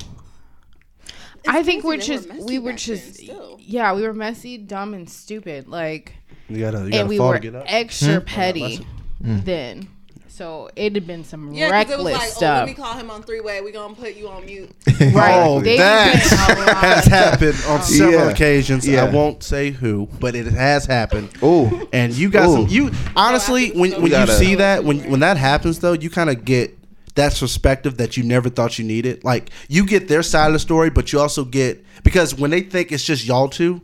I 1.48 1.64
think 1.64 1.84
we're 1.84 1.98
just 1.98 2.28
were 2.34 2.44
we 2.46 2.60
were 2.60 2.74
just 2.74 3.26
then 3.26 3.56
yeah 3.60 3.94
we 3.94 4.02
were 4.04 4.14
messy, 4.14 4.58
dumb, 4.58 4.94
and 4.94 5.10
stupid. 5.10 5.68
Like 5.68 6.14
you 6.50 6.60
gotta, 6.60 6.80
you 6.80 6.92
gotta 6.92 7.00
and 7.02 7.10
we 7.10 7.20
were 7.20 7.40
get 7.40 7.56
up. 7.56 7.66
extra 7.68 8.20
Hmm? 8.20 8.26
petty 8.26 8.86
then. 9.22 9.88
So 10.28 10.70
it 10.76 10.94
had 10.96 11.08
been 11.08 11.24
some 11.24 11.54
Yeah, 11.54 11.70
'cause 11.70 11.90
it 11.92 11.98
reckless 11.98 12.14
was 12.14 12.42
like, 12.42 12.50
oh, 12.52 12.56
let 12.56 12.66
me 12.66 12.74
call 12.74 12.94
him 12.96 13.10
on 13.10 13.24
three 13.24 13.40
way. 13.40 13.62
We 13.62 13.72
gonna 13.72 13.96
put 13.96 14.16
you 14.16 14.28
on 14.28 14.46
mute. 14.46 14.70
right. 15.14 15.46
Oh, 15.48 15.62
They 15.62 15.78
that 15.78 16.14
did 16.14 16.32
a 16.34 16.60
lot 16.66 16.78
has 16.84 17.06
happened 17.06 17.56
on 17.70 17.82
several 17.82 18.26
Yeah. 18.26 18.30
occasions. 18.32 18.86
Yeah. 18.86 19.06
I 19.06 19.10
won't 19.10 19.44
say 19.44 19.72
who, 19.72 20.10
but 20.20 20.36
it 20.36 20.48
has 20.48 20.86
happened. 20.86 21.30
Oh, 21.42 21.88
And 21.94 22.12
you 22.12 22.30
got 22.30 22.50
Ooh. 22.50 22.54
some. 22.64 22.68
You 22.68 22.92
honestly, 23.16 23.72
when 23.72 24.02
when 24.02 24.12
you 24.12 24.28
see 24.28 24.56
that, 24.56 24.84
when 24.84 25.10
when 25.10 25.22
that 25.22 25.38
happens, 25.38 25.80
though, 25.80 25.94
you 25.94 26.10
kind 26.10 26.30
of 26.30 26.44
get 26.44 26.78
that 27.16 27.36
perspective 27.36 27.98
that 27.98 28.18
you 28.18 28.24
never 28.24 28.50
thought 28.50 28.78
you 28.78 28.86
needed. 28.86 29.24
Like 29.24 29.50
you 29.68 29.86
get 29.86 30.08
their 30.08 30.24
side 30.24 30.48
of 30.48 30.54
the 30.54 30.60
story, 30.60 30.90
but 30.90 31.12
you 31.12 31.20
also 31.20 31.44
get 31.44 31.84
because 32.04 32.36
when 32.36 32.52
they 32.52 32.62
think 32.62 32.92
it's 32.92 33.04
just 33.04 33.26
y'all 33.26 33.50
two, 33.50 33.82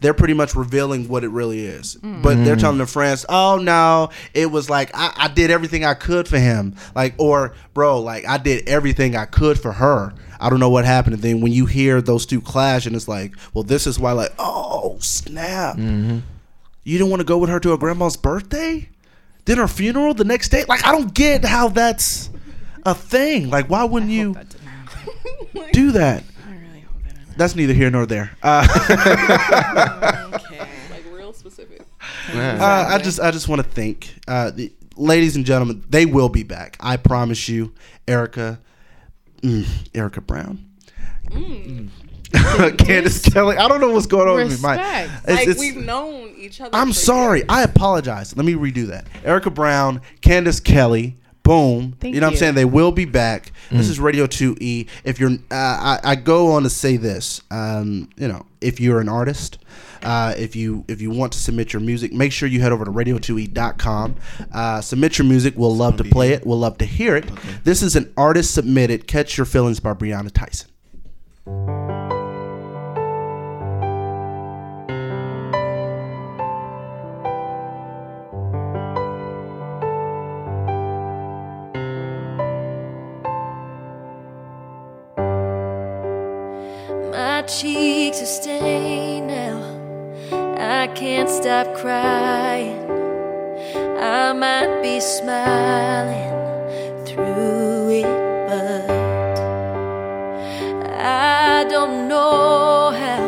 they're 0.00 0.14
pretty 0.14 0.34
much 0.34 0.54
revealing 0.54 1.08
what 1.08 1.24
it 1.24 1.28
really 1.28 1.64
is. 1.64 1.96
Mm. 1.96 2.22
But 2.22 2.44
they're 2.44 2.56
mm. 2.56 2.60
telling 2.60 2.78
their 2.78 2.86
friends, 2.86 3.24
"Oh 3.28 3.56
no, 3.56 4.10
it 4.34 4.50
was 4.50 4.68
like 4.68 4.90
I, 4.94 5.12
I 5.16 5.28
did 5.28 5.50
everything 5.50 5.84
I 5.84 5.94
could 5.94 6.28
for 6.28 6.38
him." 6.38 6.76
Like, 6.94 7.14
or 7.18 7.54
bro, 7.72 8.00
like 8.00 8.26
I 8.26 8.38
did 8.38 8.68
everything 8.68 9.16
I 9.16 9.24
could 9.24 9.58
for 9.58 9.72
her. 9.72 10.12
I 10.38 10.50
don't 10.50 10.60
know 10.60 10.68
what 10.68 10.84
happened. 10.84 11.14
And 11.14 11.22
then 11.22 11.40
when 11.40 11.52
you 11.52 11.64
hear 11.64 12.02
those 12.02 12.26
two 12.26 12.42
clash, 12.42 12.84
and 12.86 12.94
it's 12.94 13.08
like, 13.08 13.34
well, 13.54 13.64
this 13.64 13.86
is 13.86 13.98
why. 13.98 14.12
Like, 14.12 14.32
oh 14.38 14.98
snap. 15.00 15.76
Mm-hmm. 15.76 16.18
You 16.84 16.98
didn't 16.98 17.10
want 17.10 17.20
to 17.20 17.24
go 17.24 17.38
with 17.38 17.48
her 17.48 17.58
to 17.60 17.70
her 17.70 17.78
grandma's 17.78 18.18
birthday? 18.18 18.90
Then 19.46 19.56
her 19.56 19.68
funeral 19.68 20.12
the 20.12 20.24
next 20.24 20.50
day? 20.50 20.64
Like, 20.68 20.86
I 20.86 20.92
don't 20.92 21.14
get 21.14 21.44
how 21.44 21.68
that's 21.68 22.28
a 22.84 22.94
thing. 22.94 23.50
Like, 23.50 23.68
why 23.70 23.84
wouldn't 23.84 24.10
you 24.12 24.34
That 24.34 24.48
didn't 24.50 24.66
happen. 24.66 25.70
do 25.72 25.92
that? 25.92 26.24
I 26.46 26.50
really 26.56 26.80
hope 26.80 27.02
that 27.04 27.14
didn't 27.14 27.38
That's 27.38 27.54
neither 27.54 27.72
here 27.74 27.90
nor 27.90 28.06
there. 28.06 28.36
Uh. 28.42 28.66
Okay. 30.34 30.68
Like 30.90 31.04
real 31.12 31.32
specific. 31.32 31.82
uh, 32.34 32.86
I 32.88 32.98
just, 32.98 33.20
I 33.20 33.30
just 33.30 33.48
want 33.48 33.62
to 33.62 33.68
thank, 33.68 34.14
uh, 34.28 34.50
the, 34.50 34.72
ladies 34.96 35.36
and 35.36 35.44
gentlemen. 35.44 35.82
They 35.88 36.06
will 36.06 36.28
be 36.28 36.42
back. 36.42 36.76
I 36.80 36.96
promise 36.96 37.48
you, 37.48 37.72
Erica, 38.06 38.60
mm, 39.42 39.66
Erica 39.94 40.20
Brown, 40.20 40.64
mm. 41.28 41.88
Candace 42.78 43.22
Kelly. 43.22 43.56
I 43.56 43.68
don't 43.68 43.80
know 43.80 43.90
what's 43.92 44.06
going 44.06 44.28
on 44.28 44.36
with 44.48 44.60
my. 44.62 44.76
Respect. 44.76 45.10
It's, 45.28 45.28
Like 45.28 45.48
it's- 45.48 45.58
we've 45.58 45.76
known 45.76 46.34
each 46.36 46.60
other. 46.60 46.70
I'm 46.76 46.92
sorry. 46.92 47.38
years. 47.40 47.46
I 47.48 47.62
apologize. 47.62 48.36
Let 48.36 48.44
me 48.46 48.54
redo 48.54 48.86
that. 48.88 49.06
Erica 49.24 49.50
Brown, 49.50 50.00
Candace 50.20 50.60
Kelly. 50.60 51.16
Boom. 51.44 51.92
Thank 52.00 52.14
you 52.14 52.20
know 52.20 52.28
what 52.28 52.32
I'm 52.32 52.38
saying? 52.38 52.54
They 52.54 52.64
will 52.64 52.90
be 52.90 53.04
back. 53.04 53.52
This 53.70 53.88
is 53.90 54.00
Radio 54.00 54.26
2E. 54.26 54.88
If 55.04 55.20
you're, 55.20 55.30
uh, 55.30 55.34
I, 55.50 56.00
I 56.02 56.14
go 56.14 56.52
on 56.52 56.62
to 56.62 56.70
say 56.70 56.96
this. 56.96 57.42
Um, 57.50 58.08
you 58.16 58.28
know, 58.28 58.46
if 58.62 58.80
you're 58.80 58.98
an 58.98 59.10
artist, 59.10 59.58
uh, 60.02 60.34
if 60.38 60.56
you 60.56 60.84
if 60.88 61.02
you 61.02 61.10
want 61.10 61.34
to 61.34 61.38
submit 61.38 61.72
your 61.74 61.80
music, 61.80 62.14
make 62.14 62.32
sure 62.32 62.48
you 62.48 62.60
head 62.62 62.72
over 62.72 62.86
to 62.86 62.90
radio2e.com. 62.90 64.16
Uh, 64.52 64.80
submit 64.80 65.18
your 65.18 65.26
music. 65.26 65.54
We'll 65.56 65.76
love 65.76 65.98
to 65.98 66.04
play 66.04 66.32
it. 66.32 66.46
We'll 66.46 66.58
love 66.58 66.78
to 66.78 66.86
hear 66.86 67.14
it. 67.14 67.28
This 67.62 67.82
is 67.82 67.94
an 67.94 68.12
artist 68.16 68.54
submitted 68.54 69.06
"Catch 69.06 69.36
Your 69.36 69.44
Feelings" 69.44 69.80
by 69.80 69.92
Breonna 69.92 70.32
Tyson. 70.32 70.70
My 86.88 87.42
cheeks 87.42 88.20
are 88.20 88.26
stained 88.26 89.28
now. 89.28 89.58
I 90.58 90.86
can't 90.88 91.30
stop 91.30 91.74
crying. 91.74 92.78
I 93.98 94.32
might 94.34 94.82
be 94.82 95.00
smiling 95.00 96.34
through 97.06 97.88
it, 97.90 98.02
but 98.48 98.90
I 101.00 101.64
don't 101.70 102.06
know 102.08 102.90
how. 102.90 103.24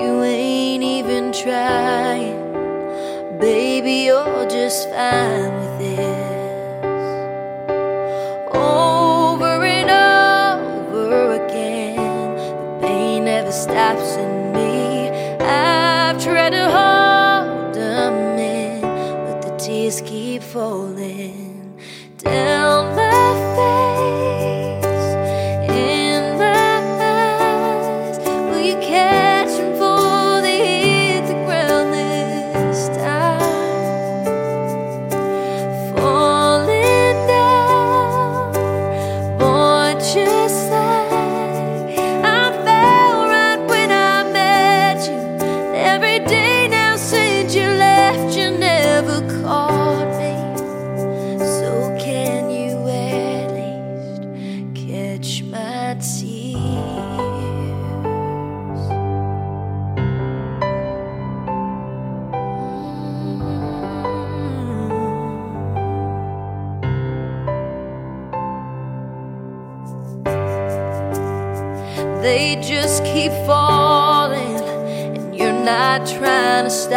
You 0.00 0.22
ain't 0.22 0.84
even 0.84 1.32
trying. 1.32 2.38
Baby, 3.40 4.04
you're 4.06 4.48
just 4.48 4.88
fine 4.90 5.67
tears 20.52 20.87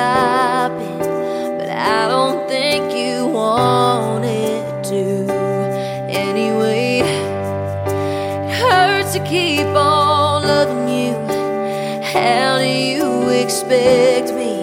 stop 0.02 0.72
it. 0.72 1.00
But 1.58 1.70
I 1.70 2.08
don't 2.14 2.48
think 2.50 2.84
you 3.02 3.28
want 3.28 4.26
it 4.26 4.84
to. 4.92 5.06
Anyway, 6.26 7.02
it 7.06 8.52
hurts 8.62 9.14
to 9.14 9.22
keep 9.34 9.68
on 9.68 10.44
loving 10.54 10.88
you. 11.00 11.16
How 12.14 12.58
do 12.60 12.68
you 12.68 13.30
expect 13.44 14.28
me 14.42 14.56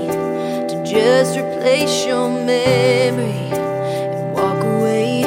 to 0.71 0.77
just 0.85 1.39
replace 1.39 2.07
your 2.07 2.29
memory 2.31 3.49
and 3.57 4.35
walk 4.35 4.61
away? 4.75 5.23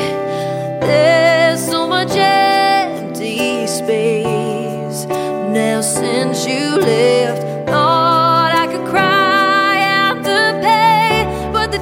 There's 0.90 1.64
so 1.74 1.88
much 1.88 2.14
empty 2.16 3.66
space 3.68 5.06
now 5.60 5.80
since 5.82 6.46
you 6.46 6.66
left. 6.78 7.11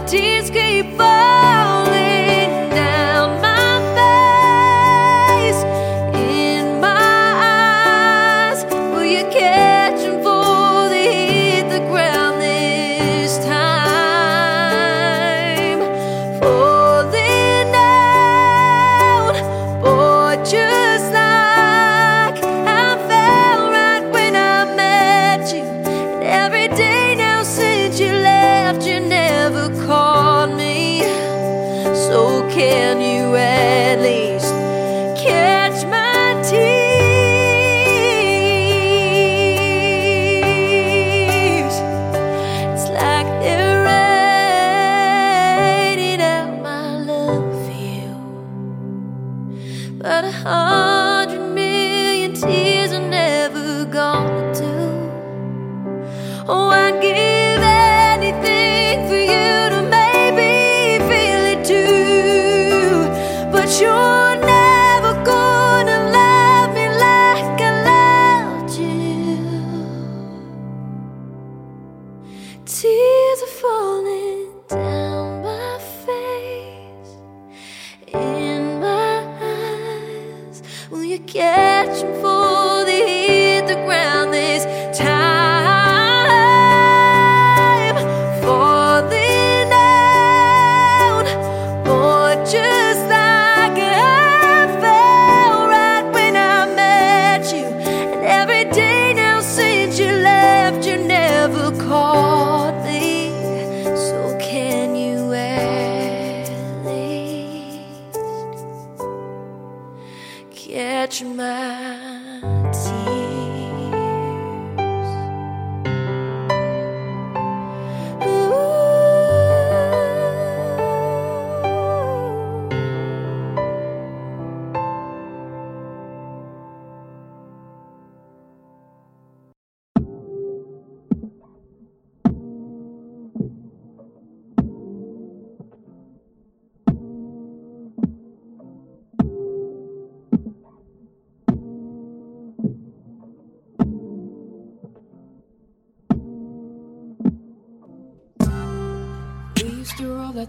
Tears 0.10 0.50
keep 0.50 0.98
falling 0.98 1.19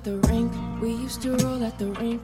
at 0.00 0.04
the 0.04 0.28
rink. 0.28 0.52
We 0.80 0.92
used 0.92 1.20
to 1.22 1.36
roll 1.44 1.62
at 1.62 1.78
the 1.78 1.88
rink. 2.00 2.22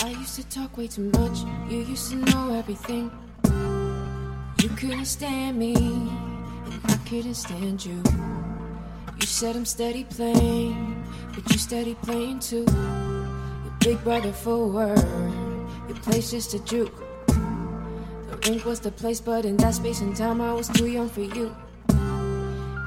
I 0.00 0.10
used 0.10 0.36
to 0.36 0.46
talk 0.48 0.76
way 0.76 0.86
too 0.86 1.10
much. 1.14 1.38
You 1.70 1.78
used 1.78 2.10
to 2.10 2.16
know 2.16 2.54
everything. 2.54 3.10
You 4.62 4.68
couldn't 4.76 5.06
stand 5.06 5.58
me, 5.58 5.74
and 5.74 6.80
I 6.84 6.96
couldn't 7.08 7.34
stand 7.34 7.84
you. 7.84 8.02
You 9.18 9.26
said 9.26 9.56
I'm 9.56 9.64
steady 9.64 10.04
playing, 10.04 11.04
but 11.34 11.50
you 11.50 11.58
steady 11.58 11.94
playing 11.94 12.40
too. 12.40 12.66
Your 13.64 13.74
big 13.80 14.04
brother 14.04 14.32
for 14.32 14.68
word. 14.68 14.98
Your 15.88 15.96
place 16.02 16.30
just 16.32 16.52
a 16.52 16.58
juke. 16.64 16.94
The 17.28 18.36
rink 18.46 18.66
was 18.66 18.80
the 18.80 18.90
place, 18.90 19.20
but 19.20 19.46
in 19.46 19.56
that 19.58 19.74
space 19.74 20.02
and 20.02 20.14
time, 20.14 20.42
I 20.42 20.52
was 20.52 20.68
too 20.68 20.88
young 20.88 21.08
for 21.08 21.22
you. 21.22 21.56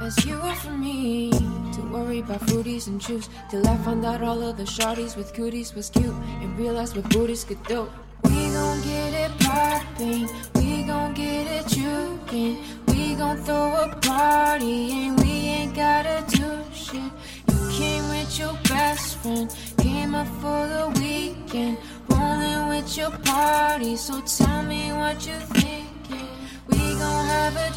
As 0.01 0.25
you 0.25 0.33
were 0.39 0.55
for 0.55 0.71
me 0.71 1.29
to 1.29 1.81
worry 1.93 2.21
about 2.21 2.39
fruities 2.41 2.87
and 2.87 2.99
juice 2.99 3.29
till 3.51 3.67
I 3.67 3.77
found 3.77 4.03
out 4.03 4.23
all 4.23 4.41
of 4.41 4.57
the 4.57 4.63
shorties 4.63 5.15
with 5.15 5.31
cooties 5.31 5.75
was 5.75 5.91
cute 5.91 6.15
and 6.41 6.57
realized 6.57 6.95
what 6.95 7.07
booties 7.09 7.43
could 7.43 7.61
do. 7.65 7.87
We 8.23 8.49
gon' 8.49 8.81
get 8.81 9.13
it 9.13 9.31
poppin', 9.41 10.27
we 10.55 10.83
gon' 10.85 11.13
get 11.13 11.45
it 11.45 11.65
jukin', 11.67 12.57
we 12.87 13.13
gon' 13.13 13.37
throw 13.43 13.75
a 13.75 13.95
party 14.01 14.91
and 14.91 15.19
we 15.19 15.31
ain't 15.57 15.75
gotta 15.75 16.25
do 16.29 16.49
shit. 16.73 17.11
You 17.51 17.69
came 17.69 18.09
with 18.09 18.39
your 18.39 18.57
best 18.67 19.19
friend, 19.19 19.55
came 19.77 20.15
up 20.15 20.27
for 20.41 20.61
the 20.65 20.99
weekend, 20.99 21.77
rolling 22.09 22.69
with 22.69 22.97
your 22.97 23.11
party. 23.11 23.95
So 23.97 24.19
tell 24.21 24.63
me 24.63 24.91
what 24.93 25.27
you 25.27 25.37
thinking. 25.53 26.27
We 26.69 26.79
gon' 26.97 27.25
have 27.27 27.55
a 27.55 27.69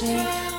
gon' 0.00 0.49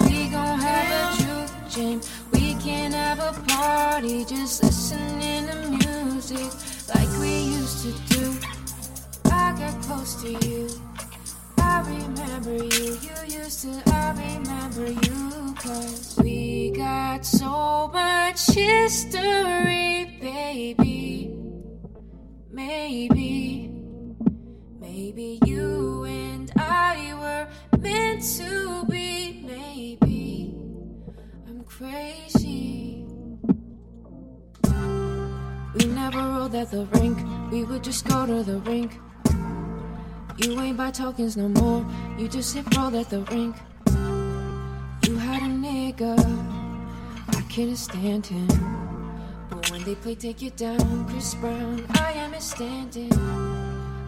have 0.62 0.90
a 0.92 1.18
juke 1.18 1.70
jam. 1.70 2.02
We 2.34 2.56
can 2.56 2.92
have 2.92 3.20
a 3.20 3.34
party, 3.48 4.26
just 4.26 4.64
listening 4.64 5.48
to 5.48 5.56
music 5.70 6.52
like 6.94 7.10
we 7.20 7.34
used 7.60 7.84
to 7.84 7.92
do. 8.16 8.38
I 9.32 9.56
got 9.58 9.82
close 9.84 10.22
to 10.24 10.32
you. 10.48 10.70
I 11.58 11.82
remember 11.82 12.56
you. 12.56 12.98
You 13.02 13.40
used 13.40 13.62
to. 13.64 13.82
I 13.94 14.12
remember 14.12 14.88
you. 14.88 15.56
Cause 15.60 16.18
we 16.22 16.72
got 16.72 17.26
so 17.26 17.90
much 17.94 18.48
history, 18.48 20.18
baby. 20.20 21.38
Maybe. 22.52 23.72
Maybe 24.80 25.40
you 25.46 26.04
and 26.06 26.52
I 26.58 27.14
were 27.22 27.80
meant 27.80 28.24
to 28.38 28.86
be. 28.90 29.44
Maybe 29.46 29.71
crazy. 31.82 33.06
We 35.76 35.86
never 35.86 36.20
rolled 36.20 36.54
at 36.54 36.70
the 36.70 36.86
rink. 36.94 37.18
We 37.52 37.64
would 37.64 37.84
just 37.84 38.08
go 38.08 38.26
to 38.26 38.44
the 38.44 38.60
rink. 38.60 39.00
You 40.38 40.60
ain't 40.62 40.78
buy 40.78 40.92
tokens 40.92 41.36
no 41.38 41.48
more. 41.50 41.86
You 42.20 42.28
just 42.28 42.54
hit 42.56 42.66
roll 42.78 42.96
at 42.96 43.10
the 43.10 43.22
rink. 43.34 43.56
You 45.06 45.18
had 45.18 45.42
a 45.42 45.52
nigga. 45.66 46.14
I 47.30 47.42
couldn't 47.54 47.78
stand 47.78 48.28
him. 48.28 48.48
But 49.50 49.72
when 49.72 49.84
they 49.84 49.96
play 49.96 50.16
Take 50.16 50.42
You 50.42 50.52
Down, 50.52 51.08
Chris 51.10 51.34
Brown, 51.36 51.86
I 51.96 52.12
am 52.14 52.40
standing. 52.40 53.14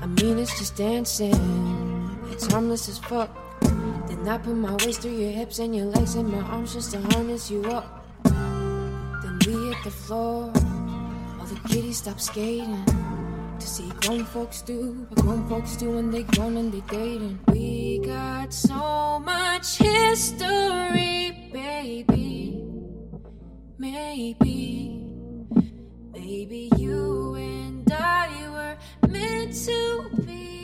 I 0.01 0.05
mean, 0.05 0.37
it's 0.37 0.57
just 0.59 0.75
dancing. 0.75 2.19
It's 2.31 2.45
harmless 2.51 2.87
as 2.87 2.99
fuck. 2.99 3.31
Then 4.13 4.27
I 4.27 4.37
put 4.37 4.55
my 4.55 4.73
waist 4.85 5.01
through 5.01 5.17
your 5.17 5.31
hips 5.31 5.57
and 5.57 5.75
your 5.75 5.87
legs 5.87 6.13
and 6.13 6.29
my 6.31 6.37
arms 6.41 6.73
just 6.73 6.91
to 6.91 7.01
harness 7.01 7.49
you 7.49 7.63
up. 7.65 8.05
Then 8.23 9.39
we 9.47 9.53
hit 9.69 9.83
the 9.83 9.89
floor. 9.89 10.53
All 11.39 11.45
the 11.47 11.59
kiddies 11.67 11.97
stop 11.97 12.19
skating. 12.19 12.85
To 13.59 13.67
see 13.67 13.89
grown 14.01 14.23
folks 14.25 14.61
do 14.61 15.07
what 15.09 15.19
grown 15.19 15.49
folks 15.49 15.75
do 15.77 15.89
when 15.91 16.11
they 16.11 16.23
grown 16.23 16.57
and 16.57 16.71
they 16.71 16.81
dating. 16.95 17.39
We 17.47 18.01
got 18.05 18.53
so 18.53 19.19
much 19.19 19.77
history, 19.77 21.49
baby. 21.51 22.63
Maybe, 23.79 25.07
maybe 26.11 26.69
you 26.77 27.33
and 27.33 27.91
I 27.91 28.29
were 28.51 29.09
meant 29.09 29.55
to 29.65 30.09
be. 30.23 30.62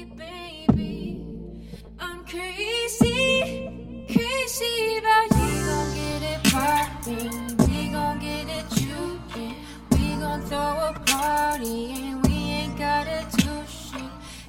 I'm 2.02 2.24
crazy, 2.26 4.06
crazy 4.12 4.97
about 4.97 5.32
you. 5.32 5.45
We 5.45 5.60
gon' 5.68 5.93
get 5.95 6.22
it 6.24 6.43
poppin', 6.45 7.58
we 7.68 7.89
gon' 7.89 8.20
get 8.20 8.47
it 8.47 8.70
jumpin', 8.72 9.56
we 9.91 10.16
gon' 10.16 10.41
throw 10.43 10.58
a 10.58 10.93
party 11.06 11.91
and 11.91 12.26
we 12.26 12.34
ain't 12.34 12.78
gotta 12.78 13.26
do 13.38 13.52
shit. 13.68 14.02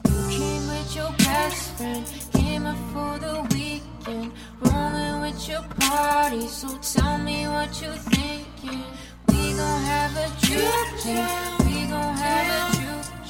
You 0.07 0.39
came 0.39 0.67
with 0.69 0.95
your 0.95 1.11
best 1.19 1.73
friend, 1.77 2.07
came 2.33 2.67
up 2.67 2.79
for 2.93 3.19
the 3.19 3.43
weekend, 3.55 4.33
rolling 4.61 5.21
with 5.23 5.49
your 5.49 5.63
party. 5.81 6.47
So 6.47 6.69
tell 6.79 7.19
me 7.19 7.49
what 7.49 7.71
you 7.83 7.93
thinking. 8.15 8.85
We 9.29 9.55
gon' 9.55 9.83
have 9.83 10.17
a 10.17 10.29
jam, 10.47 11.67
we 11.67 11.87
gon' 11.87 12.17
have 12.17 12.77
a 12.77 12.81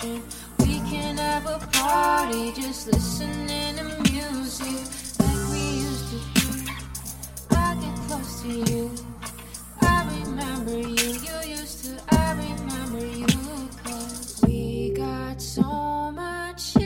can 0.01 0.23
have 1.21 1.47
a 1.47 1.59
party, 1.73 2.53
just 2.53 2.87
listening 2.87 3.77
to 3.77 3.85
music 4.12 4.83
like 5.21 5.43
we 5.53 5.62
used 5.87 6.07
to 6.12 6.18
do. 6.41 6.73
I 7.51 7.75
get 7.83 7.95
close 8.07 8.43
to 8.43 8.49
you. 8.49 8.91
I 9.83 9.97
remember 10.18 10.79
you, 10.79 11.09
you 11.27 11.37
used 11.59 11.85
to. 11.85 11.93
I 12.11 12.33
remember 12.45 13.05
you, 13.21 13.27
cause 13.85 14.41
we 14.47 14.93
got 14.97 15.41
so 15.43 16.11
much 16.12 16.77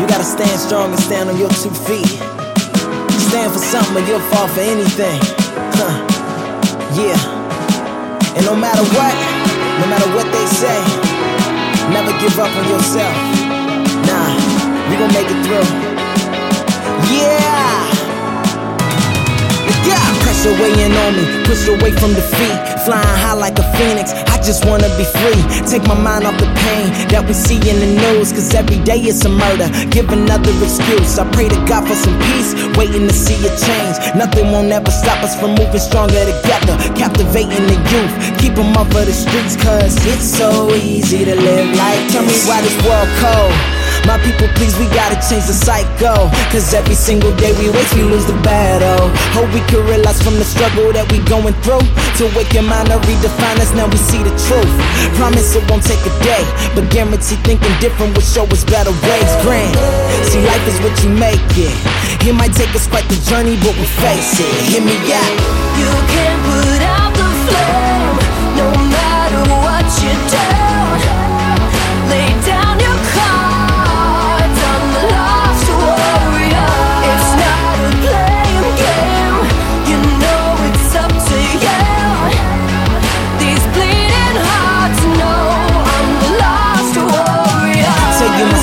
you 0.00 0.06
gotta 0.08 0.24
stand 0.24 0.58
strong 0.58 0.90
and 0.90 1.00
stand 1.00 1.28
on 1.28 1.36
your 1.36 1.50
two 1.60 1.70
feet. 1.84 2.08
Stand 3.28 3.52
for 3.52 3.60
something 3.60 4.02
or 4.02 4.06
you'll 4.08 4.24
fall 4.32 4.48
for 4.48 4.60
anything. 4.60 5.20
Huh. 5.76 5.94
Yeah. 6.96 7.20
And 8.34 8.44
no 8.46 8.56
matter 8.56 8.82
what, 8.96 9.14
no 9.78 9.86
matter 9.92 10.08
what 10.16 10.26
they 10.32 10.46
say, 10.56 10.80
never 11.92 12.12
give 12.18 12.38
up 12.40 12.48
on 12.48 12.64
yourself. 12.72 13.14
Nah, 14.08 14.30
we 14.88 14.96
gon' 14.96 15.12
make 15.12 15.28
it 15.28 15.40
through. 15.44 15.68
Yeah. 17.14 17.59
Yeah, 19.86 20.00
pressure 20.22 20.52
weighing 20.60 20.92
on 20.92 21.16
me, 21.16 21.24
push 21.44 21.66
away 21.68 21.92
from 21.92 22.12
defeat. 22.14 22.58
Flying 22.84 23.16
high 23.22 23.34
like 23.34 23.58
a 23.58 23.66
phoenix, 23.76 24.12
I 24.12 24.36
just 24.42 24.64
wanna 24.64 24.88
be 24.96 25.04
free. 25.04 25.40
Take 25.68 25.84
my 25.88 25.94
mind 25.94 26.24
off 26.24 26.36
the 26.38 26.48
pain 26.64 26.92
that 27.12 27.24
we 27.26 27.32
see 27.32 27.56
in 27.56 27.76
the 27.80 27.90
news, 28.00 28.32
cause 28.32 28.54
every 28.54 28.78
day 28.84 29.00
it's 29.00 29.24
a 29.24 29.28
murder. 29.28 29.68
Give 29.90 30.08
another 30.10 30.52
excuse. 30.62 31.18
I 31.18 31.24
pray 31.32 31.48
to 31.48 31.60
God 31.64 31.88
for 31.88 31.94
some 31.94 32.16
peace, 32.28 32.52
waiting 32.76 33.08
to 33.08 33.14
see 33.14 33.40
a 33.46 33.52
change. 33.56 33.96
Nothing 34.16 34.52
won't 34.52 34.72
ever 34.72 34.90
stop 34.90 35.22
us 35.24 35.38
from 35.38 35.54
moving 35.56 35.80
stronger 35.80 36.24
together. 36.24 36.76
Captivating 36.96 37.66
the 37.68 37.78
youth, 37.92 38.12
keep 38.40 38.54
them 38.54 38.76
off 38.76 38.92
of 38.92 39.04
the 39.06 39.12
streets, 39.12 39.56
cause 39.56 39.96
it's 40.06 40.24
so 40.24 40.74
easy 40.74 41.24
to 41.24 41.34
live 41.34 41.68
like. 41.76 42.00
Tell 42.12 42.24
me 42.24 42.36
why 42.44 42.60
this 42.60 42.76
world 42.84 43.08
cold. 43.20 43.79
My 44.06 44.18
people, 44.24 44.48
please, 44.56 44.76
we 44.78 44.86
gotta 44.90 45.16
change 45.22 45.46
the 45.46 45.56
cycle. 45.56 46.30
Cause 46.50 46.72
every 46.74 46.94
single 46.94 47.34
day 47.36 47.52
we 47.60 47.70
waste, 47.70 47.94
we 47.94 48.02
lose 48.02 48.26
the 48.26 48.36
battle. 48.42 49.08
Hope 49.36 49.50
we 49.54 49.60
can 49.70 49.84
realize 49.86 50.20
from 50.22 50.34
the 50.36 50.44
struggle 50.44 50.92
that 50.92 51.06
we 51.12 51.20
going 51.28 51.54
through. 51.62 51.84
To 52.18 52.24
wake 52.36 52.52
your 52.52 52.66
mind 52.66 52.88
to 52.90 52.98
redefine 53.06 53.58
us, 53.60 53.72
now 53.72 53.86
we 53.86 53.96
see 53.96 54.22
the 54.22 54.34
truth. 54.48 54.70
Promise 55.16 55.54
it 55.54 55.64
won't 55.70 55.84
take 55.84 56.00
a 56.02 56.12
day, 56.24 56.42
but 56.74 56.90
guarantee 56.90 57.38
thinking 57.46 57.72
different 57.78 58.16
will 58.16 58.26
show 58.26 58.44
us 58.50 58.64
better 58.64 58.92
ways. 59.06 59.30
Grand. 59.44 59.76
See, 60.26 60.42
life 60.42 60.64
is 60.66 60.78
what 60.80 60.94
you 61.04 61.10
make 61.10 61.40
it. 61.56 61.74
It 62.26 62.34
might 62.34 62.52
take 62.52 62.74
us 62.74 62.86
quite 62.88 63.06
the 63.08 63.16
journey, 63.28 63.56
but 63.62 63.74
we 63.78 63.86
face 64.02 64.40
it. 64.40 64.52
Hear 64.68 64.82
me 64.82 64.96
out. 65.12 65.36
You 65.78 65.88
put 66.44 66.59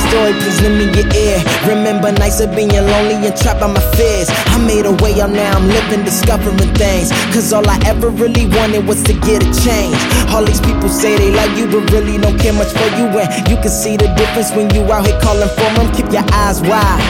story, 0.10 0.34
please 0.39 0.60
lend 0.62 0.78
me 0.80 0.86
your 0.95 1.08
ear. 1.14 1.38
Remember 1.68 2.12
nights 2.12 2.39
of 2.39 2.55
being 2.55 2.72
lonely 2.72 3.16
and 3.20 3.36
trapped 3.36 3.60
by 3.60 3.68
my 3.68 3.84
fears. 3.95 4.28
I 4.53 4.58
made 4.64 4.86
a 4.86 4.93
way 5.03 5.20
out 5.20 5.32
now, 5.32 5.58
I'm 5.58 5.68
living, 5.68 6.03
discovering 6.03 6.58
things. 6.76 7.12
Cause 7.34 7.51
all 7.53 7.68
I 7.68 7.78
ever 7.86 8.10
really 8.10 8.45
wanted 8.58 8.88
was 8.88 9.03
to 9.03 9.14
get 9.28 9.43
a 9.43 9.49
change. 9.64 9.99
All 10.32 10.43
these 10.43 10.62
people 10.62 10.89
say 10.89 11.18
they 11.18 11.32
like 11.32 11.53
you, 11.58 11.68
but 11.68 11.91
really 11.91 12.18
don't 12.18 12.39
care 12.39 12.53
much 12.53 12.72
for 12.72 12.89
you. 12.97 13.08
And 13.08 13.30
you 13.49 13.58
can 13.58 13.72
see 13.72 13.97
the 13.97 14.08
difference 14.16 14.51
when 14.55 14.74
you 14.74 14.82
out 14.91 15.05
here 15.05 15.20
calling 15.20 15.49
for 15.49 15.70
them. 15.76 15.88
Keep 15.93 16.12
your 16.12 16.26
eyes 16.34 16.62
wide. 16.62 17.03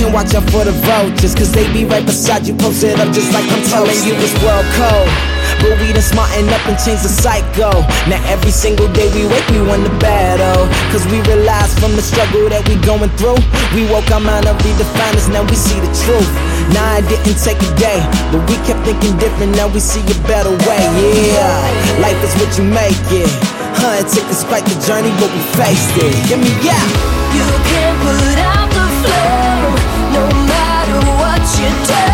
And 0.00 0.12
watch 0.12 0.34
out 0.34 0.44
for 0.50 0.64
the 0.64 0.72
vultures, 0.84 1.34
cause 1.34 1.52
they 1.52 1.70
be 1.72 1.84
right 1.84 2.04
beside 2.04 2.46
you, 2.46 2.54
posted 2.54 2.98
up 3.00 3.12
just 3.12 3.32
like 3.32 3.44
I'm 3.48 3.64
telling 3.68 4.00
you 4.06 4.14
this 4.16 4.34
world 4.42 4.66
code. 4.76 5.39
But 5.60 5.76
we 5.76 5.92
done 5.92 6.00
smarten 6.00 6.48
up 6.48 6.64
and 6.64 6.76
change 6.80 7.04
the 7.04 7.12
cycle. 7.12 7.84
Now 8.08 8.20
every 8.32 8.50
single 8.50 8.88
day 8.96 9.12
we 9.12 9.28
wake, 9.28 9.44
we 9.52 9.60
win 9.60 9.84
the 9.84 9.92
battle. 10.00 10.64
Cause 10.88 11.04
we 11.12 11.20
realize 11.28 11.72
from 11.78 11.92
the 11.96 12.02
struggle 12.02 12.48
that 12.48 12.64
we 12.64 12.80
going 12.80 13.12
through. 13.20 13.36
We 13.76 13.84
woke 13.92 14.08
our 14.10 14.20
mind 14.24 14.48
up, 14.48 14.56
redefined 14.64 15.20
us, 15.20 15.28
now 15.28 15.44
we 15.44 15.54
see 15.54 15.76
the 15.78 15.92
truth. 16.04 16.30
Nah, 16.72 16.98
it 16.98 17.06
didn't 17.12 17.36
take 17.38 17.60
a 17.60 17.70
day, 17.76 18.00
but 18.32 18.40
we 18.48 18.56
kept 18.64 18.82
thinking 18.88 19.16
different, 19.20 19.52
now 19.54 19.68
we 19.68 19.80
see 19.80 20.00
a 20.00 20.16
better 20.24 20.54
way. 20.64 20.84
Yeah, 21.34 22.00
life 22.00 22.18
is 22.24 22.34
what 22.40 22.50
you 22.56 22.64
make 22.64 22.96
it. 23.12 23.30
Huh, 23.76 24.00
it 24.00 24.08
took 24.08 24.26
quite 24.48 24.64
the 24.64 24.76
journey, 24.86 25.12
but 25.20 25.30
we 25.30 25.42
faced 25.58 25.94
it. 25.98 26.14
Give 26.28 26.40
me 26.40 26.52
yeah. 26.64 26.84
You 27.36 27.46
can't 27.68 27.96
put 28.02 28.38
out 28.38 28.68
the 28.70 28.86
flame, 29.02 29.76
no 30.14 30.24
matter 30.48 31.00
what 31.20 31.42
you 31.58 31.70
do. 31.86 32.09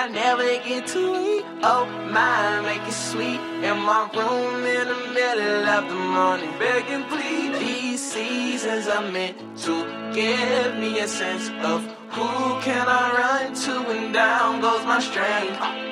I 0.00 0.08
never 0.08 0.42
get 0.66 0.86
too 0.86 1.12
weak. 1.12 1.44
Oh 1.62 1.84
my, 2.10 2.62
make 2.62 2.80
it 2.88 2.92
sweet. 2.92 3.38
In 3.68 3.76
my 3.80 4.08
room 4.14 4.64
in 4.64 4.88
the 4.88 5.12
middle 5.12 5.68
of 5.68 5.88
the 5.90 5.94
morning, 5.94 6.50
begging 6.58 7.04
please. 7.04 7.58
These 7.58 8.12
seasons 8.12 8.86
are 8.88 9.06
meant 9.12 9.36
to 9.58 9.74
give 10.14 10.74
me 10.76 11.00
a 11.00 11.06
sense 11.06 11.50
of 11.62 11.84
who 12.14 12.30
can 12.62 12.86
I 12.88 13.12
run 13.20 13.54
to, 13.54 13.90
and 13.90 14.14
down 14.14 14.62
goes 14.62 14.86
my 14.86 15.00
strength. 15.00 15.89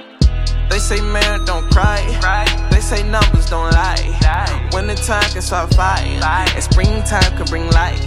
They 0.79 0.97
say 0.97 1.01
man 1.01 1.45
don't 1.45 1.69
cry. 1.73 1.99
They 2.71 2.79
say 2.79 3.03
numbers 3.03 3.51
don't 3.51 3.73
lie. 3.73 3.99
Winter 4.73 4.95
time 4.95 5.29
can 5.33 5.43
start 5.43 5.75
fire. 5.75 6.07
And 6.07 6.63
springtime 6.63 7.37
can 7.37 7.47
bring 7.47 7.69
life. 7.71 7.99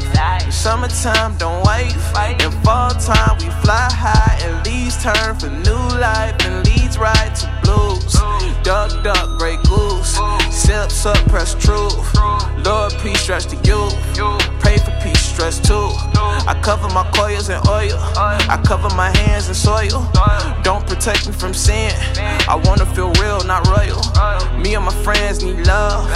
Summertime 0.50 1.36
don't 1.36 1.66
wait. 1.68 1.94
In 2.40 2.52
fall 2.64 2.92
time 2.92 3.36
we 3.40 3.50
fly 3.60 3.90
high 3.92 4.40
and 4.44 4.66
leaves 4.66 5.04
turn 5.04 5.36
for 5.38 5.50
new 5.50 5.84
life 6.00 6.34
and 6.46 6.66
leads 6.66 6.98
right 6.98 7.36
to 7.36 7.60
blues. 7.62 8.14
Duck, 8.64 9.04
duck, 9.04 9.38
great 9.38 9.62
goose. 9.64 10.18
Sips 10.50 11.06
up, 11.06 11.18
press 11.28 11.54
truth. 11.56 11.92
Lord, 12.64 12.94
peace, 13.04 13.20
stretch 13.20 13.48
the 13.48 13.58
youth. 13.68 13.94
Pray 14.62 14.78
for 14.78 14.98
peace, 15.04 15.21
stress 15.42 15.60
too. 15.60 15.90
I 16.48 16.60
cover 16.62 16.88
my 16.90 17.10
coils 17.12 17.50
in 17.50 17.58
oil. 17.68 17.98
I 17.98 18.62
cover 18.66 18.94
my 18.96 19.16
hands 19.18 19.48
in 19.48 19.56
soil. 19.56 20.08
Don't 20.64 20.86
protect 20.86 21.26
me 21.28 21.34
from 21.34 21.54
sin. 21.54 21.92
I 22.48 22.62
wanna 22.66 22.86
feel 22.86 23.12
real, 23.14 23.44
not 23.44 23.66
royal. 23.68 24.02
Me 24.62 24.76
and 24.76 24.86
my 24.86 24.94
friends 25.04 25.44
need 25.44 25.66
love. 25.66 26.08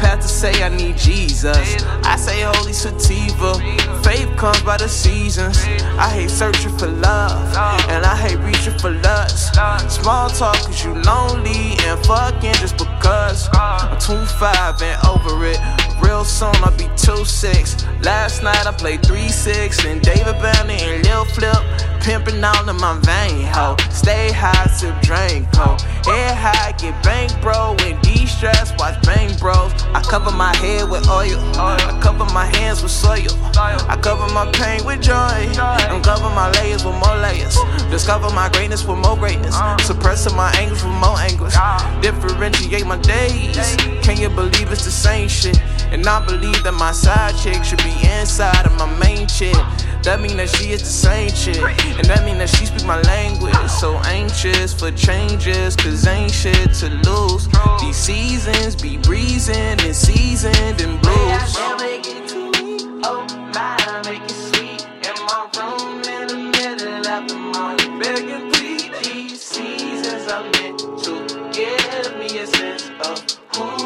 Pastor 0.00 0.28
say 0.28 0.62
I 0.62 0.68
need 0.70 0.96
Jesus. 0.96 1.84
I 2.04 2.16
say 2.16 2.40
holy 2.40 2.72
sativa. 2.72 3.54
Faith 4.02 4.34
comes 4.36 4.62
by 4.62 4.78
the 4.78 4.88
seasons. 4.88 5.58
I 5.98 6.08
hate 6.08 6.30
searching 6.30 6.76
for 6.78 6.88
love. 6.88 7.54
And 7.90 8.06
I 8.06 8.16
hate 8.16 8.38
reaching 8.38 8.78
for 8.78 8.90
lust. 8.90 9.54
Small 9.90 10.30
talk 10.30 10.56
cause 10.64 10.82
you 10.84 10.94
lonely 10.94 11.76
and 11.84 11.98
fucking 12.06 12.54
just 12.54 12.78
because. 12.78 13.48
I'm 13.52 13.98
25 13.98 14.82
and 14.82 15.06
over 15.06 15.44
it. 15.44 15.89
Real 16.02 16.24
soon 16.24 16.54
I'll 16.56 16.76
be 16.76 16.84
2-6. 16.96 18.04
Last 18.04 18.42
night 18.42 18.66
I 18.66 18.72
played 18.72 19.02
3-6 19.02 19.84
and 19.90 20.00
David 20.02 20.40
Banner 20.40 20.72
and 20.72 21.04
Lil 21.04 21.24
Flip. 21.26 21.62
Pimping 22.00 22.42
all 22.42 22.68
in 22.68 22.76
my 22.76 22.98
vein, 23.02 23.46
ho. 23.46 23.76
Stay 23.90 24.32
high, 24.32 24.66
sip 24.68 24.94
drink, 25.02 25.46
ho. 25.54 25.76
Head 26.04 26.34
high, 26.34 26.72
get 26.72 26.96
bank, 27.04 27.30
bro. 27.42 27.76
When 27.78 28.00
de-stress, 28.00 28.72
watch 28.78 29.00
bang, 29.02 29.36
bros. 29.38 29.72
I 29.94 30.00
cover 30.00 30.30
my 30.30 30.56
head 30.56 30.88
with 30.88 31.06
oil. 31.08 31.38
I 31.56 31.98
cover 32.02 32.24
my 32.32 32.46
hands 32.56 32.82
with 32.82 32.90
soil. 32.90 33.28
I 33.54 33.98
cover 34.00 34.32
my 34.32 34.50
pain 34.52 34.84
with 34.84 35.02
joy. 35.02 35.14
And 35.14 36.02
cover 36.02 36.30
my 36.30 36.50
layers 36.52 36.84
with 36.84 36.94
more 36.94 37.16
layers. 37.16 37.58
Discover 37.90 38.30
my 38.30 38.48
greatness 38.48 38.84
with 38.86 38.98
more 38.98 39.16
greatness. 39.16 39.54
Suppressing 39.84 40.34
my 40.34 40.50
angles 40.56 40.82
with 40.82 40.94
more 40.94 41.18
anguish. 41.18 41.54
Differentiate 42.00 42.86
my 42.86 42.96
days. 42.98 43.76
Can 44.02 44.16
you 44.16 44.30
believe 44.30 44.72
it's 44.72 44.84
the 44.86 44.90
same 44.90 45.28
shit? 45.28 45.60
And 45.92 46.06
I 46.06 46.24
believe 46.24 46.62
that 46.62 46.74
my 46.74 46.92
side 46.92 47.36
chick 47.36 47.62
should 47.62 47.82
be 47.84 47.92
inside 48.18 48.64
of 48.64 48.72
my 48.78 48.86
main 48.98 49.26
chick. 49.26 49.56
That 50.02 50.20
mean 50.20 50.36
that 50.38 50.48
she 50.48 50.72
is 50.72 50.80
the 50.80 50.86
same 50.86 51.30
chick. 51.30 51.60
And 51.98 52.06
that 52.06 52.24
mean 52.24 52.38
that 52.38 52.48
she 52.48 52.64
speak 52.66 52.86
my 52.86 53.00
language. 53.02 53.54
So 53.68 53.96
anxious 54.06 54.72
for 54.72 54.90
changes, 54.92 55.76
cause 55.76 56.06
ain't 56.06 56.32
shit 56.32 56.72
to 56.80 56.88
lose. 57.04 57.48
These 57.80 57.96
seasons 57.96 58.76
be 58.80 58.96
breezing 58.96 59.56
and 59.56 59.94
seasoned 59.94 60.80
in 60.80 60.96
blues. 61.00 61.54
Oh 63.04 63.26
my, 63.54 64.02
make 64.04 64.22
it 64.22 64.30
sweet. 64.30 64.86
In 65.04 65.16
my 65.28 65.48
room 65.56 66.02
in 66.04 66.26
the 66.28 66.36
middle 66.58 67.06
of 67.06 67.28
the 67.28 67.36
morning, 67.36 67.98
begging 67.98 68.50
please. 68.52 68.88
These 69.02 69.42
seasons 69.42 70.30
are 70.32 70.44
meant 70.44 70.78
to 71.04 71.12
give 71.52 72.16
me 72.18 72.38
a 72.38 72.46
sense 72.46 72.90
of 73.04 73.20
who 73.54 73.79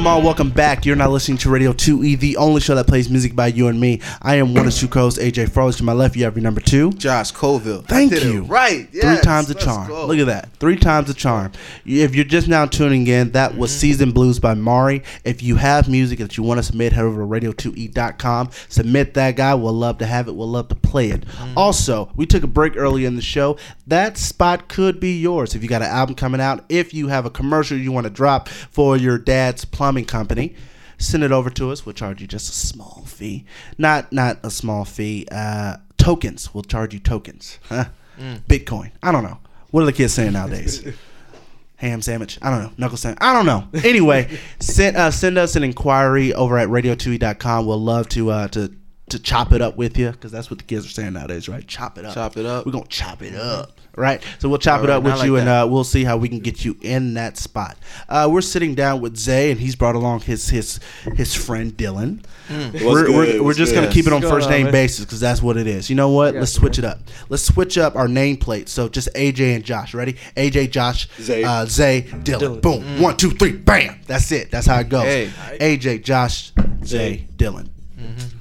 Welcome 0.00 0.16
all, 0.16 0.22
welcome 0.22 0.48
back. 0.48 0.86
You're 0.86 0.96
not 0.96 1.10
listening 1.10 1.36
to 1.38 1.50
Radio 1.50 1.74
2E, 1.74 2.18
the 2.18 2.38
only 2.38 2.62
show 2.62 2.74
that 2.74 2.86
plays 2.86 3.10
music 3.10 3.36
by 3.36 3.48
you 3.48 3.68
and 3.68 3.78
me. 3.78 4.00
I 4.22 4.36
am 4.36 4.54
one 4.54 4.66
of 4.66 4.72
two 4.74 4.88
co 4.88 5.00
hosts, 5.00 5.18
AJ 5.20 5.50
Frost. 5.50 5.76
To 5.76 5.84
my 5.84 5.92
left, 5.92 6.16
you 6.16 6.24
have 6.24 6.34
your 6.34 6.42
number 6.42 6.62
two. 6.62 6.90
Josh 6.92 7.32
Colville. 7.32 7.82
Thank 7.82 8.12
I 8.12 8.14
did 8.14 8.26
it 8.26 8.32
you. 8.32 8.42
right. 8.44 8.88
Three 8.90 9.20
times 9.20 9.48
the 9.48 9.54
charm. 9.54 9.88
go. 9.88 10.06
Look 10.06 10.16
at 10.18 10.24
that. 10.24 10.54
Three 10.54 10.76
times 10.76 11.08
the 11.08 11.12
charm. 11.12 11.52
If 11.84 12.14
you're 12.14 12.24
just 12.24 12.48
now 12.48 12.64
tuning 12.64 13.06
in, 13.08 13.32
that 13.32 13.58
was 13.58 13.70
Mm-hmm. 13.72 13.78
Season 13.78 14.10
Blues 14.12 14.38
by 14.38 14.54
Mari. 14.54 15.02
If 15.24 15.42
you 15.42 15.56
have 15.56 15.86
music 15.86 16.18
that 16.20 16.38
you 16.38 16.44
want 16.44 16.56
to 16.56 16.62
submit, 16.62 16.94
head 16.94 17.04
over 17.04 17.20
to 17.20 17.26
radio2e.com. 17.26 18.50
Submit 18.70 19.12
that 19.14 19.36
guy. 19.36 19.52
We'll 19.52 19.74
love 19.74 19.98
to 19.98 20.06
have 20.06 20.28
it. 20.28 20.34
We'll 20.34 20.48
love 20.48 20.68
to 20.68 20.76
play 20.76 21.10
it. 21.10 21.26
Mm-hmm. 21.26 21.58
Also, 21.58 22.10
we 22.16 22.24
took 22.24 22.42
a 22.42 22.46
break 22.46 22.74
early 22.74 23.04
in 23.04 23.16
the 23.16 23.22
show. 23.22 23.58
That 23.86 24.16
spot 24.16 24.68
could 24.68 24.98
be 24.98 25.18
yours. 25.20 25.54
If 25.54 25.62
you 25.62 25.68
got 25.68 25.82
an 25.82 25.88
album 25.88 26.14
coming 26.14 26.40
out, 26.40 26.64
if 26.70 26.94
you 26.94 27.08
have 27.08 27.26
a 27.26 27.30
commercial 27.30 27.76
you 27.76 27.92
want 27.92 28.04
to 28.04 28.10
drop 28.10 28.48
for 28.48 28.96
your 28.96 29.18
dad's 29.18 29.66
plumbing 29.66 29.89
company, 30.06 30.54
send 30.98 31.22
it 31.22 31.32
over 31.32 31.50
to 31.50 31.70
us. 31.70 31.84
We'll 31.84 31.92
charge 31.94 32.20
you 32.20 32.26
just 32.26 32.48
a 32.48 32.52
small 32.52 33.04
fee. 33.06 33.44
Not 33.78 34.12
not 34.12 34.38
a 34.42 34.50
small 34.50 34.84
fee. 34.84 35.26
Uh, 35.30 35.76
tokens. 35.96 36.54
We'll 36.54 36.64
charge 36.64 36.94
you 36.94 37.00
tokens. 37.00 37.58
Huh? 37.68 37.86
Mm. 38.18 38.42
Bitcoin. 38.42 38.90
I 39.02 39.12
don't 39.12 39.22
know. 39.22 39.38
What 39.70 39.82
are 39.82 39.86
the 39.86 39.94
kids 39.94 40.12
saying 40.12 40.34
nowadays? 40.34 40.86
Ham 41.76 42.02
sandwich. 42.02 42.38
I 42.42 42.50
don't 42.50 42.62
know. 42.62 42.72
Knuckle 42.76 42.98
sandwich. 42.98 43.18
I 43.22 43.32
don't 43.32 43.46
know. 43.46 43.66
Anyway, 43.82 44.38
send 44.60 44.96
uh, 44.96 45.10
send 45.10 45.38
us 45.38 45.56
an 45.56 45.64
inquiry 45.64 46.34
over 46.34 46.58
at 46.58 46.68
radio2e.com. 46.68 47.64
We'll 47.64 47.80
love 47.80 48.08
to 48.10 48.30
uh, 48.30 48.48
to 48.48 48.74
to 49.10 49.18
chop 49.18 49.52
it 49.52 49.60
up 49.62 49.76
with 49.76 49.96
you 49.98 50.10
because 50.10 50.32
that's 50.32 50.50
what 50.50 50.58
the 50.58 50.64
kids 50.64 50.86
are 50.86 50.90
saying 50.90 51.12
nowadays, 51.12 51.48
right? 51.48 51.66
Chop 51.66 51.98
it 51.98 52.04
up. 52.04 52.14
Chop 52.14 52.36
it 52.36 52.46
up. 52.46 52.66
We're 52.66 52.72
gonna 52.72 52.86
chop 52.86 53.22
it 53.22 53.34
up, 53.34 53.72
right? 53.96 54.22
So 54.38 54.48
we'll 54.48 54.58
chop 54.58 54.78
All 54.80 54.86
it 54.86 54.88
right, 54.88 54.96
up 54.96 55.02
with 55.02 55.16
like 55.16 55.26
you, 55.26 55.36
and 55.36 55.48
uh, 55.48 55.66
we'll 55.70 55.84
see 55.84 56.04
how 56.04 56.16
we 56.16 56.28
can 56.28 56.40
get 56.40 56.64
you 56.64 56.76
in 56.80 57.14
that 57.14 57.36
spot. 57.36 57.76
Uh, 58.08 58.28
we're 58.30 58.40
sitting 58.40 58.74
down 58.74 59.00
with 59.00 59.16
Zay, 59.16 59.50
and 59.50 59.60
he's 59.60 59.76
brought 59.76 59.94
along 59.94 60.20
his 60.20 60.48
his 60.48 60.80
his 61.16 61.34
friend 61.34 61.72
Dylan. 61.76 62.22
Mm. 62.48 62.72
We're, 62.72 62.84
What's 62.84 62.84
we're, 62.84 63.12
we're 63.18 63.42
What's 63.42 63.58
just 63.58 63.74
gonna 63.74 63.86
good? 63.86 63.94
keep 63.94 64.06
it 64.06 64.12
on 64.12 64.22
first 64.22 64.48
going 64.48 64.60
on, 64.60 64.62
name 64.64 64.72
basis 64.72 65.04
because 65.04 65.20
that's 65.20 65.42
what 65.42 65.56
it 65.56 65.66
is. 65.66 65.88
You 65.88 65.96
know 65.96 66.10
what? 66.10 66.34
Let's 66.34 66.52
switch 66.52 66.78
it 66.78 66.84
up. 66.84 66.98
Let's 67.28 67.44
switch 67.44 67.78
up 67.78 67.94
our 67.96 68.08
nameplate. 68.08 68.68
So 68.68 68.88
just 68.88 69.08
AJ 69.14 69.54
and 69.56 69.64
Josh. 69.64 69.94
Ready? 69.94 70.16
AJ, 70.36 70.70
Josh, 70.70 71.08
Zay. 71.20 71.44
uh, 71.44 71.64
Zay, 71.66 72.02
Dylan. 72.02 72.40
Dylan. 72.40 72.62
Boom. 72.62 72.82
Mm. 72.82 73.00
One, 73.00 73.16
two, 73.16 73.30
three. 73.30 73.52
Bam. 73.52 74.00
That's 74.06 74.32
it. 74.32 74.50
That's 74.50 74.66
how 74.66 74.80
it 74.80 74.88
goes. 74.88 75.04
Hey. 75.04 75.30
AJ, 75.60 76.02
Josh, 76.02 76.52
Zay, 76.84 77.28
Dylan. 77.36 77.68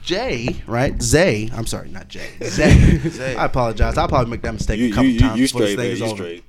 Jay, 0.09 0.55
right? 0.65 0.99
Zay. 0.99 1.51
I'm 1.53 1.67
sorry, 1.67 1.89
not 1.89 2.07
Jay. 2.07 2.31
Zay. 2.43 2.97
Zay. 3.09 3.35
I 3.35 3.45
apologize. 3.45 3.95
I'll 3.95 4.07
probably 4.07 4.31
make 4.31 4.41
that 4.41 4.53
mistake 4.53 4.79
You- 4.79 4.87
a 4.87 4.89
couple 4.89 5.05
you- 5.05 5.11
you- 5.11 5.19
times 5.19 5.39
you 5.39 5.45
before 5.45 5.61
this 5.61 5.69
thing 5.75 5.77
man. 5.77 5.91
is 5.91 5.99
You 5.99 6.05
over. 6.07 6.15
straight. 6.15 6.43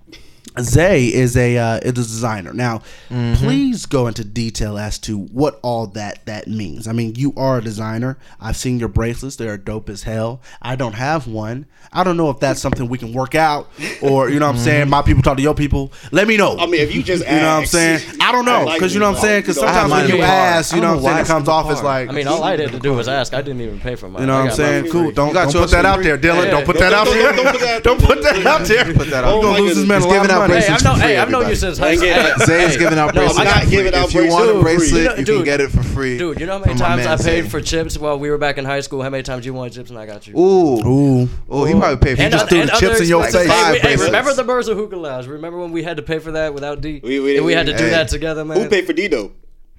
Zay 0.58 1.06
is 1.06 1.36
a 1.36 1.56
uh, 1.58 1.76
is 1.78 1.90
a 1.90 1.92
designer. 1.92 2.52
Now, 2.52 2.82
Mhm. 3.10 3.36
please 3.36 3.86
go 3.86 4.06
into 4.08 4.24
detail 4.24 4.76
as 4.78 4.98
to 5.00 5.16
what 5.18 5.58
all 5.62 5.86
that 5.88 6.26
that 6.26 6.48
means. 6.48 6.88
I 6.88 6.92
mean, 6.92 7.14
you 7.16 7.32
are 7.36 7.58
a 7.58 7.62
designer. 7.62 8.18
I've 8.40 8.56
seen 8.56 8.78
your 8.80 8.88
bracelets; 8.88 9.36
they 9.36 9.46
are 9.48 9.56
dope 9.56 9.88
as 9.88 10.02
hell. 10.02 10.40
I 10.60 10.74
don't 10.76 10.94
have 10.94 11.26
one. 11.26 11.66
I 11.92 12.04
don't 12.04 12.16
know 12.16 12.30
if 12.30 12.40
that's 12.40 12.60
something 12.60 12.88
we 12.88 12.98
can 12.98 13.12
work 13.12 13.34
out, 13.34 13.68
or 14.00 14.28
you 14.28 14.38
know 14.40 14.46
what 14.46 14.56
I'm 14.56 14.60
saying. 14.60 14.88
My 14.90 15.02
people 15.02 15.22
talk 15.22 15.36
to 15.36 15.42
your 15.42 15.54
people. 15.54 15.92
Let 16.12 16.26
me 16.28 16.36
know. 16.36 16.56
I 16.58 16.66
mean, 16.66 16.80
if 16.80 16.94
you 16.94 17.02
just 17.02 17.24
you 17.28 17.30
know 17.30 17.42
what 17.54 17.60
I'm 17.60 17.66
saying. 17.66 18.00
I 18.20 18.32
don't 18.32 18.46
I 18.48 18.58
know 18.60 18.64
like 18.66 18.78
because 18.80 18.92
you 18.94 19.00
know 19.00 19.10
what 19.10 19.16
I'm 19.18 19.22
saying. 19.22 19.42
Because 19.42 19.56
You 19.56 19.62
know, 19.62 19.68
I 19.68 19.72
have 19.72 19.82
sometimes 19.82 20.00
when 20.02 20.08
you 20.10 20.14
in 20.16 20.20
the 20.20 20.26
car. 20.26 20.36
ask, 20.36 20.74
you 20.74 20.80
know 20.80 20.94
don't 20.94 21.02
what 21.02 21.10
I'm 21.10 21.14
saying, 21.16 21.26
it 21.26 21.28
comes 21.28 21.48
off 21.48 21.70
it's 21.70 21.78
as 21.80 21.84
like. 21.84 22.08
I 22.08 22.12
mean, 22.12 22.26
all 22.28 22.42
I 22.42 22.56
had 22.56 22.72
to 22.72 22.78
do 22.78 22.92
was 22.92 23.08
ask. 23.08 23.34
I 23.34 23.42
didn't 23.42 23.60
even 23.62 23.80
pay 23.80 23.94
for 23.94 24.08
mine. 24.08 24.22
You 24.22 24.26
know 24.26 24.34
I 24.34 24.40
what 24.42 24.50
I'm 24.50 24.56
saying? 24.56 24.82
mine 24.84 24.92
Cool. 24.92 25.04
free. 25.04 25.12
Don't, 25.14 25.32
don't 25.34 25.52
put 25.52 25.70
that 25.70 25.84
out 25.86 26.02
there, 26.02 26.18
Dylan. 26.18 26.50
Don't 26.50 26.66
put 26.66 26.78
that 26.78 26.92
out 26.92 27.06
there. 27.06 27.32
Don't 27.32 28.00
put 28.00 28.22
that 28.22 28.46
out 28.46 28.66
there. 28.66 28.84
Put 28.94 29.10
that 29.10 29.24
out 29.24 29.32
You're 29.34 29.42
gonna 29.42 29.56
there. 29.56 29.62
lose 29.62 29.76
this 29.76 29.86
man 29.86 29.98
a 29.98 30.04
He's 30.04 30.06
lot 30.06 30.12
giving 30.12 30.30
of 30.30 30.39
out 30.42 30.48
money. 30.48 30.60
Hey, 30.60 30.66
I've 30.68 30.78
bracelets 30.80 30.84
known, 30.84 30.94
for 30.94 31.00
free, 31.00 31.08
hey, 31.10 31.18
I've 31.18 31.30
known 31.30 31.40
you 31.42 31.46
everybody. 31.52 31.56
since 31.56 31.78
high 31.78 31.96
school. 31.96 32.46
Zay 32.46 32.64
is 32.64 32.76
giving 32.76 32.98
out 32.98 33.14
No, 33.14 33.20
bracelets. 33.20 33.38
I 33.38 33.44
got- 33.44 33.62
for 33.64 33.68
free. 33.70 33.78
If 33.88 34.14
you 34.14 34.26
want 34.30 34.48
a 34.48 34.52
Dude, 34.52 34.62
bracelet, 34.62 35.02
you 35.02 35.08
know- 35.08 35.14
dude, 35.16 35.26
can 35.36 35.44
get 35.44 35.60
it 35.60 35.70
for 35.70 35.82
free. 35.82 36.18
Dude, 36.18 36.40
you 36.40 36.46
know 36.46 36.58
how 36.58 36.64
many 36.64 36.78
times 36.78 37.04
man 37.04 37.08
I 37.12 37.16
paid 37.16 37.22
Zay. 37.22 37.42
for 37.42 37.60
chips 37.60 37.98
while 37.98 38.18
we 38.18 38.30
were 38.30 38.38
back 38.38 38.58
in 38.58 38.64
high 38.64 38.80
school? 38.80 39.02
How 39.02 39.10
many 39.10 39.22
times 39.22 39.44
you 39.46 39.54
wanted 39.54 39.72
chips 39.74 39.90
and 39.90 39.98
I 39.98 40.06
got 40.06 40.26
you? 40.26 40.36
Ooh, 40.38 40.86
ooh, 40.86 41.28
oh, 41.48 41.64
he 41.64 41.74
probably 41.74 41.96
paid 41.98 42.16
for 42.16 42.22
And 42.22 42.32
just 42.32 42.48
threw 42.48 42.60
and 42.60 42.68
the 42.70 42.74
chips 42.74 43.00
in 43.00 43.08
your 43.08 43.24
expenses. 43.24 43.50
face. 43.50 43.56
Hey, 43.56 43.62
Five 43.62 43.72
we- 43.72 43.78
hey, 43.78 43.82
bracelets. 43.82 44.06
remember 44.08 44.34
the 44.34 44.44
Burza 44.44 44.74
Hookah 44.74 44.96
Lounge? 44.96 45.26
Remember 45.26 45.58
when 45.58 45.72
we 45.72 45.82
had 45.82 45.96
to 45.96 46.02
pay 46.02 46.18
for 46.18 46.32
that 46.32 46.54
without 46.54 46.80
D? 46.80 47.00
We- 47.02 47.20
we- 47.20 47.36
and 47.36 47.46
we 47.46 47.52
had 47.52 47.66
to 47.66 47.76
do 47.76 47.90
that 47.90 48.08
together, 48.08 48.44
man. 48.44 48.60
Who 48.60 48.68
paid 48.68 48.86
for 48.86 48.92
D-Dope? 48.92 49.34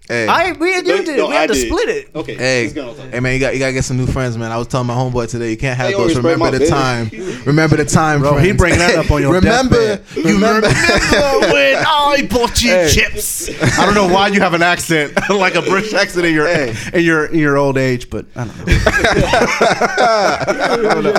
Hey. 0.08 0.28
I 0.28 0.52
we 0.54 0.76
you 0.76 0.82
No, 0.84 0.98
did. 1.04 1.16
no, 1.18 1.28
we 1.28 1.34
had 1.36 1.44
I 1.44 1.48
to 1.48 1.54
did. 1.54 1.68
split 1.68 1.88
it. 1.90 2.10
Okay. 2.14 2.36
Hey, 2.36 2.62
let's 2.64 2.74
get 2.74 2.86
on 2.86 2.96
top. 2.98 3.06
hey 3.12 3.20
man, 3.22 3.34
you 3.34 3.40
got 3.40 3.54
you 3.54 3.60
gotta 3.60 3.72
get 3.72 3.86
some 3.86 3.98
new 3.98 4.08
friends, 4.08 4.36
man. 4.38 4.52
I 4.52 4.58
was 4.58 4.68
telling 4.68 4.88
my 4.88 4.94
homeboy 4.96 5.30
today, 5.30 5.52
you 5.52 5.58
can't 5.58 5.78
have 5.78 5.88
Hey, 5.92 5.94
those. 5.94 6.16
Remember 6.18 6.52
the 6.52 6.60
bed. 6.60 6.68
time. 6.70 7.10
Remember 7.46 7.78
the 7.78 7.86
time, 7.86 8.20
Bro, 8.20 8.38
he 8.40 8.48
friends. 8.48 8.58
bringing 8.58 8.80
that 8.80 8.96
up 8.98 9.10
on 9.12 9.22
your 9.22 9.34
remember. 9.34 9.76
deathbed. 9.98 10.26
Remember. 10.26 10.68
when 10.68 10.74
I 11.88 12.28
bought 12.30 12.62
you 12.62 12.72
Hey. 12.72 12.90
chips. 12.92 13.48
I 13.80 13.86
don't 13.86 13.94
know 13.96 14.08
why 14.08 14.28
you 14.28 14.42
have 14.42 14.54
an 14.54 14.64
accent 14.64 15.14
like 15.30 15.56
a 15.56 15.62
British 15.62 15.94
accent 15.94 16.26
in 16.26 16.34
your 16.34 16.48
Hey. 16.48 16.76
in 16.94 17.06
your 17.06 17.26
in 17.28 17.38
your 17.40 17.58
old 17.58 17.78
age, 17.78 18.10
but 18.10 18.26
I 18.36 18.46
don't 18.46 18.58
know. 18.58 18.64
I 20.02 20.44
don't 20.96 21.04
know. 21.04 21.14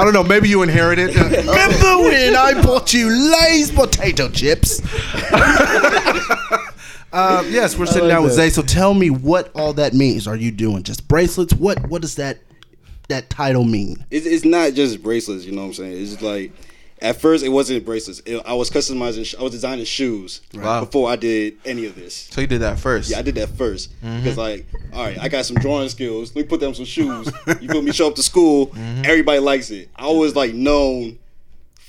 I 0.00 0.04
don't 0.04 0.12
know. 0.14 0.24
Maybe 0.24 0.48
you 0.48 0.62
inherited. 0.62 1.10
It. 1.10 1.16
Remember 1.16 1.98
when 2.08 2.34
I 2.34 2.60
bought 2.62 2.92
you 2.92 3.08
Lay's 3.08 3.70
potato 3.70 4.28
chips? 4.30 4.80
Uh, 7.12 7.44
yes, 7.48 7.76
we're 7.76 7.86
sitting 7.86 8.04
like 8.04 8.10
down 8.16 8.22
with 8.22 8.32
that. 8.32 8.36
Zay. 8.36 8.50
So 8.50 8.62
tell 8.62 8.94
me 8.94 9.10
what 9.10 9.50
all 9.54 9.72
that 9.74 9.92
means. 9.94 10.26
Are 10.26 10.36
you 10.36 10.50
doing 10.50 10.82
just 10.82 11.06
bracelets? 11.08 11.52
What 11.54 11.88
What 11.88 12.02
does 12.02 12.14
that 12.16 12.38
that 13.08 13.28
title 13.30 13.64
mean? 13.64 14.04
It's, 14.10 14.26
it's 14.26 14.44
not 14.44 14.72
just 14.74 15.02
bracelets. 15.02 15.44
You 15.44 15.52
know 15.52 15.62
what 15.62 15.66
I'm 15.68 15.74
saying? 15.74 16.02
It's 16.02 16.22
like 16.22 16.52
at 17.02 17.20
first 17.20 17.44
it 17.44 17.48
wasn't 17.48 17.84
bracelets. 17.84 18.22
It- 18.24 18.40
I 18.46 18.54
was 18.54 18.70
customizing. 18.70 19.38
I 19.38 19.42
was 19.42 19.52
designing 19.52 19.84
shoes 19.84 20.40
Wow. 20.54 20.84
before 20.84 21.10
I 21.10 21.16
did 21.16 21.54
any 21.64 21.84
of 21.86 21.96
this. 21.96 22.14
So 22.30 22.40
you 22.40 22.46
did 22.46 22.60
that 22.60 22.78
first. 22.78 23.10
Yeah, 23.10 23.18
I 23.18 23.22
did 23.22 23.34
that 23.34 23.48
1st 23.50 23.88
Mhm. 24.04 24.22
because 24.22 24.38
like, 24.38 24.66
all 24.92 25.02
right, 25.04 25.18
I 25.20 25.28
got 25.28 25.44
some 25.44 25.56
drawing 25.56 25.88
skills. 25.88 26.34
Let 26.34 26.42
me 26.44 26.48
put 26.48 26.60
them 26.60 26.74
some 26.74 26.84
shoes. 26.84 27.30
You 27.60 27.68
feel 27.68 27.82
me? 27.82 27.92
Show 27.92 28.06
up 28.08 28.14
to 28.14 28.22
school, 28.22 28.72
everybody 29.04 29.40
likes 29.40 29.70
it. 29.70 29.88
I 29.96 30.08
was 30.10 30.34
like 30.36 30.54
known 30.54 31.18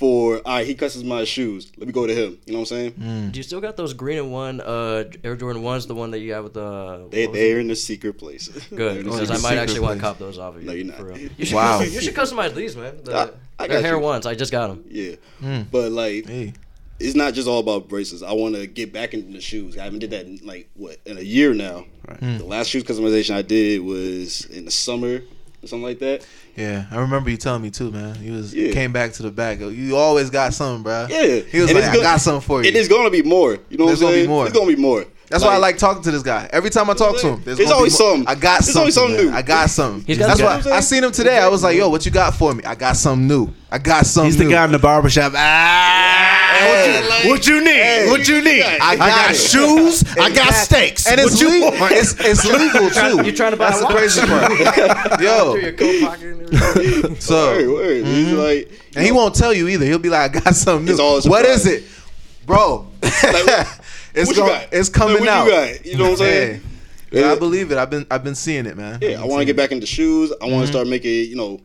for 0.04 0.38
all 0.40 0.56
right. 0.58 0.68
He 0.68 0.76
cusses 0.76 1.02
my 1.04 1.24
shoes. 1.24 1.72
Let 1.78 1.88
me 1.88 1.94
go 1.94 2.06
to 2.06 2.14
him. 2.14 2.38
You 2.46 2.54
know 2.54 2.60
what 2.60 2.72
I'm 2.72 2.78
saying? 2.78 2.92
Mm. 2.94 3.32
Do 3.32 3.40
you 3.40 3.44
still 3.44 3.62
got 3.62 3.78
those 3.78 3.94
green 3.94 4.18
and 4.18 4.32
one 4.34 4.60
uh, 4.60 5.06
Air 5.24 5.38
Jordan 5.38 5.62
ones? 5.64 5.88
The 5.88 5.96
one 5.96 6.12
that 6.12 6.20
you 6.20 6.34
have 6.34 6.44
with 6.44 6.54
the 6.56 7.08
they 7.10 7.28
they're 7.28 7.58
it? 7.60 7.62
in 7.62 7.68
the 7.70 7.76
secret 7.76 8.18
place. 8.18 8.50
Good 8.76 9.04
because 9.06 9.32
I 9.32 9.38
might 9.38 9.58
actually 9.58 9.80
want 9.80 10.00
to 10.00 10.02
cop 10.06 10.18
those 10.20 10.38
off 10.38 10.56
of 10.56 10.62
you. 10.62 10.68
No, 10.68 10.74
you're 10.74 10.86
not. 10.88 10.98
For 10.98 11.06
real. 11.06 11.18
You 11.38 11.46
should, 11.46 11.56
Wow. 11.56 11.80
You 11.82 12.02
should 12.02 12.16
customize 12.16 12.54
these, 12.54 12.76
man. 12.76 13.00
The, 13.04 13.16
I- 13.16 13.30
I 13.64 13.68
the 13.68 13.76
got 13.76 13.84
hair 13.84 13.94
you. 13.96 14.00
ones. 14.02 14.26
I 14.26 14.36
just 14.36 14.52
got 14.52 14.68
them. 14.68 14.84
Yeah, 14.90 15.16
Mm. 15.42 15.68
but 15.72 15.92
like, 15.92 16.26
Hey. 16.28 16.54
it's 17.00 17.16
not 17.16 17.34
just 17.34 17.48
all 17.48 17.60
about 17.60 17.88
braces. 17.88 18.22
I 18.24 18.34
want 18.34 18.56
to 18.56 18.68
get 18.68 18.92
back 18.92 19.14
into 19.14 19.32
the 19.32 19.40
shoes. 19.42 19.78
I 19.78 19.84
haven't 19.86 20.00
did 20.00 20.10
that 20.12 20.26
in 20.26 20.40
like 20.44 20.70
what 20.76 20.98
in 21.06 21.18
a 21.18 21.22
year 21.22 21.54
now. 21.54 21.86
Mm. 22.10 22.40
The 22.40 22.46
last 22.46 22.68
shoes 22.68 22.84
customization 22.84 23.36
I 23.36 23.42
did 23.42 23.82
was 23.82 24.46
in 24.48 24.66
the 24.66 24.72
summer 24.72 25.22
or 25.64 25.68
something 25.68 25.84
like 25.84 26.00
that. 26.00 26.26
Yeah, 26.56 26.86
I 26.92 26.98
remember 27.00 27.30
you 27.30 27.38
telling 27.38 27.62
me 27.62 27.72
too, 27.72 27.90
man. 27.92 28.18
You 28.22 28.34
was 28.34 28.54
Yeah. 28.54 28.74
came 28.74 28.92
back 28.92 29.14
to 29.14 29.24
the 29.24 29.32
back. 29.32 29.60
You 29.60 29.96
always 29.96 30.30
got 30.30 30.54
something, 30.54 30.84
bro. 30.84 31.08
Yeah, 31.10 31.40
He 31.52 31.60
was 31.60 31.70
And 31.70 31.76
like, 31.80 31.86
it's 31.86 31.88
I 31.88 31.92
gonna- 31.94 32.02
got 32.04 32.22
something 32.22 32.42
for 32.46 32.62
you. 32.62 32.70
It 32.70 32.76
is 32.76 32.88
gonna 32.88 33.10
be 33.10 33.24
more. 33.24 33.58
You 33.70 33.78
know 33.78 33.88
There's 33.88 34.02
what 34.02 34.10
I'm 34.10 34.14
gonna 34.14 34.14
be 34.14 34.18
saying? 34.20 34.30
more. 34.30 34.46
It's 34.48 34.56
gonna 34.58 34.68
be 34.76 34.82
more. 34.82 35.06
That's 35.34 35.44
why 35.44 35.56
I 35.56 35.58
like 35.58 35.78
talking 35.80 36.04
to 36.04 36.12
this 36.12 36.22
guy. 36.22 36.48
Every 36.54 36.70
time 36.70 36.90
I 36.90 36.94
talk 36.94 37.20
to 37.22 37.28
him, 37.34 37.42
there's, 37.44 37.58
There's 37.58 37.72
always 37.72 38.00
more- 38.00 38.12
something. 38.12 38.28
I 38.28 38.36
got 38.36 38.62
There's 38.62 38.66
something. 38.68 38.80
always 38.82 38.94
something 38.96 39.18
new. 39.32 39.32
I 39.34 39.42
got 39.42 39.70
something. 39.72 40.06
He's 40.06 40.20
got 40.20 40.38
That's 40.38 40.66
why. 40.66 40.72
I 40.72 40.80
seen 40.80 41.04
him 41.04 41.12
today. 41.12 41.40
I 41.40 41.48
was 41.48 41.64
like, 41.64 41.76
"Yo, 41.76 41.90
what 41.90 42.06
you 42.06 42.12
got 42.12 42.36
for 42.36 42.54
me? 42.54 42.64
I 42.64 42.76
got 42.76 42.96
something 42.98 43.28
new. 43.28 43.50
I 43.72 43.80
got 43.80 44.06
something 44.06 44.28
He's 44.28 44.38
the 44.38 44.44
new." 44.44 44.52
guy 44.52 44.66
in 44.66 44.72
the 44.72 44.78
barbershop. 44.80 45.34
Ah, 45.36 46.30
Hey. 46.60 47.28
what 47.30 47.48
you 47.48 47.60
need? 47.64 47.72
Hey. 47.74 48.10
What 48.12 48.28
you 48.28 48.42
need? 48.44 48.62
I 48.64 48.78
I 48.92 48.96
got 48.96 49.08
got, 49.10 49.32
it. 49.32 49.38
shoes. 49.38 50.04
I 50.20 50.30
got 50.30 50.54
steaks. 50.54 51.08
and 51.08 51.20
it's 51.20 51.32
what 51.32 51.42
you 51.42 51.50
legal. 51.50 51.72
want? 51.80 51.92
It's, 51.94 52.14
it's 52.20 52.46
legal 52.60 52.90
too. 52.92 53.24
You're 53.26 53.36
trying 53.36 53.52
to 53.52 53.58
buy 53.58 53.72
That's 53.72 53.78
a 53.80 53.82
the 53.82 53.86
watch? 53.86 53.96
crazy 53.96 54.22
part. 54.22 55.22
Yo, 55.22 55.72
coat 55.74 56.02
pocket 56.02 56.22
and 56.24 56.54
everything. 56.54 57.16
so 57.20 57.48
Word, 57.48 57.68
word. 57.70 58.06
He's 58.06 58.28
Mhm. 58.28 58.38
like, 58.48 58.72
and 58.96 59.04
he 59.04 59.12
won't 59.12 59.34
tell 59.34 59.52
you 59.52 59.68
either. 59.68 59.86
He'll 59.86 59.98
be 59.98 60.10
like, 60.10 60.36
"I 60.38 60.40
got 60.42 60.56
something 60.56 60.86
new." 60.86 60.92
It's 60.92 61.00
all 61.00 61.18
a 61.18 61.22
what 61.28 61.44
is 61.46 61.66
it, 61.66 61.86
bro? 62.46 62.88
It's 64.14 64.28
what 64.28 64.36
you 64.38 64.44
go- 64.44 64.48
got? 64.48 64.68
It's 64.72 64.90
Like, 64.90 64.94
coming 64.94 65.14
what 65.16 65.24
you 65.24 65.30
out. 65.30 65.48
got? 65.48 65.86
You 65.86 65.98
know 65.98 66.04
what 66.04 66.12
I'm 66.12 66.18
saying? 66.18 66.62
Hey. 67.12 67.20
Yeah, 67.20 67.32
I 67.32 67.36
believe 67.38 67.72
it. 67.72 67.78
I've 67.78 67.92
been 67.92 68.08
I've 68.10 68.24
been 68.24 68.36
seeing 68.36 68.66
it, 68.66 68.76
man. 68.76 68.98
Yeah, 69.02 69.22
I 69.22 69.26
want 69.26 69.42
to 69.42 69.46
get 69.46 69.56
back 69.56 69.72
into 69.72 69.86
shoes. 69.86 70.32
I 70.42 70.46
want 70.46 70.54
to 70.54 70.58
mm-hmm. 70.58 70.72
start 70.72 70.88
making 70.88 71.30
you 71.30 71.36
know 71.36 71.62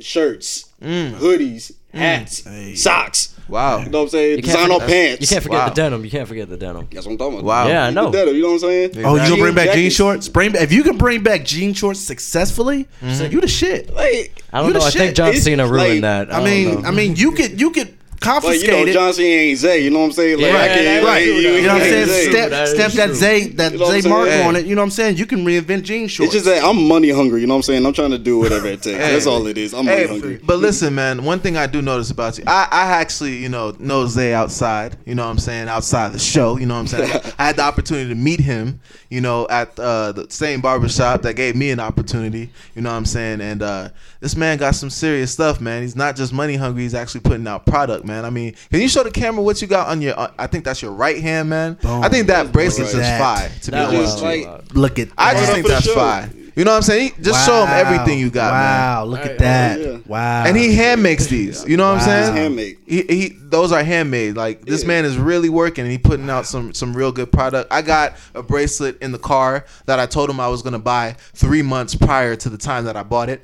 shirts, 0.00 0.64
Mm. 0.82 1.12
hoodies, 1.14 1.72
mm. 1.94 1.98
hats, 1.98 2.82
socks. 2.82 3.36
Wow. 3.48 3.80
You 3.80 3.90
know 3.90 3.98
what 3.98 4.04
I'm 4.04 4.08
saying? 4.10 4.36
You 4.36 4.42
can't 4.42 4.56
Design 4.56 4.70
on 4.70 4.80
pants. 4.80 5.20
You 5.20 5.26
can't 5.26 5.42
forget 5.42 5.58
Wow. 5.58 5.68
the 5.68 5.74
denim. 5.74 6.04
You 6.04 6.10
can't 6.10 6.28
forget 6.28 6.48
the 6.48 6.56
denim. 6.56 6.88
That's 6.92 7.04
what 7.04 7.12
I'm 7.12 7.18
talking 7.18 7.34
about. 7.40 7.44
Wow. 7.44 7.68
Yeah, 7.68 7.86
I 7.86 7.90
know. 7.90 8.10
The 8.10 8.18
denim, 8.18 8.36
you 8.36 8.42
know 8.42 8.48
what 8.48 8.54
I'm 8.54 8.58
saying? 8.60 8.90
Oh, 9.04 9.16
you 9.16 9.28
gonna 9.28 9.42
bring 9.42 9.54
back 9.54 9.66
jean 9.66 9.74
jackets. 9.74 9.96
shorts? 9.96 10.28
Bring 10.28 10.54
if 10.54 10.72
you 10.72 10.82
can 10.82 10.98
bring 10.98 11.22
back 11.22 11.44
jean 11.44 11.74
shorts 11.74 12.00
successfully, 12.00 12.86
mm-hmm. 13.02 13.32
you 13.32 13.40
the 13.40 13.48
shit. 13.48 13.92
Like, 13.92 14.42
I 14.52 14.62
don't 14.62 14.72
know. 14.72 14.80
I 14.80 14.90
think. 14.90 15.16
John 15.16 15.34
Cena 15.34 15.66
ruined 15.66 16.00
like- 16.00 16.00
that. 16.02 16.32
I, 16.32 16.36
don't 16.36 16.44
mean, 16.44 16.82
know. 16.82 16.88
I 16.88 16.90
mean, 16.92 17.16
you 17.16 17.32
could 17.32 17.60
you 17.60 17.70
could 17.70 17.96
But 18.20 18.26
you 18.26 18.32
confiscate 18.42 18.70
know, 18.70 18.86
it. 18.86 18.92
John 18.92 19.12
Cena 19.14 19.28
ain't 19.28 19.58
Zay. 19.58 19.82
You 19.82 19.90
know 19.90 20.00
what 20.00 20.04
I'm 20.06 20.12
saying? 20.12 20.36
Like, 20.38 20.46
Yeah, 20.52 20.58
I 20.60 20.68
can't, 20.68 20.84
that's 20.84 21.04
like, 21.06 21.24
true, 21.24 21.32
you. 21.32 21.50
You 21.52 21.62
know 21.66 21.72
what 21.72 21.82
I'm 21.82 21.88
saying? 21.88 22.06
Zay. 22.06 22.30
Step, 22.30 22.50
That 22.50 22.62
is 22.64 22.70
step 22.74 22.92
that 22.92 23.06
true. 23.06 23.14
Zay, 23.14 23.46
that 23.48 23.72
You 23.72 23.78
know 23.78 24.00
Zay 24.00 24.08
mark 24.08 24.28
Hey. 24.28 24.42
on 24.46 24.56
it. 24.56 24.66
You 24.66 24.74
know 24.74 24.82
what 24.82 24.84
I'm 24.84 24.90
saying? 24.90 25.16
You 25.16 25.24
can 25.26 25.44
reinvent 25.44 25.82
jean 25.84 26.06
shorts. 26.06 26.34
It's 26.34 26.44
just 26.44 26.54
that 26.54 26.62
I'm 26.62 26.86
money 26.86 27.08
hungry. 27.10 27.40
You 27.40 27.46
know 27.46 27.54
what 27.54 27.58
I'm 27.58 27.62
saying? 27.62 27.86
I'm 27.86 27.92
trying 27.94 28.10
to 28.10 28.18
do 28.18 28.38
whatever 28.38 28.66
it 28.66 28.82
takes. 28.82 28.98
Hey. 28.98 29.12
That's 29.12 29.26
all 29.26 29.46
it 29.46 29.56
is. 29.56 29.72
I'm 29.72 29.86
money 29.86 29.96
Hey, 30.02 30.06
hungry. 30.06 30.38
but 30.44 30.58
listen, 30.58 30.94
man. 30.94 31.24
One 31.24 31.38
thing 31.40 31.56
I 31.56 31.66
do 31.66 31.80
notice 31.80 32.10
about 32.10 32.36
you, 32.36 32.44
I, 32.46 32.68
I 32.70 32.86
actually, 33.00 33.36
you 33.38 33.48
know, 33.48 33.74
know 33.78 34.06
Zay 34.06 34.34
outside. 34.34 34.96
You 35.06 35.14
know 35.14 35.24
what 35.24 35.30
I'm 35.30 35.38
saying? 35.38 35.68
Outside 35.68 36.12
the 36.12 36.18
show. 36.18 36.58
You 36.58 36.66
know 36.66 36.74
what 36.74 36.80
I'm 36.80 36.86
saying? 36.88 37.10
I, 37.10 37.32
I 37.42 37.46
had 37.46 37.56
the 37.56 37.62
opportunity 37.62 38.10
to 38.10 38.14
meet 38.14 38.40
him. 38.40 38.80
You 39.08 39.20
know, 39.20 39.48
at 39.48 39.76
uh, 39.80 40.12
the 40.12 40.26
same 40.30 40.60
barbershop 40.60 41.22
that 41.22 41.34
gave 41.34 41.56
me 41.56 41.70
an 41.70 41.80
opportunity. 41.80 42.50
You 42.76 42.82
know 42.82 42.90
what 42.90 42.96
I'm 42.96 43.06
saying? 43.06 43.40
And 43.40 43.60
uh, 43.62 43.88
this 44.20 44.36
man 44.36 44.58
got 44.58 44.76
some 44.76 44.90
serious 44.90 45.32
stuff, 45.32 45.60
man. 45.60 45.82
He's 45.82 45.96
not 45.96 46.14
just 46.16 46.32
money 46.32 46.54
hungry. 46.54 46.82
He's 46.82 46.94
actually 46.94 47.22
putting 47.22 47.46
out 47.48 47.66
product, 47.66 48.04
man. 48.04 48.09
I 48.12 48.30
mean, 48.30 48.54
can 48.70 48.80
you 48.80 48.88
show 48.88 49.02
the 49.02 49.10
camera 49.10 49.42
what 49.42 49.60
you 49.62 49.68
got 49.68 49.88
on 49.88 50.00
your? 50.02 50.18
Uh, 50.18 50.30
I 50.38 50.46
think 50.46 50.64
that's 50.64 50.82
your 50.82 50.92
right 50.92 51.20
hand, 51.20 51.48
man. 51.50 51.78
I 51.84 52.08
think 52.08 52.26
that 52.28 52.52
bracelet's 52.52 52.94
Right. 52.94 53.00
just 53.00 53.18
fire. 53.18 53.50
To 53.62 53.70
be 53.72 53.76
honest, 53.78 54.22
with 54.22 54.36
you. 54.40 54.46
like, 54.46 54.74
Look 54.74 54.98
at 54.98 55.08
I 55.18 55.34
just 55.34 55.52
think 55.52 55.66
that's 55.66 55.84
show. 55.86 55.94
fire. 55.94 56.30
You 56.56 56.64
know 56.64 56.72
what 56.72 56.78
I'm 56.78 56.82
saying? 56.82 57.12
He- 57.16 57.22
Just 57.22 57.46
show 57.46 57.64
him 57.64 57.68
everything 57.70 58.18
you 58.18 58.28
got, 58.28 58.52
man. 58.52 58.80
Wow, 58.80 59.04
look 59.04 59.20
at 59.24 59.38
that. 59.38 59.80
Yeah. 59.80 59.96
Wow. 60.04 60.44
And 60.44 60.56
he 60.56 60.74
hand 60.74 61.00
makes 61.02 61.26
these. 61.26 61.64
You 61.66 61.76
know 61.76 61.88
what 61.92 62.00
I'm 62.02 62.04
saying? 62.04 62.22
It's 62.28 62.36
handmade. 62.36 62.76
He, 62.86 63.02
he 63.02 63.36
those 63.40 63.70
are 63.72 63.82
handmade. 63.84 64.36
Like 64.36 64.64
this 64.66 64.82
Yeah. 64.82 64.88
man 64.88 65.04
is 65.04 65.16
really 65.16 65.48
working 65.48 65.82
and 65.84 65.92
he 65.92 65.96
putting 65.96 66.28
out 66.28 66.46
some 66.46 66.74
some 66.74 66.92
real 66.92 67.12
good 67.12 67.30
product. 67.30 67.72
I 67.72 67.82
got 67.82 68.14
a 68.34 68.42
bracelet 68.42 69.00
in 69.00 69.12
the 69.12 69.18
car 69.18 69.64
that 69.86 70.00
I 70.00 70.06
told 70.06 70.28
him 70.28 70.40
I 70.40 70.48
was 70.48 70.60
gonna 70.62 70.78
buy 70.80 71.14
three 71.34 71.62
months 71.62 71.94
prior 71.94 72.34
to 72.36 72.48
the 72.50 72.58
time 72.58 72.84
that 72.84 72.96
I 72.96 73.04
bought 73.04 73.28
it. 73.30 73.42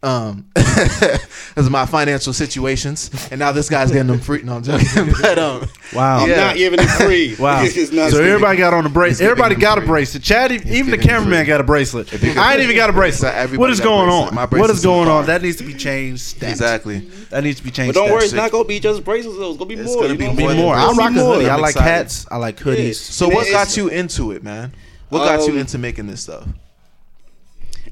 Um, 0.00 0.46
because 0.54 1.66
of 1.66 1.72
my 1.72 1.84
financial 1.84 2.32
situations, 2.32 3.10
and 3.32 3.40
now 3.40 3.50
this 3.50 3.68
guy's 3.68 3.90
getting 3.90 4.06
them 4.06 4.20
free. 4.20 4.42
No, 4.42 4.54
I'm 4.56 4.62
joking. 4.62 4.86
But 5.20 5.38
um, 5.40 5.68
wow. 5.92 6.18
I'm 6.20 6.28
not 6.30 6.56
giving 6.56 6.78
it 6.80 6.86
free. 6.86 7.34
Wow. 7.38 7.62
not 7.64 7.70
so 7.72 8.18
free. 8.18 8.30
everybody 8.30 8.58
got 8.58 8.72
on 8.74 8.86
a 8.86 8.88
bracelet. 8.88 9.28
Everybody 9.28 9.56
him 9.56 9.60
got 9.60 9.78
a 9.78 9.80
bracelet. 9.80 10.22
Chad, 10.22 10.52
even 10.52 10.90
the 10.92 10.98
cameraman 10.98 11.40
free. 11.44 11.46
got 11.48 11.60
a 11.60 11.64
bracelet. 11.64 12.12
I 12.38 12.52
ain't 12.54 12.62
even 12.62 12.76
got 12.76 12.90
a 12.90 12.92
bracelet. 12.92 13.34
Everybody 13.34 13.58
What 13.58 13.70
is 13.70 13.80
going 13.80 14.06
bracelet. 14.06 14.28
on? 14.28 14.34
My 14.36 14.42
What 14.42 14.50
bracelet's 14.50 14.78
is 14.78 14.84
in 14.84 14.90
the 14.90 14.94
going 14.96 15.08
on? 15.08 15.26
That 15.26 15.42
needs 15.42 15.56
to 15.56 15.64
be 15.64 15.74
changed. 15.74 16.22
Stat. 16.22 16.50
exactly. 16.50 16.98
That 17.30 17.42
needs 17.42 17.58
to 17.58 17.64
be 17.64 17.72
changed. 17.72 17.94
But 17.94 18.00
don't 18.00 18.10
worry, 18.12 18.20
stat. 18.20 18.24
it's 18.26 18.34
not 18.34 18.50
gonna 18.52 18.64
be 18.68 18.78
just 18.78 19.02
bracelets. 19.04 19.36
though. 19.38 19.48
It's 19.50 19.58
gonna 19.58 19.68
be 19.68 19.74
It's 19.74 19.86
more. 19.90 20.02
gonna 20.02 20.12
you 20.12 20.18
be 20.18 20.26
know 20.28 20.32
more 20.34 20.46
what 20.46 20.50
I'm 20.50 20.56
than 20.56 20.64
more. 20.64 20.74
I'll 20.76 20.94
rock 20.94 20.98
a 20.98 21.04
I'm 21.06 21.14
hoodie. 21.14 21.50
I 21.50 21.56
like 21.56 21.74
hats. 21.74 22.24
I 22.30 22.36
like 22.36 22.56
hoodies. 22.58 22.94
So 22.94 23.28
what 23.28 23.50
got 23.50 23.76
you 23.76 23.88
into 23.88 24.30
it, 24.30 24.44
man? 24.44 24.72
What 25.08 25.24
got 25.24 25.44
you 25.48 25.54
Um, 25.54 25.58
into 25.58 25.76
making 25.78 26.06
this 26.06 26.20
stuff? 26.22 26.46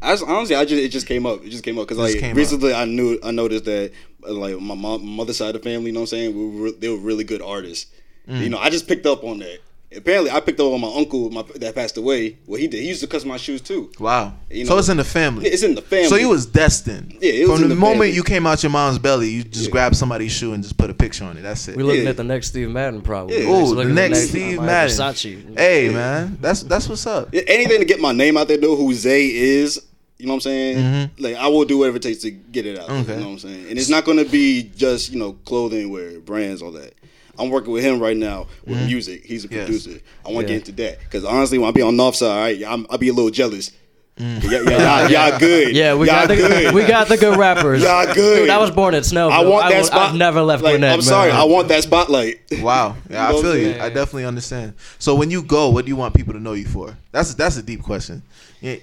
I 0.03 0.13
just, 0.13 0.25
honestly, 0.25 0.57
I 0.57 0.65
just 0.65 0.83
it 0.83 0.89
just 0.89 1.07
came 1.07 1.27
up. 1.27 1.45
It 1.45 1.51
just 1.51 1.65
came 1.65 1.79
up 1.79 1.87
because 1.87 1.99
like 1.99 2.19
came 2.19 2.33
up. 2.33 2.37
recently, 2.37 2.75
I 2.75 2.85
knew 2.85 3.19
I 3.23 3.31
noticed 3.31 3.65
that 3.65 3.93
like 4.21 4.59
my 4.61 4.75
mom, 4.75 5.07
mother's 5.07 5.37
side 5.37 5.55
of 5.55 5.63
the 5.63 5.69
family. 5.71 5.87
You 5.87 5.93
know 5.93 6.01
what 6.01 6.13
I'm 6.13 6.19
saying? 6.19 6.37
We 6.37 6.61
were, 6.61 6.71
they 6.71 6.89
were 6.89 6.97
really 6.97 7.25
good 7.25 7.43
artists. 7.43 7.93
Mm. 8.29 8.43
You 8.43 8.49
know, 8.49 8.59
I 8.59 8.71
just 8.71 8.89
picked 8.89 9.07
up 9.07 9.25
on 9.25 9.39
that. 9.41 9.61
Apparently, 9.95 10.31
I 10.33 10.41
picked 10.41 10.59
up 10.59 10.67
on 10.73 10.81
my 10.81 10.93
uncle 10.95 11.31
my, 11.31 11.43
that 11.57 11.75
passed 11.75 11.97
away. 11.97 12.39
What 12.45 12.59
he 12.61 12.67
did, 12.67 12.81
he 12.83 12.89
used 12.89 13.01
to 13.03 13.07
cuss 13.07 13.25
my 13.25 13.37
shoes 13.37 13.61
too. 13.61 13.91
Wow. 14.01 14.35
You 14.51 14.67
so 14.67 14.77
it's 14.79 14.89
in 14.89 14.97
the 14.97 15.05
family. 15.05 15.47
It's 15.47 15.63
in 15.63 15.77
the 15.77 15.81
family. 15.81 16.09
So 16.09 16.17
you 16.17 16.29
was 16.29 16.45
destined. 16.45 17.17
Yeah, 17.21 17.31
it 17.33 17.49
was 17.49 17.59
From 17.59 17.63
in 17.65 17.69
the, 17.69 17.75
the 17.77 17.81
moment 17.81 17.99
family. 18.01 18.11
you 18.11 18.25
came 18.25 18.47
out 18.49 18.63
your 18.65 18.71
mom's 18.73 18.99
belly, 18.99 19.29
you 19.31 19.45
just 19.45 19.71
grabbed 19.71 19.95
somebody's 19.97 20.33
shoe 20.33 20.53
and 20.55 20.63
just 20.63 20.77
put 20.77 20.91
a 20.91 20.95
picture 20.95 21.25
on 21.25 21.37
it. 21.39 21.43
That's 21.43 21.69
it. 21.69 21.77
We're 21.77 21.85
looking 21.85 22.03
Yeah. 22.03 22.11
at 22.11 22.17
the 22.17 22.25
next 22.25 22.49
Steve 22.49 22.69
Madden, 22.71 23.01
probably. 23.01 23.39
Yeah. 23.43 23.49
Ooh, 23.49 23.69
the 23.69 23.75
looking 23.77 23.95
next 23.95 24.29
Steve 24.31 24.61
Madden. 24.61 24.91
Versace. 24.97 25.59
Hey 25.59 25.89
man, 25.89 26.37
that's 26.41 26.63
that's 26.65 26.89
what's 26.89 27.07
up. 27.07 27.29
Anything 27.33 27.79
to 27.79 27.85
get 27.87 28.01
my 28.01 28.13
name 28.13 28.37
out 28.37 28.49
there, 28.49 28.59
though, 28.59 28.75
who 28.77 28.93
Zay 28.93 29.27
is. 29.29 29.81
You 30.19 30.27
know 30.27 30.33
what 30.33 30.37
I'm 30.37 30.41
saying? 30.41 30.77
Mhm. 30.79 31.11
Like 31.21 31.37
I 31.37 31.47
will 31.49 31.65
do 31.65 31.79
whatever 31.79 31.99
it 31.99 32.03
takes 32.03 32.23
to 32.23 32.31
get 32.33 32.67
it 32.67 32.79
out. 32.79 32.91
Okay. 32.91 33.15
You 33.15 33.21
know 33.21 33.27
what 33.27 33.33
I'm 33.33 33.39
saying? 33.39 33.69
And 33.69 33.79
it's 33.79 33.89
not 33.91 34.05
gonna 34.05 34.25
be 34.25 34.71
just 34.77 35.13
you 35.13 35.19
know 35.19 35.35
clothing, 35.45 35.91
wear, 35.91 36.19
brands, 36.21 36.61
all 36.61 36.73
that. 36.73 36.93
I'm 37.39 37.51
working 37.51 37.73
with 37.73 37.85
him 37.85 37.99
right 38.01 38.17
now 38.17 38.47
with 38.67 38.79
Mhm. 38.79 38.87
music. 38.87 39.25
He's 39.25 39.45
a 39.45 39.49
Yes. 39.49 39.65
producer. 39.67 40.01
I 40.25 40.31
want 40.33 40.47
to 40.47 40.53
Yeah. 40.53 40.59
get 40.59 40.69
into 40.69 40.83
that 40.83 40.99
because 41.01 41.25
honestly, 41.25 41.59
when 41.59 41.69
I 41.69 41.73
be 41.73 41.83
on 41.83 41.97
North 41.97 42.17
Side, 42.17 42.39
right, 42.61 42.65
I'm, 42.73 42.87
I'll 42.91 42.99
be 42.99 43.09
a 43.09 43.13
little 43.13 43.31
jealous. 43.31 43.71
Mm. 44.19 44.43
Yeah, 44.45 44.63
yeah, 44.67 45.03
y'all, 45.03 45.11
y'all 45.31 45.39
good. 45.39 45.77
Yeah, 45.77 45.93
we 45.95 46.07
y'all 46.07 46.21
got 46.27 46.29
the 46.29 46.37
good. 46.37 46.75
we 46.75 46.85
got 46.87 47.09
the 47.09 47.19
good 47.19 47.37
rappers. 47.39 47.83
Y'all 47.83 48.07
good. 48.15 48.39
Dude, 48.41 48.49
I 48.51 48.57
was 48.57 48.71
born 48.71 48.95
at 48.95 49.05
Snow. 49.05 49.29
I 49.29 49.45
want 49.45 49.69
that 49.71 49.85
spot. 49.85 50.09
I've 50.11 50.15
never 50.17 50.41
left 50.41 50.63
like, 50.63 50.73
Gwinnett. 50.73 50.91
I'm 50.95 51.03
sorry. 51.03 51.33
man. 51.33 51.39
I 51.41 51.45
want 51.45 51.69
that 51.69 51.83
spotlight. 51.83 52.41
Wow. 52.63 52.97
Yeah, 53.11 53.29
I 53.29 53.33
feel 53.33 53.55
you. 53.59 53.73
I 53.79 53.91
definitely 53.91 54.25
understand. 54.25 54.73
So 54.99 55.15
when 55.15 55.31
you 55.31 55.43
go, 55.43 55.69
what 55.69 55.85
do 55.85 55.91
you 55.91 55.97
want 55.97 56.15
people 56.15 56.33
to 56.33 56.41
know 56.41 56.55
you 56.55 56.65
for? 56.65 56.97
That's 57.13 57.35
that's 57.35 57.59
a 57.59 57.63
deep 57.63 57.83
question. 57.83 58.23
Yeah. 58.63 58.77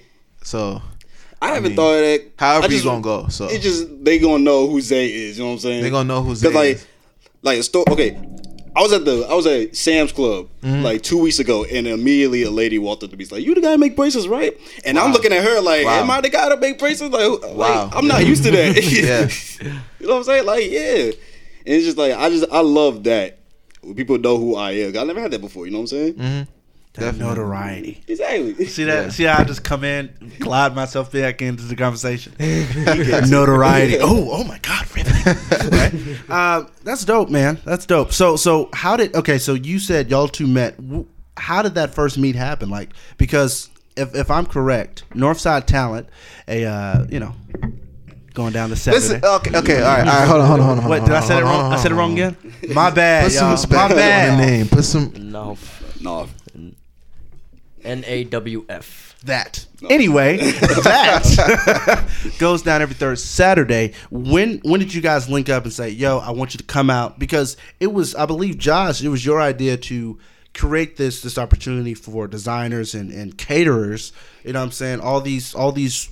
So 0.44 0.80
I 1.42 1.48
haven't 1.48 1.70
mean, 1.70 1.76
thought 1.76 1.94
of 1.94 2.00
that. 2.02 2.22
however 2.36 2.68
just- 2.68 2.84
you 2.84 2.90
gonna 2.90 3.02
go. 3.02 3.26
So 3.28 3.48
It 3.48 3.60
just 3.60 4.04
they 4.04 4.20
gonna 4.20 4.38
know 4.38 4.68
who 4.68 4.80
Zay 4.80 5.08
is. 5.08 5.36
You 5.36 5.42
know 5.42 5.48
what 5.48 5.54
I'm 5.54 5.60
saying? 5.60 5.82
They 5.82 5.90
gonna 5.90 6.06
know 6.06 6.22
who 6.22 6.36
Zay 6.36 6.50
like, 6.52 6.76
is. 6.76 6.86
like 7.42 7.58
a 7.58 7.62
store. 7.64 7.84
Okay, 7.90 8.16
I 8.76 8.82
was 8.82 8.92
at 8.92 9.04
the 9.04 9.26
I 9.30 9.34
was 9.34 9.46
at 9.46 9.76
Sam's 9.76 10.10
Club 10.12 10.48
Mhm. 10.62 10.82
like 10.82 11.02
two 11.02 11.18
weeks 11.18 11.38
ago, 11.38 11.64
and 11.64 11.86
immediately 11.86 12.42
a 12.42 12.50
lady 12.50 12.78
walked 12.78 13.02
up 13.04 13.10
to 13.10 13.16
me. 13.16 13.24
She's 13.24 13.32
like, 13.32 13.44
"You 13.44 13.54
the 13.54 13.60
guy 13.60 13.70
that 13.70 13.78
make 13.78 13.94
bracelets, 13.96 14.26
right?" 14.26 14.56
And 14.84 14.98
I'm 14.98 15.12
looking 15.12 15.32
at 15.32 15.44
her 15.44 15.60
like, 15.60 15.84
Wow. 15.86 16.00
"Am 16.02 16.10
I 16.10 16.20
the 16.20 16.28
guy 16.30 16.48
that 16.48 16.60
make 16.60 16.78
bracelets?" 16.78 17.12
Like, 17.14 17.22
who- 17.24 17.40
like, 17.40 17.56
Wow. 17.56 17.90
I'm 17.94 18.06
not 18.08 18.26
used 18.26 18.42
to 18.44 18.50
that. 18.50 18.74
Yeah. 18.84 19.28
you 20.00 20.06
know 20.06 20.14
what 20.14 20.18
I'm 20.18 20.24
saying? 20.24 20.44
Like, 20.46 20.70
yeah. 20.70 21.04
And 21.66 21.74
it's 21.76 21.84
just 21.84 21.96
like 21.98 22.12
I 22.12 22.28
just 22.30 22.44
I 22.50 22.60
love 22.60 23.04
that 23.04 23.38
people 23.96 24.18
know 24.18 24.38
who 24.38 24.56
I 24.56 24.72
am. 24.72 24.96
I 24.96 25.04
never 25.04 25.20
had 25.20 25.30
that 25.30 25.40
before. 25.40 25.66
You 25.66 25.72
know 25.72 25.78
what 25.78 25.92
I'm 25.92 25.98
saying? 25.98 26.14
Mm-hmm. 26.14 26.42
That 26.94 27.16
notoriety. 27.16 28.04
Exactly. 28.06 28.66
See 28.66 28.84
that? 28.84 29.04
Yeah. 29.04 29.08
See 29.10 29.24
how 29.24 29.40
I 29.40 29.44
just 29.44 29.64
come 29.64 29.82
in, 29.82 30.32
glide 30.38 30.76
myself 30.76 31.10
back 31.10 31.42
into 31.42 31.64
the 31.64 31.74
conversation. 31.74 32.34
notoriety. 32.38 33.98
Oh, 34.00 34.28
oh 34.30 34.44
my 34.44 34.58
God, 34.60 34.86
riveting. 34.94 35.70
right? 35.70 36.20
uh, 36.28 36.68
that's 36.84 37.04
dope, 37.04 37.30
man. 37.30 37.58
That's 37.64 37.84
dope. 37.84 38.12
So, 38.12 38.36
so 38.36 38.68
how 38.72 38.96
did? 38.96 39.12
Okay, 39.16 39.38
so 39.38 39.54
you 39.54 39.80
said 39.80 40.08
y'all 40.08 40.28
two 40.28 40.46
met. 40.46 40.78
How 41.36 41.62
did 41.62 41.74
that 41.74 41.92
first 41.94 42.16
meet 42.16 42.36
happen? 42.36 42.70
Like, 42.70 42.90
because 43.18 43.70
if 43.96 44.14
if 44.14 44.30
I'm 44.30 44.46
correct, 44.46 45.02
Northside 45.14 45.66
Talent, 45.66 46.08
a 46.46 46.64
uh, 46.64 47.06
you 47.10 47.18
know. 47.18 47.34
Going 48.34 48.52
down 48.52 48.68
to 48.70 48.74
Saturday. 48.76 49.14
Listen, 49.14 49.24
okay, 49.24 49.56
okay, 49.58 49.76
all 49.80 49.96
right, 49.96 49.98
all 50.00 50.04
right, 50.06 50.26
hold 50.26 50.40
on, 50.40 50.46
hold 50.48 50.60
on, 50.60 50.66
hold 50.66 50.78
on. 50.80 50.90
Wait, 50.90 50.98
hold 50.98 51.08
did 51.08 51.16
I 51.16 51.20
say 51.20 51.36
it 51.38 51.44
hold 51.44 51.54
on, 51.54 51.60
wrong? 51.62 51.72
I 51.72 51.76
said 51.76 51.92
it 51.92 51.94
wrong 51.94 52.12
again. 52.14 52.36
My 52.74 52.90
bad, 52.90 53.24
Put 53.26 53.32
some 53.32 53.44
y'all. 53.44 53.52
respect 53.52 53.72
My 53.74 53.88
bad. 53.94 54.30
on 54.30 54.38
the 54.40 54.44
name. 54.44 54.66
Put 54.66 54.82
some. 54.82 55.12
No. 55.30 55.56
No. 56.00 56.28
N 57.84 58.04
A 58.06 58.24
W 58.24 58.64
F. 58.68 59.16
That. 59.24 59.66
Anyway, 59.90 60.38
that 60.38 62.06
goes 62.38 62.62
down 62.62 62.80
every 62.80 62.94
third 62.94 63.18
Saturday. 63.18 63.92
When 64.10 64.60
when 64.60 64.80
did 64.80 64.94
you 64.94 65.02
guys 65.02 65.28
link 65.28 65.50
up 65.50 65.64
and 65.64 65.72
say, 65.72 65.90
"Yo, 65.90 66.18
I 66.18 66.30
want 66.30 66.54
you 66.54 66.58
to 66.58 66.64
come 66.64 66.88
out"? 66.88 67.18
Because 67.18 67.58
it 67.80 67.92
was, 67.92 68.14
I 68.14 68.24
believe, 68.24 68.56
Josh, 68.56 69.02
it 69.02 69.08
was 69.08 69.26
your 69.26 69.42
idea 69.42 69.76
to 69.76 70.18
create 70.54 70.96
this 70.96 71.20
this 71.20 71.36
opportunity 71.36 71.92
for 71.92 72.26
designers 72.26 72.94
and, 72.94 73.10
and 73.12 73.36
caterers. 73.36 74.12
You 74.42 74.54
know, 74.54 74.60
what 74.60 74.66
I'm 74.66 74.72
saying 74.72 75.00
all 75.00 75.20
these 75.20 75.54
all 75.54 75.70
these 75.70 76.10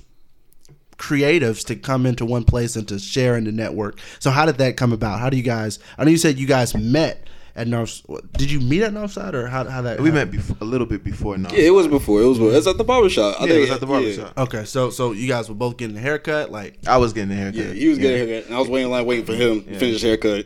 creatives 0.97 1.65
to 1.65 1.75
come 1.75 2.05
into 2.05 2.25
one 2.25 2.43
place 2.43 2.75
and 2.75 2.87
to 2.87 2.99
share 2.99 3.35
in 3.35 3.45
the 3.45 3.51
network. 3.51 3.99
So 4.19 4.29
how 4.29 4.45
did 4.45 4.57
that 4.59 4.77
come 4.77 4.93
about? 4.93 5.19
How 5.19 5.29
do 5.29 5.37
you 5.37 5.43
guys? 5.43 5.79
I 5.97 6.03
know 6.03 6.11
you 6.11 6.17
said 6.17 6.37
you 6.37 6.47
guys 6.47 6.75
met 6.75 7.27
at 7.55 7.67
North. 7.67 8.01
Did 8.37 8.49
you 8.51 8.59
meet 8.59 8.81
at 8.83 8.93
Northside 8.93 9.33
or 9.33 9.47
how 9.47 9.63
how 9.65 9.81
that? 9.83 9.99
We 9.99 10.09
how- 10.09 10.15
met 10.15 10.31
before, 10.31 10.57
a 10.61 10.65
little 10.65 10.87
bit 10.87 11.03
before 11.03 11.37
now. 11.37 11.49
Yeah, 11.51 11.67
it 11.67 11.73
was 11.73 11.87
before. 11.87 12.21
It 12.21 12.25
was. 12.25 12.39
It 12.39 12.43
was 12.43 12.67
at 12.67 12.77
the 12.77 12.83
barbershop. 12.83 13.39
I 13.41 13.45
Yeah, 13.45 13.53
it 13.53 13.59
was 13.61 13.71
at 13.71 13.79
the 13.79 13.85
barbershop. 13.85 14.37
Okay, 14.37 14.65
so 14.65 14.89
so 14.89 15.11
you 15.11 15.27
guys 15.27 15.49
were 15.49 15.55
both 15.55 15.77
getting 15.77 15.95
a 15.97 15.99
haircut, 16.01 16.51
like 16.51 16.79
I 16.87 16.97
was 16.97 17.13
getting 17.13 17.31
a 17.31 17.35
haircut. 17.35 17.55
Yeah, 17.55 17.73
he 17.73 17.87
was 17.87 17.97
getting 17.99 18.21
a 18.21 18.25
haircut, 18.27 18.47
and 18.47 18.55
I 18.55 18.59
was 18.59 18.69
waiting 18.69 18.89
line 18.91 19.05
waiting 19.05 19.25
for 19.25 19.33
him 19.33 19.61
to 19.63 19.79
finish 19.79 19.93
his 19.95 20.01
haircut. 20.01 20.45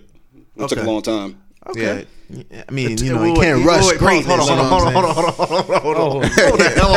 It 0.58 0.68
took 0.70 0.80
a 0.80 0.84
long 0.84 1.02
time. 1.02 1.38
Yeah. 1.76 2.04
I 2.68 2.72
mean, 2.72 2.92
It's- 2.92 3.02
you 3.02 3.14
know, 3.14 3.24
you 3.24 3.34
can't 3.36 3.60
wait, 3.60 3.66
rush 3.66 3.86
wait, 3.88 4.00
greatness. 4.00 4.28
Hold 4.28 4.60
on, 4.60 4.66
hold 4.66 4.82
on, 4.84 4.94
hold 4.94 5.06
on, 5.06 5.14
hold 5.14 5.26
on, 5.26 5.34
hold 5.34 5.50
on, 5.50 5.72
hold 5.72 5.76
on, 5.76 5.82
hold 5.82 5.98
on, 5.98 6.12
hold 6.12 6.24
on. 6.24 6.30
Hold 6.30 6.60
the 6.60 6.70
hell 6.70 6.96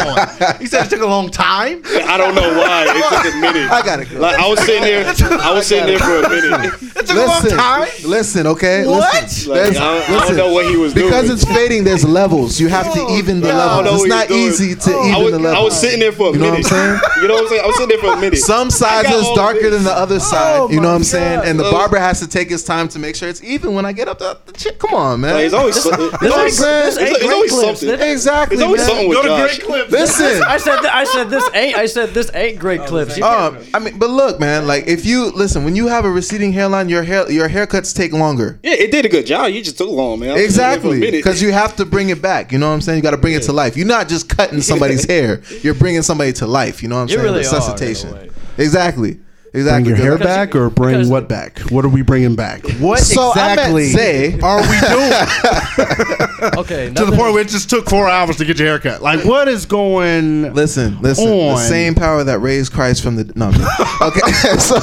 on. 0.48 0.58
He 0.61 0.66
said 0.66 0.86
it 0.86 0.90
took 0.90 1.02
a 1.02 1.06
long 1.06 1.28
time. 1.30 1.82
I 1.86 2.16
don't 2.16 2.34
know 2.34 2.58
why. 2.58 2.84
It 2.88 3.22
took 3.24 3.34
a 3.34 3.36
minute. 3.36 3.70
I 3.70 3.82
gotta 3.84 4.04
go. 4.06 4.18
Like 4.18 4.38
I 4.40 4.48
was 4.48 4.58
sitting 4.61 4.82
there. 4.82 5.06
I 5.40 5.52
was 5.52 5.66
sitting 5.68 5.86
there 5.86 5.98
for 6.00 6.22
a 6.24 6.28
minute. 6.28 6.89
It 7.11 7.14
took 7.14 7.24
a 7.24 7.26
long 7.26 7.42
Listen, 7.42 7.58
time. 7.58 7.88
listen, 8.11 8.46
okay. 8.46 8.86
What? 8.86 9.22
Listen, 9.22 9.50
Like, 9.52 9.61
I 9.61 9.72
don't- 9.72 10.11
I 10.11 10.26
don't 10.28 10.36
know 10.36 10.52
what 10.52 10.66
he 10.66 10.76
was 10.76 10.92
doing. 10.94 11.06
because 11.06 11.24
doing. 11.26 11.32
it's 11.38 11.44
fading. 11.44 11.84
There's 11.84 12.04
levels. 12.04 12.58
You 12.61 12.68
have 12.68 12.92
to 12.94 13.06
even 13.12 13.40
the 13.40 13.48
Yeah, 13.48 13.58
I 13.58 13.76
don't 13.76 13.84
know 13.84 13.90
levels. 13.92 14.04
It's 14.04 14.11
what 14.11 14.28
not 14.28 14.28
he 14.36 14.44
was 14.46 14.61
easy 14.61 14.74
doing. 14.74 14.80
to 14.80 14.90
I 14.98 15.08
even 15.11 15.22
was, 15.24 15.32
the 15.32 15.38
levels. 15.38 15.61
I 15.61 15.64
was 15.64 15.80
sitting 15.80 16.00
there 16.00 16.12
for 16.12 16.30
a 16.30 16.32
minute. 16.32 16.40
You 16.42 16.48
know 16.48 16.50
what. 16.50 16.56
I'm 16.56 16.62
saying? 16.64 17.00
You 17.20 17.28
know 17.28 17.34
what 17.34 17.42
I'm 17.42 17.48
saying? 17.48 17.62
I 17.62 17.66
was 17.66 17.76
sitting 17.76 17.88
there 17.88 17.98
for 18.11 18.16
a 18.16 18.20
minute. 18.20 18.38
Some 18.38 18.70
sides 18.70 19.08
is 19.11 19.28
darker 19.34 19.61
this. 19.61 19.72
than 19.74 19.84
the 19.84 19.92
other 19.92 20.20
side. 20.20 20.61
Oh 20.61 20.70
you 20.70 20.80
know 20.80 20.88
what 20.88 20.94
I'm 20.94 21.04
saying? 21.04 21.42
And 21.44 21.58
the 21.61 21.64
Uh, 21.66 21.70
barber 21.70 21.98
has 21.98 22.18
to 22.20 22.26
take 22.28 22.48
his 22.50 22.64
time 22.64 22.88
to 22.88 22.98
make 22.98 23.14
sure 23.16 23.28
it's 23.28 23.42
even 23.44 23.74
when 23.74 23.84
I 23.84 23.92
get 23.92 24.08
up 24.08 24.18
the, 24.18 24.38
the 24.46 24.52
chick. 24.52 24.78
Come 24.78 24.94
on, 24.94 25.20
man. 25.20 25.34
Like, 25.34 25.44
it's 25.46 25.54
always, 25.54 25.80
so- 25.82 25.90
it's 25.90 25.98
You 25.98 26.06
know 26.06 26.08
what 26.11 26.22
I'm 26.24 26.30
always, 26.32 26.61
it's, 26.61 26.96
it's 26.98 27.32
always 27.32 27.61
something. 27.61 28.00
Exactly. 28.00 28.54
It's 28.56 28.62
always 28.64 28.80
man. 28.80 28.88
something 28.88 29.08
with 29.08 29.16
Go 29.18 29.22
to 29.22 29.28
Josh. 29.28 29.58
Great 29.58 29.66
Clips. 29.66 29.92
Listen. 29.92 30.42
I 30.44 30.56
said 30.56 30.78
I 30.86 31.04
said 31.04 31.30
this 31.30 31.48
ain't 31.54 31.76
I 31.76 31.86
said 31.86 32.11
this 32.14 32.30
ain't 32.34 32.58
great 32.58 32.84
clips. 32.86 33.16
You 33.18 33.24
Um, 33.24 33.58
I 33.74 33.78
mean, 33.78 33.98
but 33.98 34.11
look, 34.11 34.40
man. 34.40 34.66
Like, 34.66 34.86
if 34.86 35.04
you 35.06 35.30
listen, 35.30 35.64
when 35.64 35.76
you 35.76 35.88
have 35.88 36.04
a 36.04 36.11
receding 36.11 36.52
hairline, 36.52 36.88
your 37.03 37.07
hair, 37.26 37.30
your 37.32 37.48
haircuts 37.48 37.94
take 37.94 38.12
longer. 38.12 38.59
Yeah, 38.62 38.72
it 38.74 38.90
did 38.90 39.05
a 39.05 39.09
good 39.09 39.26
job. 39.26 39.51
You 39.51 39.62
just 39.62 39.78
took 39.78 39.88
long, 39.90 40.20
man. 40.20 40.30
I 40.30 40.32
was 40.34 40.55
sitting 40.55 40.57
there 40.70 40.80
for 40.80 40.86
a 40.88 40.90
Exactly, 40.92 41.11
because 41.11 41.40
you 41.42 41.53
have 41.53 41.76
to 41.76 41.84
bring 41.86 42.11
it 42.11 42.20
back. 42.22 42.53
You 42.53 42.59
know 42.59 42.68
what 42.68 42.74
I'm 42.74 42.80
saying? 42.80 42.98
You 42.98 43.03
got 43.03 43.12
to 43.12 43.16
bring 43.16 43.34
it 43.34 43.42
to 43.44 43.53
life. 43.53 43.76
You're 43.76 43.86
not 43.86 44.09
just 44.09 44.28
cutting 44.28 44.61
somebody's 44.61 45.05
hair. 45.09 45.42
You're 45.62 45.74
bringing 45.74 46.03
somebody 46.03 46.32
to 46.34 46.46
life. 46.46 46.82
You 46.82 46.88
know 46.88 46.96
what 46.96 47.03
I'm 47.03 47.09
You 47.09 47.14
saying? 47.16 47.24
really 47.24 47.38
are, 47.38 47.48
in 47.48 47.55
a 47.55 47.57
Resuscitation. 47.57 48.12
way. 48.12 48.30
Exactly. 48.59 49.12
Bring 49.53 49.62
Exactly. 49.62 49.88
your 49.88 49.96
hair 49.96 50.12
Because- 50.18 50.26
back 50.36 50.55
or 50.55 50.70
bring 50.70 51.09
what 51.09 51.28
back? 51.28 51.59
What 51.70 51.84
are 51.84 51.88
we 51.88 52.03
bringing 52.03 52.36
back? 52.36 52.64
What 52.78 53.01
So 53.01 53.32
I 53.34 53.57
met 53.57 53.74
exactly 53.76 53.84
Zay. 53.86 54.40
are 54.40 54.61
we 54.61 54.80
doing? 54.88 56.28
Okay, 56.43 56.93
to 56.93 57.05
the 57.05 57.12
point 57.16 57.32
where 57.32 57.41
it 57.43 57.49
just 57.49 57.70
took 57.70 57.88
four 57.88 58.09
hours 58.09 58.36
to 58.36 58.45
get 58.45 58.59
your 58.59 58.68
haircut. 58.68 59.03
Like, 59.03 59.24
what 59.24 59.49
is 59.49 59.66
going? 59.66 60.53
Listen, 60.55 61.01
listen. 61.01 61.28
The 61.28 61.57
same 61.57 61.95
power 61.95 62.24
that 62.24 62.38
raised 62.38 62.72
Christ 62.72 63.03
from 63.03 63.16
the 63.16 63.30
no. 63.34 63.47
I'm 63.47 64.09
okay, 64.09 64.20
so 64.59 64.78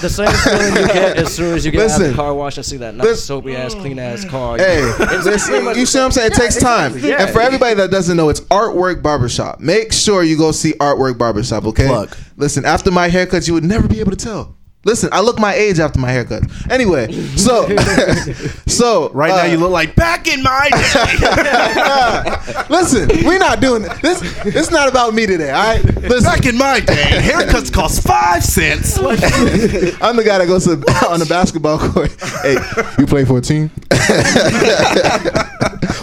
The 0.00 0.08
same 0.08 0.28
feeling 0.28 0.82
you 0.82 0.92
get 0.92 1.16
as 1.16 1.34
soon 1.34 1.54
as 1.54 1.64
you 1.64 1.72
get 1.72 1.80
out 1.80 1.84
of 1.84 1.90
Listen. 1.98 2.10
the 2.10 2.16
car 2.16 2.34
wash 2.34 2.56
and 2.56 2.66
see 2.66 2.76
that 2.78 2.94
nice 2.94 3.06
Listen. 3.06 3.26
soapy 3.26 3.56
ass, 3.56 3.74
clean 3.74 3.98
ass 3.98 4.24
car. 4.24 4.58
Hey, 4.58 4.82
listen, 4.98 5.76
you 5.76 5.86
see 5.86 5.98
what 5.98 6.04
I'm 6.06 6.10
saying? 6.12 6.32
It 6.32 6.34
takes 6.34 6.56
time. 6.56 6.96
Yeah. 6.98 7.22
And 7.22 7.30
for 7.30 7.40
everybody 7.40 7.74
that 7.74 7.90
doesn't 7.90 8.16
know, 8.16 8.28
it's 8.28 8.40
Artwork 8.42 9.02
Barbershop. 9.02 9.60
Make 9.60 9.92
sure 9.92 10.22
you 10.22 10.36
go 10.36 10.52
see 10.52 10.72
Artwork 10.74 11.18
Barbershop, 11.18 11.64
okay? 11.66 11.86
Plug. 11.86 12.16
Listen, 12.36 12.64
after 12.64 12.90
my 12.90 13.08
haircut, 13.08 13.46
you 13.46 13.54
would 13.54 13.64
never 13.64 13.88
be 13.88 14.00
able 14.00 14.10
to 14.10 14.16
tell. 14.16 14.56
Listen, 14.84 15.10
I 15.12 15.20
look 15.20 15.38
my 15.38 15.54
age 15.54 15.78
after 15.78 16.00
my 16.00 16.10
haircut. 16.10 16.42
Anyway, 16.68 17.12
so 17.36 17.68
so 18.66 19.10
Right 19.10 19.28
now, 19.28 19.42
uh, 19.42 19.44
you 19.44 19.56
look 19.56 19.70
like 19.70 19.94
back 19.94 20.26
in 20.26 20.42
my 20.42 20.68
day. 20.70 22.66
Listen, 22.68 23.08
we're 23.24 23.38
not 23.38 23.60
doing 23.60 23.84
it. 23.84 23.92
This 24.02 24.20
it's 24.44 24.72
not 24.72 24.88
about 24.88 25.14
me 25.14 25.26
today, 25.26 25.50
all 25.50 25.62
right? 25.62 25.84
Listen, 25.84 26.24
back 26.24 26.46
in 26.46 26.58
my 26.58 26.80
day, 26.80 26.94
haircuts 26.94 27.72
cost 27.72 28.02
five 28.02 28.42
cents. 28.42 28.98
I'm 28.98 30.16
the 30.16 30.24
guy 30.24 30.38
that 30.38 30.46
goes 30.48 30.64
to, 30.64 30.72
on 31.08 31.20
the 31.20 31.26
basketball 31.26 31.78
court. 31.78 32.10
Hey, 32.42 32.56
you 32.98 33.06
play 33.06 33.24
for 33.24 33.38
a 33.38 33.40
team? 33.40 33.70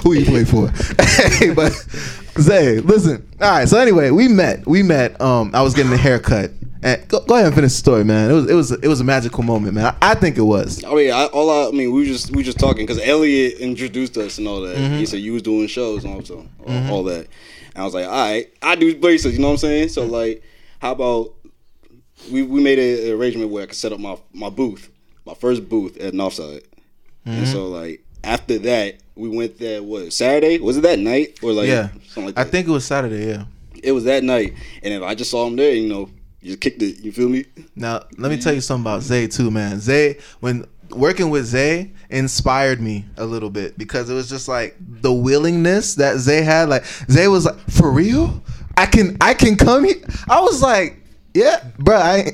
Who 0.03 0.13
you 0.13 0.25
play 0.25 0.45
for? 0.45 0.69
hey, 1.37 1.53
but 1.53 1.73
Zay, 2.39 2.79
listen. 2.79 3.27
All 3.41 3.49
right. 3.51 3.67
So 3.67 3.77
anyway, 3.77 4.11
we 4.11 4.29
met. 4.29 4.65
We 4.65 4.83
met. 4.83 5.19
Um, 5.19 5.51
I 5.53 5.61
was 5.61 5.73
getting 5.73 5.91
a 5.91 5.97
haircut. 5.97 6.51
And 6.81 7.05
go, 7.09 7.19
go 7.25 7.33
ahead 7.35 7.47
and 7.47 7.55
finish 7.55 7.71
the 7.73 7.77
story, 7.77 8.03
man. 8.05 8.31
It 8.31 8.33
was 8.33 8.49
it 8.49 8.53
was 8.55 8.71
it 8.71 8.87
was 8.87 9.01
a 9.01 9.03
magical 9.03 9.43
moment, 9.43 9.73
man. 9.73 9.85
I, 10.01 10.11
I 10.11 10.15
think 10.15 10.37
it 10.37 10.43
was. 10.43 10.81
I 10.83 10.93
mean, 10.93 11.11
I, 11.11 11.25
all 11.25 11.49
I, 11.49 11.67
I 11.67 11.71
mean, 11.71 11.91
we 11.91 11.99
were 12.01 12.05
just 12.05 12.33
we 12.33 12.41
just 12.43 12.57
talking 12.59 12.85
because 12.85 13.01
Elliot 13.05 13.59
introduced 13.59 14.15
us 14.17 14.37
and 14.37 14.47
all 14.47 14.61
that. 14.61 14.77
Mhm. 14.77 14.97
He 14.97 15.05
said 15.05 15.19
you 15.19 15.33
was 15.33 15.41
doing 15.41 15.67
shows 15.67 16.05
and 16.05 16.13
all, 16.13 16.23
so, 16.23 16.47
all, 16.65 16.91
all 16.91 17.03
that. 17.05 17.27
And 17.75 17.81
I 17.81 17.83
was 17.83 17.93
like, 17.93 18.05
all 18.05 18.11
right, 18.11 18.47
I 18.61 18.75
do 18.75 18.95
bracelets. 18.97 19.35
You 19.35 19.41
know 19.41 19.49
what 19.49 19.53
I'm 19.55 19.57
saying? 19.59 19.89
So 19.89 20.05
like, 20.05 20.41
how 20.79 20.93
about 20.93 21.33
we 22.31 22.43
we 22.43 22.61
made 22.61 22.79
an 22.79 23.13
arrangement 23.19 23.49
where 23.51 23.63
I 23.63 23.65
could 23.65 23.75
set 23.75 23.91
up 23.91 23.99
my 23.99 24.17
my 24.33 24.49
booth, 24.49 24.89
my 25.25 25.33
first 25.33 25.67
booth 25.67 25.97
at 25.97 26.13
Northside. 26.13 26.63
And 27.25 27.45
Mhm. 27.45 27.51
so 27.51 27.67
like 27.67 28.05
after 28.23 28.57
that, 28.59 28.99
we 29.15 29.27
went 29.27 29.59
there. 29.59 29.83
What 29.83 30.13
Saturday? 30.13 30.59
Was 30.59 30.77
it 30.77 30.81
that 30.81 30.99
night 30.99 31.39
or 31.43 31.51
like 31.51 31.67
yeah. 31.67 31.89
something 32.07 32.27
like 32.27 32.39
I 32.39 32.45
think 32.45 32.67
it 32.67 32.71
was 32.71 32.85
Saturday. 32.85 33.27
Yeah. 33.27 33.43
it 33.83 33.91
was 33.91 34.05
that 34.05 34.23
night. 34.23 34.53
And 34.81 34.93
if 34.93 35.03
I 35.03 35.13
just 35.15 35.29
saw 35.31 35.45
him 35.47 35.55
there, 35.57 35.73
you 35.73 35.87
know, 35.89 36.09
you 36.41 36.57
kicked 36.57 36.81
it. 36.81 36.99
You 36.99 37.11
feel 37.11 37.29
me? 37.29 37.45
Now 37.75 38.03
let 38.17 38.29
me 38.31 38.37
tell 38.37 38.53
you 38.53 38.61
something 38.61 38.83
about 38.83 39.01
Zay 39.01 39.27
too, 39.27 39.51
man. 39.51 39.79
Zay 39.79 40.17
when 40.39 40.65
working 40.91 41.29
with 41.29 41.45
Zay 41.45 41.91
inspired 42.09 42.81
me 42.81 43.05
a 43.17 43.25
little 43.25 43.49
bit 43.49 43.77
because 43.77 44.09
it 44.09 44.13
was 44.13 44.29
just 44.29 44.47
like 44.47 44.75
the 44.79 45.11
willingness 45.13 45.95
that 45.95 46.17
Zay 46.17 46.41
had. 46.41 46.69
Like 46.69 46.85
Zay 47.09 47.27
was 47.27 47.45
like, 47.45 47.59
for 47.69 47.91
real, 47.91 48.43
I 48.77 48.85
can 48.85 49.17
I 49.19 49.33
can 49.33 49.55
come 49.55 49.83
here. 49.85 50.01
I 50.29 50.41
was 50.41 50.61
like. 50.61 50.95
Yeah, 51.31 51.63
bro. 51.77 51.95
I, 51.95 52.23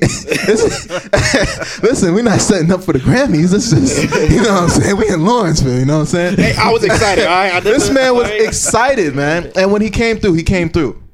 listen, 1.82 2.14
we're 2.14 2.22
not 2.22 2.40
setting 2.40 2.72
up 2.72 2.82
for 2.82 2.94
the 2.94 2.98
Grammys. 2.98 3.50
This 3.50 3.70
is, 3.70 4.02
you 4.32 4.42
know 4.42 4.54
what 4.54 4.62
I'm 4.62 4.68
saying. 4.70 4.96
We 4.96 5.06
in 5.10 5.22
Lawrenceville. 5.22 5.78
You 5.78 5.84
know 5.84 5.96
what 5.96 6.00
I'm 6.00 6.06
saying. 6.06 6.36
Hey, 6.36 6.54
I 6.58 6.72
was 6.72 6.82
excited. 6.82 7.26
All 7.26 7.30
right, 7.30 7.52
I 7.52 7.60
this 7.60 7.90
man 7.90 8.14
was 8.14 8.30
excited, 8.30 9.14
man. 9.14 9.52
And 9.54 9.70
when 9.70 9.82
he 9.82 9.90
came 9.90 10.16
through, 10.16 10.32
he 10.32 10.42
came 10.42 10.70
through. 10.70 11.05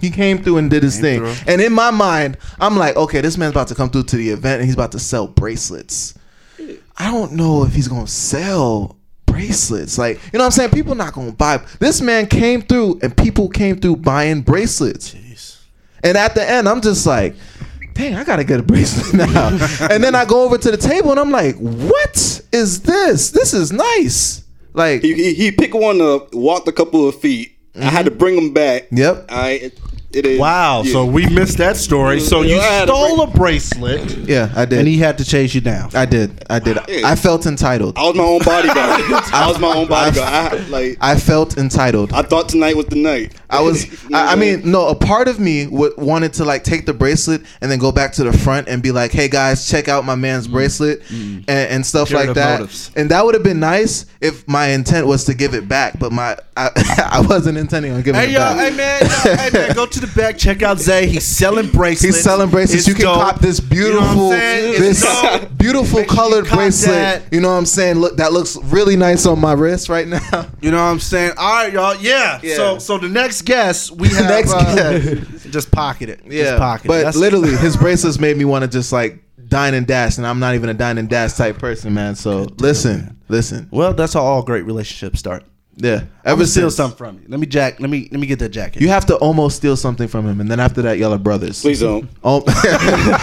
He 0.00 0.10
came 0.10 0.42
through 0.42 0.58
and 0.58 0.70
did 0.70 0.82
his 0.82 1.00
thing. 1.00 1.20
through. 1.20 1.34
And 1.46 1.60
in 1.60 1.72
my 1.72 1.90
mind, 1.90 2.38
I'm 2.58 2.76
like, 2.76 2.96
okay, 2.96 3.20
this 3.20 3.36
man's 3.36 3.52
about 3.52 3.68
to 3.68 3.74
come 3.74 3.90
through 3.90 4.04
to 4.04 4.16
the 4.16 4.30
event 4.30 4.60
and 4.60 4.64
he's 4.64 4.74
about 4.74 4.92
to 4.92 4.98
sell 4.98 5.26
bracelets. 5.26 6.14
I 6.96 7.10
don't 7.10 7.32
know 7.32 7.64
if 7.64 7.74
he's 7.74 7.88
gonna 7.88 8.06
sell 8.06 8.96
bracelets. 9.26 9.96
Like, 9.96 10.16
you 10.32 10.38
know 10.38 10.40
what 10.40 10.46
I'm 10.46 10.50
saying? 10.52 10.70
People 10.70 10.94
not 10.94 11.14
gonna 11.14 11.32
buy. 11.32 11.64
This 11.78 12.00
man 12.00 12.26
came 12.26 12.62
through 12.62 13.00
and 13.02 13.16
people 13.16 13.48
came 13.48 13.80
through 13.80 13.96
buying 13.96 14.42
bracelets. 14.42 15.16
And 16.02 16.16
at 16.16 16.34
the 16.34 16.48
end, 16.48 16.68
I'm 16.68 16.80
just 16.80 17.06
like, 17.06 17.34
dang, 17.94 18.14
I 18.14 18.24
gotta 18.24 18.44
get 18.44 18.60
a 18.60 18.62
bracelet 18.62 19.14
now. 19.32 19.48
and 19.90 20.02
then 20.02 20.14
I 20.14 20.24
go 20.24 20.44
over 20.44 20.58
to 20.58 20.70
the 20.70 20.76
table 20.76 21.10
and 21.10 21.20
I'm 21.20 21.30
like, 21.30 21.56
what 21.56 22.40
is 22.52 22.82
this? 22.82 23.30
This 23.30 23.54
is 23.54 23.72
nice. 23.72 24.44
Like 24.72 25.02
he, 25.02 25.14
he, 25.14 25.34
he 25.34 25.52
picked 25.52 25.74
one 25.74 26.00
up, 26.00 26.34
walked 26.34 26.68
a 26.68 26.72
couple 26.72 27.08
of 27.08 27.18
feet. 27.20 27.56
I 27.76 27.84
had 27.84 28.04
to 28.04 28.10
mm-hmm. 28.10 28.18
bring 28.18 28.36
him 28.36 28.52
back. 28.52 28.88
Yep. 28.90 29.26
I 29.28 29.72
It 30.12 30.26
is. 30.26 30.40
Wow. 30.40 30.82
Yeah. 30.82 30.92
So 30.92 31.04
we 31.04 31.28
missed 31.28 31.58
that 31.58 31.76
story. 31.76 32.18
So 32.18 32.40
mm-hmm. 32.40 32.48
you 32.48 32.58
I 32.58 32.64
had 32.64 32.88
a 32.88 32.92
stole 32.92 33.22
a 33.22 33.26
bracelet, 33.28 34.10
Yeah, 34.18 34.52
I 34.56 34.64
did. 34.64 34.80
and 34.80 34.88
he 34.88 34.98
had 34.98 35.18
to 35.18 35.24
chase 35.24 35.54
you 35.54 35.60
down. 35.60 35.90
I 35.94 36.04
did. 36.04 36.44
I 36.50 36.58
did. 36.58 36.78
Yeah. 36.88 37.08
I 37.08 37.14
felt 37.14 37.46
entitled. 37.46 37.96
I 37.96 38.06
was 38.08 38.16
my 38.16 38.24
own 38.24 38.40
bodyguard. 38.40 39.02
I 39.32 39.46
was 39.46 39.58
my 39.60 39.72
own 39.72 39.86
bodyguard. 39.86 40.28
I, 40.28 40.56
like 40.68 40.98
I 41.00 41.16
felt 41.16 41.58
entitled. 41.58 42.12
I 42.12 42.22
thought 42.22 42.48
tonight 42.48 42.76
was 42.76 42.86
the 42.86 42.96
night. 42.96 43.34
I 43.48 43.60
was. 43.60 43.86
I, 44.12 44.32
I 44.32 44.36
mean, 44.36 44.68
no. 44.68 44.88
A 44.88 44.94
part 44.96 45.28
of 45.28 45.38
me 45.38 45.66
w- 45.66 45.94
wanted 45.96 46.32
to 46.34 46.44
like 46.44 46.64
take 46.64 46.86
the 46.86 46.94
bracelet 46.94 47.42
and 47.60 47.70
then 47.70 47.78
go 47.78 47.92
back 47.92 48.12
to 48.14 48.24
the 48.24 48.36
front 48.36 48.68
and 48.68 48.82
be 48.82 48.90
like, 48.90 49.12
"Hey 49.12 49.28
guys, 49.28 49.68
check 49.68 49.88
out 49.88 50.04
my 50.04 50.16
man's 50.16 50.48
mm. 50.48 50.52
bracelet 50.52 51.02
mm. 51.02 51.38
and, 51.38 51.48
and 51.48 51.86
stuff 51.86 52.08
Purity 52.08 52.28
like 52.28 52.34
that." 52.34 52.60
motives. 52.60 52.90
And 52.96 53.10
that 53.10 53.24
would 53.24 53.34
have 53.34 53.44
been 53.44 53.60
nice 53.60 54.06
if 54.20 54.46
my 54.48 54.68
intent 54.68 55.06
was 55.06 55.24
to 55.26 55.34
give 55.34 55.54
it 55.54 55.68
back, 55.68 55.98
but 55.98 56.10
my 56.10 56.36
I, 56.56 57.10
I 57.12 57.20
wasn't 57.26 57.56
intending 57.56 57.92
on 57.92 58.02
giving 58.02 58.20
Hey 58.20 58.28
it 58.28 58.32
yo, 58.32 58.40
back. 58.40 58.70
hey 58.70 58.76
man, 58.76 59.00
yo, 59.02 59.36
hey 59.36 59.50
man, 59.52 59.74
go 59.74 59.86
to 59.86 59.99
the 60.00 60.06
back, 60.20 60.36
check 60.38 60.62
out 60.62 60.78
Zay. 60.78 61.06
He's 61.06 61.24
selling 61.24 61.70
bracelets. 61.70 62.16
He's 62.16 62.22
selling 62.22 62.50
bracelets. 62.50 62.80
It's 62.80 62.88
you 62.88 62.94
can 62.94 63.04
dope. 63.04 63.16
cop 63.16 63.40
this 63.40 63.60
You 63.70 63.92
know 63.92 64.00
beautiful, 64.00 64.28
this 64.30 65.02
dope. 65.02 65.58
beautiful 65.58 66.04
colored 66.04 66.46
bracelet. 66.46 66.94
that. 66.94 67.22
You 67.32 67.40
know 67.40 67.48
what 67.48 67.54
I'm 67.58 67.66
saying? 67.66 67.96
Look, 67.98 68.16
that 68.16 68.32
looks 68.32 68.56
really 68.64 68.96
nice 68.96 69.26
on 69.26 69.38
my 69.40 69.52
wrist 69.52 69.88
right 69.88 70.06
now. 70.08 70.20
You 70.60 70.70
know 70.70 70.78
what 70.78 70.90
I'm 70.90 71.00
saying? 71.00 71.32
All 71.38 71.52
right, 71.64 71.72
y'all. 71.72 71.94
Yeah. 71.96 72.40
Yeah. 72.42 72.56
So 72.56 72.78
so 72.78 72.98
the 72.98 73.08
next 73.08 73.42
guest 73.42 73.90
we 73.92 74.08
have 74.14 74.26
Next 74.26 74.52
uh, 74.52 74.74
guest. 74.74 75.50
just 75.50 75.70
pocket 75.70 76.08
it. 76.08 76.20
Yeah, 76.26 76.44
Just 76.44 76.58
pocket 76.58 76.84
it. 76.84 76.88
but 76.88 76.96
That's- 76.98 77.16
literally, 77.16 77.56
his 77.56 77.76
bracelets 77.76 78.18
made 78.18 78.36
me 78.36 78.44
want 78.44 78.62
to 78.64 78.68
just 78.70 78.92
like 78.92 79.22
dine 79.48 79.74
and 79.74 79.86
dash, 79.86 80.16
and 80.18 80.26
I'm 80.26 80.38
not 80.38 80.54
even 80.54 80.68
a 80.68 80.74
dine 80.74 80.96
and 80.98 81.08
dash 81.08 81.32
type 81.34 81.58
person, 81.58 81.92
man. 81.94 82.14
So 82.14 82.46
listen, 82.58 83.16
listen. 83.28 83.68
Well, 83.70 83.94
that's 83.94 84.12
how 84.14 84.20
all 84.22 84.42
great 84.42 84.64
relationships 84.64 85.18
start. 85.18 85.44
Yeah, 85.82 85.94
I'm 85.96 86.02
ever 86.24 86.36
gonna 86.36 86.46
steal 86.46 86.62
since 86.70 86.74
something 86.76 86.96
from 86.98 87.16
you. 87.16 87.22
Let 87.28 87.40
me 87.40 87.46
jack. 87.46 87.80
Let 87.80 87.88
me 87.90 88.08
let 88.12 88.20
me 88.20 88.26
get 88.26 88.38
that 88.40 88.50
jacket. 88.50 88.82
you 88.82 88.88
have 88.88 89.06
to 89.06 89.16
almost 89.16 89.56
steal 89.56 89.76
something 89.76 90.08
from 90.08 90.26
him, 90.28 90.40
and 90.40 90.50
then 90.50 90.60
after 90.60 90.82
that, 90.82 90.98
y'all 90.98 91.12
are 91.14 91.18
brothers. 91.18 91.60
Please 91.62 91.80
don't. 91.80 92.08
Al- 92.24 92.40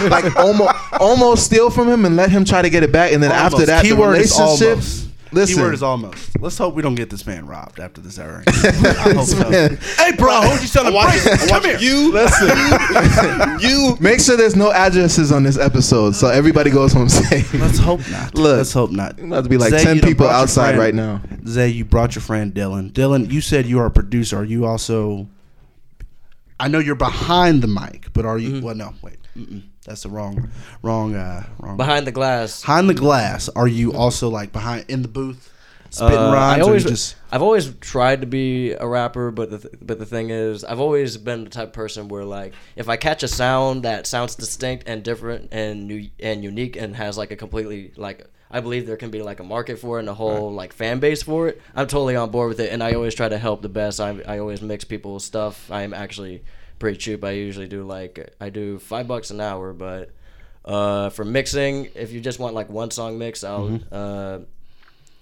like 0.09 0.35
almost, 0.35 0.73
almost 0.99 1.45
steal 1.45 1.69
from 1.69 1.87
him 1.89 2.05
and 2.05 2.15
let 2.15 2.29
him 2.31 2.43
try 2.45 2.61
to 2.61 2.69
get 2.69 2.83
it 2.83 2.91
back, 2.91 3.13
and 3.13 3.21
then 3.21 3.31
after 3.31 3.55
Almost. 3.55 3.67
that, 3.67 3.83
Keyword 3.85 4.15
the 4.15 4.19
is 4.21 4.37
relationship. 4.39 4.69
almost. 4.69 5.06
Listen, 5.31 5.55
Keyword 5.57 5.73
is 5.73 5.83
almost. 5.83 6.39
Let's 6.39 6.57
hope 6.57 6.75
we 6.75 6.81
don't 6.81 6.95
get 6.95 7.09
this 7.09 7.25
man 7.25 7.45
robbed 7.45 7.79
after 7.79 8.01
this 8.01 8.17
airing. 8.17 8.43
I 8.47 9.13
hope 9.15 9.25
so. 9.25 9.49
Hey, 9.51 10.11
bro, 10.17 10.31
I 10.31 10.47
heard 10.49 10.61
you 10.61 10.67
selling 10.67 10.93
bracelets. 10.93 11.47
Come 11.47 11.63
here. 11.63 11.77
You, 11.79 12.11
listen. 12.13 13.59
you. 13.59 13.97
Make 14.01 14.19
sure 14.21 14.37
there's 14.37 14.55
no 14.55 14.71
addresses 14.71 15.31
on 15.31 15.43
this 15.43 15.57
episode, 15.57 16.15
so 16.15 16.27
everybody 16.29 16.69
goes 16.69 16.93
home 16.93 17.09
safe. 17.09 17.53
Let's 17.53 17.77
hope 17.77 18.01
not. 18.09 18.33
Look, 18.35 18.57
Let's 18.57 18.73
hope 18.73 18.91
not. 18.91 19.19
about 19.19 19.43
to 19.43 19.49
be 19.49 19.57
like 19.57 19.71
Zay, 19.71 19.83
ten 19.83 19.99
people 19.99 20.27
outside 20.27 20.75
friend- 20.75 20.79
right 20.79 20.95
now. 20.95 21.21
Zay, 21.47 21.69
you 21.69 21.85
brought 21.85 22.15
your 22.15 22.21
friend 22.21 22.53
Dylan. 22.53 22.91
Dylan, 22.91 23.31
you 23.31 23.41
said 23.41 23.65
you 23.65 23.79
are 23.79 23.85
a 23.87 23.91
producer. 23.91 24.37
Are 24.37 24.45
you 24.45 24.65
also? 24.65 25.27
I 26.59 26.67
know 26.67 26.79
you're 26.79 26.95
behind 26.95 27.61
the 27.61 27.67
mic, 27.67 28.11
but 28.13 28.25
are 28.25 28.37
you? 28.37 28.49
Mm-hmm. 28.49 28.65
Well, 28.65 28.75
no, 28.75 28.93
wait. 29.01 29.17
Mm-mm. 29.35 29.63
That's 29.87 30.03
the 30.03 30.09
wrong, 30.09 30.49
wrong, 30.83 31.15
uh, 31.15 31.43
wrong. 31.59 31.77
Behind 31.77 32.05
the 32.05 32.11
glass. 32.11 32.61
behind 32.61 32.89
the 32.89 32.93
glass. 32.93 33.47
Are 33.49 33.67
you 33.67 33.93
also 33.93 34.27
like 34.29 34.51
behind 34.51 34.85
in 34.89 35.01
the 35.01 35.07
booth, 35.07 35.51
spitting 35.89 36.17
Uh, 36.19 36.33
rhymes? 36.33 36.57
I 36.57 36.61
or 36.61 36.63
always, 36.65 36.83
just 36.83 37.15
I've 37.31 37.41
always 37.41 37.73
tried 37.79 38.19
to 38.21 38.27
be 38.27 38.73
a 38.73 38.85
rapper, 38.85 39.31
but 39.31 39.49
the 39.49 39.59
th- 39.59 39.75
but 39.81 39.97
the 39.97 40.05
thing 40.05 40.29
is, 40.29 40.65
I've 40.65 40.81
always 40.81 41.15
been 41.15 41.45
the 41.45 41.49
type 41.49 41.69
of 41.69 41.73
person 41.73 42.09
where 42.09 42.25
like 42.25 42.53
if 42.75 42.89
I 42.89 42.97
catch 42.97 43.23
a 43.23 43.29
sound 43.29 43.83
that 43.83 44.05
sounds 44.07 44.35
distinct 44.35 44.83
and 44.89 45.03
different 45.03 45.49
and 45.53 45.87
new 45.87 46.09
and 46.19 46.43
unique 46.43 46.75
and 46.75 46.93
has 46.97 47.17
like 47.17 47.31
a 47.31 47.37
completely 47.37 47.93
like 47.95 48.27
I 48.51 48.59
believe 48.59 48.87
there 48.87 48.97
can 48.97 49.09
be 49.09 49.21
like 49.21 49.39
a 49.39 49.43
market 49.43 49.79
for 49.79 49.97
it 49.97 50.01
and 50.01 50.09
a 50.09 50.13
whole 50.13 50.51
like 50.51 50.73
fan 50.73 50.99
base 50.99 51.23
for 51.23 51.47
it. 51.47 51.61
I'm 51.75 51.87
totally 51.87 52.17
on 52.17 52.29
board 52.29 52.49
with 52.49 52.59
it, 52.59 52.73
and 52.73 52.83
I 52.83 52.91
always 52.93 53.15
try 53.15 53.29
to 53.29 53.37
help 53.37 53.61
the 53.61 53.69
best. 53.69 54.01
I 54.01 54.19
I 54.27 54.39
always 54.39 54.61
mix 54.61 54.83
people's 54.83 55.23
stuff. 55.23 55.71
I'm 55.71 55.93
actually 55.93 56.43
pretty 56.79 56.97
cheap. 56.97 57.23
I 57.23 57.31
usually 57.31 57.67
do 57.67 57.83
like 57.83 58.33
I 58.39 58.49
do 58.49 58.79
five 58.79 59.07
bucks 59.07 59.31
an 59.31 59.41
hour, 59.41 59.73
but. 59.73 60.11
Uh, 60.65 61.09
for 61.11 61.23
mixing, 61.23 61.85
if 61.95 62.11
you 62.11 62.19
just 62.19 62.39
want 62.39 62.53
like 62.53 62.69
one 62.69 62.91
song 62.91 63.17
mix, 63.17 63.41
I'll 63.45 63.79
uh, 63.89 64.39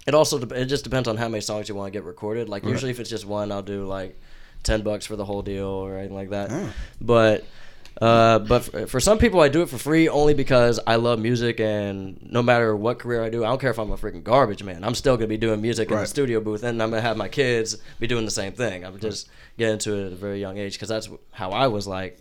it 0.07 0.15
also 0.15 0.39
dep- 0.39 0.53
it 0.57 0.65
just 0.65 0.83
depends 0.83 1.07
on 1.07 1.17
how 1.17 1.29
many 1.29 1.41
songs 1.41 1.69
you 1.69 1.75
want 1.75 1.93
to 1.93 1.99
get 1.99 2.03
recorded. 2.03 2.49
Like 2.49 2.63
Right. 2.63 2.71
usually, 2.71 2.89
if 2.89 2.99
it's 2.99 3.11
just 3.11 3.27
one, 3.27 3.51
I'll 3.51 3.61
do 3.61 3.85
like 3.85 4.19
ten 4.63 4.81
bucks 4.81 5.05
for 5.05 5.15
the 5.15 5.23
whole 5.23 5.43
deal 5.43 5.67
or 5.67 5.97
anything 5.99 6.15
like 6.15 6.31
that. 6.31 6.49
Oh. 6.51 6.73
But 6.99 7.45
uh, 8.01 8.39
but 8.39 8.63
for, 8.63 8.87
for 8.87 8.99
some 8.99 9.17
people, 9.17 9.39
I 9.39 9.47
do 9.47 9.61
it 9.61 9.69
for 9.69 9.77
free 9.77 10.09
only 10.09 10.33
because 10.33 10.79
I 10.85 10.95
love 10.95 11.19
music, 11.19 11.59
and 11.59 12.19
no 12.21 12.41
matter 12.43 12.75
what 12.75 12.99
career 12.99 13.23
I 13.23 13.29
do, 13.29 13.43
I 13.43 13.47
don't 13.47 13.61
care 13.61 13.71
if 13.71 13.79
I'm 13.79 13.91
a 13.91 13.97
freaking 13.97 14.23
garbage 14.23 14.63
man. 14.63 14.83
I'm 14.83 14.95
still 14.95 15.15
gonna 15.15 15.27
be 15.27 15.37
doing 15.37 15.61
music 15.61 15.89
in 15.89 15.97
the 15.97 16.05
studio 16.05 16.41
booth, 16.41 16.63
and 16.63 16.81
I'm 16.81 16.89
gonna 16.89 17.01
have 17.01 17.17
my 17.17 17.29
kids 17.29 17.77
be 17.99 18.07
doing 18.07 18.25
the 18.25 18.31
same 18.31 18.53
thing. 18.53 18.85
I'm 18.85 18.99
just 18.99 19.29
getting 19.57 19.73
into 19.73 19.93
it 19.95 20.07
at 20.07 20.11
a 20.11 20.15
very 20.15 20.41
young 20.41 20.57
age 20.57 20.73
because 20.73 20.89
that's 20.89 21.09
how 21.31 21.51
I 21.51 21.67
was 21.67 21.87
like. 21.87 22.19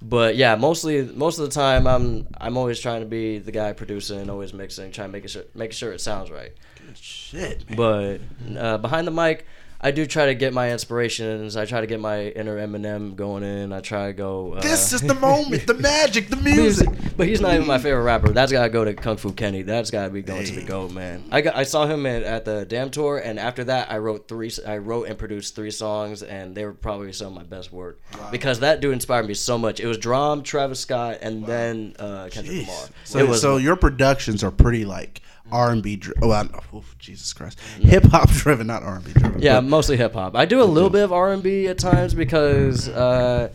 But 0.00 0.36
yeah, 0.36 0.56
mostly 0.56 1.02
most 1.02 1.38
of 1.38 1.46
the 1.46 1.50
time 1.50 1.86
I'm 1.86 2.28
I'm 2.38 2.56
always 2.56 2.78
trying 2.78 3.00
to 3.00 3.06
be 3.06 3.38
the 3.38 3.52
guy 3.52 3.72
producing, 3.72 4.28
always 4.28 4.52
mixing, 4.52 4.92
trying 4.92 5.08
to 5.08 5.12
make 5.12 5.28
sure 5.28 5.44
make 5.54 5.72
sure 5.72 5.92
it 5.92 6.00
sounds 6.00 6.30
right. 6.30 6.52
Good 6.86 6.98
shit. 6.98 7.68
Man. 7.70 7.76
But 7.76 8.20
uh, 8.58 8.78
behind 8.78 9.06
the 9.06 9.10
mic, 9.10 9.46
I 9.80 9.90
do 9.90 10.06
try 10.06 10.26
to 10.26 10.34
get 10.34 10.54
my 10.54 10.72
inspirations. 10.72 11.56
I 11.56 11.66
try 11.66 11.80
to 11.80 11.86
get 11.86 12.00
my 12.00 12.28
inner 12.28 12.56
Eminem 12.56 13.14
going 13.14 13.42
in. 13.42 13.72
I 13.72 13.80
try 13.80 14.06
to 14.06 14.12
go. 14.12 14.54
Uh, 14.54 14.60
This 14.60 14.92
is 14.92 15.00
the 15.02 15.14
moment, 15.14 15.66
the 15.66 15.74
magic, 15.74 16.28
the 16.28 16.36
music. 16.54 16.88
But 17.16 17.28
he's 17.28 17.40
not 17.40 17.54
even 17.54 17.66
my 17.66 17.78
favorite 17.78 18.02
rapper. 18.02 18.30
That's 18.30 18.50
gotta 18.52 18.70
go 18.70 18.84
to 18.84 18.94
Kung 18.94 19.16
Fu 19.16 19.32
Kenny. 19.32 19.62
That's 19.62 19.90
gotta 19.90 20.10
be 20.10 20.22
going 20.22 20.44
to 20.46 20.54
the 20.54 20.62
goat, 20.64 20.92
man. 20.92 21.24
I 21.30 21.40
got 21.42 21.56
I 21.56 21.62
saw 21.64 21.86
him 21.86 22.06
at, 22.06 22.22
at 22.22 22.44
the 22.44 22.64
Damn 22.66 22.90
tour, 22.90 23.18
and 23.18 23.38
after 23.38 23.64
that, 23.64 23.90
I 23.90 23.98
wrote 23.98 24.28
three. 24.28 24.50
I 24.66 24.78
wrote 24.78 25.08
and 25.08 25.18
produced 25.18 25.54
three 25.54 25.70
songs, 25.70 26.22
and 26.22 26.54
they 26.54 26.64
were 26.64 26.72
probably 26.72 27.12
some 27.12 27.28
of 27.28 27.34
my 27.34 27.42
best 27.42 27.72
work 27.72 27.98
because 28.30 28.60
that 28.60 28.80
dude 28.80 28.92
inspired 28.94 29.26
me 29.26 29.34
so 29.34 29.56
much. 29.58 29.78
It 29.80 29.86
was 29.86 29.98
D.R.A.M., 29.98 30.42
Travis 30.42 30.80
Scott, 30.80 31.18
and 31.22 31.44
then 31.46 31.94
uh, 31.98 32.28
Kendrick 32.30 32.58
Jeez. 32.58 32.68
Lamar. 32.68 32.86
So, 33.04 33.26
was 33.26 33.40
so 33.40 33.56
your 33.56 33.76
productions 33.76 34.42
are 34.42 34.50
pretty 34.50 34.84
like 34.84 35.20
R 35.52 35.70
and 35.70 35.82
B. 35.82 36.00
Oh, 36.22 36.32
oh, 36.72 36.84
Jesus 36.98 37.32
Christ, 37.32 37.60
hip 37.80 38.04
hop 38.04 38.28
driven, 38.30 38.66
not 38.66 38.82
R 38.82 38.96
and 38.96 39.04
B 39.04 39.12
driven. 39.12 39.40
Yeah, 39.40 39.60
but- 39.60 39.68
mostly 39.68 39.96
hip 39.96 40.12
hop. 40.14 40.34
I 40.36 40.44
do 40.44 40.60
a 40.62 40.64
little 40.64 40.90
bit 40.90 41.04
of 41.04 41.12
R 41.12 41.32
and 41.32 41.42
B 41.42 41.66
at 41.68 41.78
times 41.78 42.14
because 42.14 42.88
uh, 42.88 43.50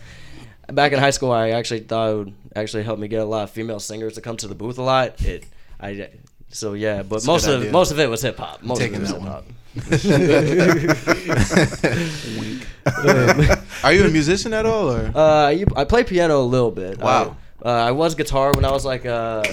back 0.68 0.92
in 0.94 1.00
high 1.00 1.10
school, 1.12 1.32
I 1.32 1.50
actually 1.50 1.82
thought 1.82 2.10
it 2.12 2.16
would 2.18 2.34
actually 2.56 2.84
help 2.84 3.00
me 3.00 3.08
get 3.08 3.22
a 3.22 3.26
lot 3.26 3.44
of 3.44 3.52
female 3.52 3.80
singers 3.80 4.16
to 4.16 4.22
come 4.22 4.38
to 4.38 4.48
the 4.48 4.56
booth 4.56 4.78
a 4.78 4.82
lot. 4.84 5.22
It, 5.26 5.46
I, 5.80 6.10
so 6.50 6.74
yeah, 6.74 6.98
but 7.04 7.18
That's 7.18 7.28
most 7.28 7.48
of 7.48 7.60
idea. 7.62 7.72
most 7.72 7.92
of 7.92 8.00
it 8.00 8.10
was 8.10 8.22
hip 8.22 8.38
hop. 8.38 8.62
Most 8.64 8.80
of 8.82 8.90
taking 8.90 8.98
it 8.98 9.02
was 9.02 9.12
that 9.12 9.22
hip 9.22 9.24
one. 9.24 9.32
hop. 9.32 9.46
Are 13.84 13.94
you 13.94 14.06
a 14.06 14.10
musician 14.10 14.54
at 14.54 14.66
all, 14.66 14.92
or? 14.92 15.12
Uh, 15.18 15.50
you, 15.50 15.66
I 15.76 15.84
play 15.86 16.04
piano 16.04 16.42
a 16.42 16.44
little 16.44 16.72
bit. 16.72 17.00
Wow. 17.00 17.38
I, 17.64 17.70
uh, 17.70 17.88
I 17.88 17.92
was 17.92 18.16
guitar 18.16 18.52
when 18.54 18.66
I 18.66 18.72
was 18.72 18.86
like 18.86 19.06
uh, 19.06 19.44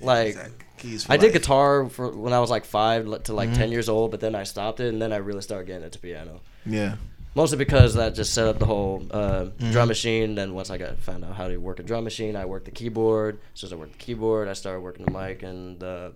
like 0.00 0.36
Keys 0.78 1.06
I 1.08 1.16
did 1.16 1.32
guitar 1.32 1.88
for 1.88 2.10
when 2.10 2.32
I 2.32 2.40
was 2.40 2.50
like 2.50 2.64
five 2.64 3.04
to 3.24 3.32
like 3.34 3.50
Mhm. 3.50 3.54
ten 3.56 3.72
years 3.72 3.88
old, 3.88 4.10
but 4.10 4.20
then 4.20 4.34
I 4.34 4.44
stopped 4.44 4.80
it, 4.80 4.88
and 4.92 5.00
then 5.00 5.12
I 5.12 5.16
really 5.16 5.42
started 5.42 5.66
getting 5.66 5.84
into 5.84 5.98
piano. 5.98 6.40
Yeah. 6.64 6.96
Mostly 7.34 7.58
because 7.58 7.94
that 7.94 8.14
just 8.14 8.32
set 8.32 8.46
up 8.46 8.58
the 8.58 8.64
whole 8.66 9.04
uh, 9.10 9.46
Mhm. 9.58 9.72
drum 9.72 9.88
machine. 9.88 10.34
Then 10.36 10.54
once 10.54 10.70
I 10.70 10.78
got 10.78 10.98
found 11.00 11.24
out 11.24 11.34
how 11.36 11.48
to 11.48 11.56
work 11.58 11.78
a 11.78 11.82
drum 11.82 12.04
machine, 12.04 12.34
I 12.36 12.44
worked 12.46 12.64
the 12.64 12.70
keyboard. 12.70 13.38
As 13.54 13.60
soon 13.60 13.68
as 13.68 13.72
I 13.72 13.76
worked 13.76 13.92
the 13.92 13.98
keyboard, 13.98 14.48
I 14.48 14.54
started 14.54 14.80
working 14.80 15.04
the 15.04 15.10
mic 15.12 15.42
and 15.42 15.78
the 15.78 16.12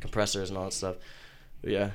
compressors 0.00 0.48
and 0.50 0.58
all 0.58 0.64
that 0.64 0.72
stuff. 0.74 0.96
But 1.62 1.70
yeah, 1.70 1.90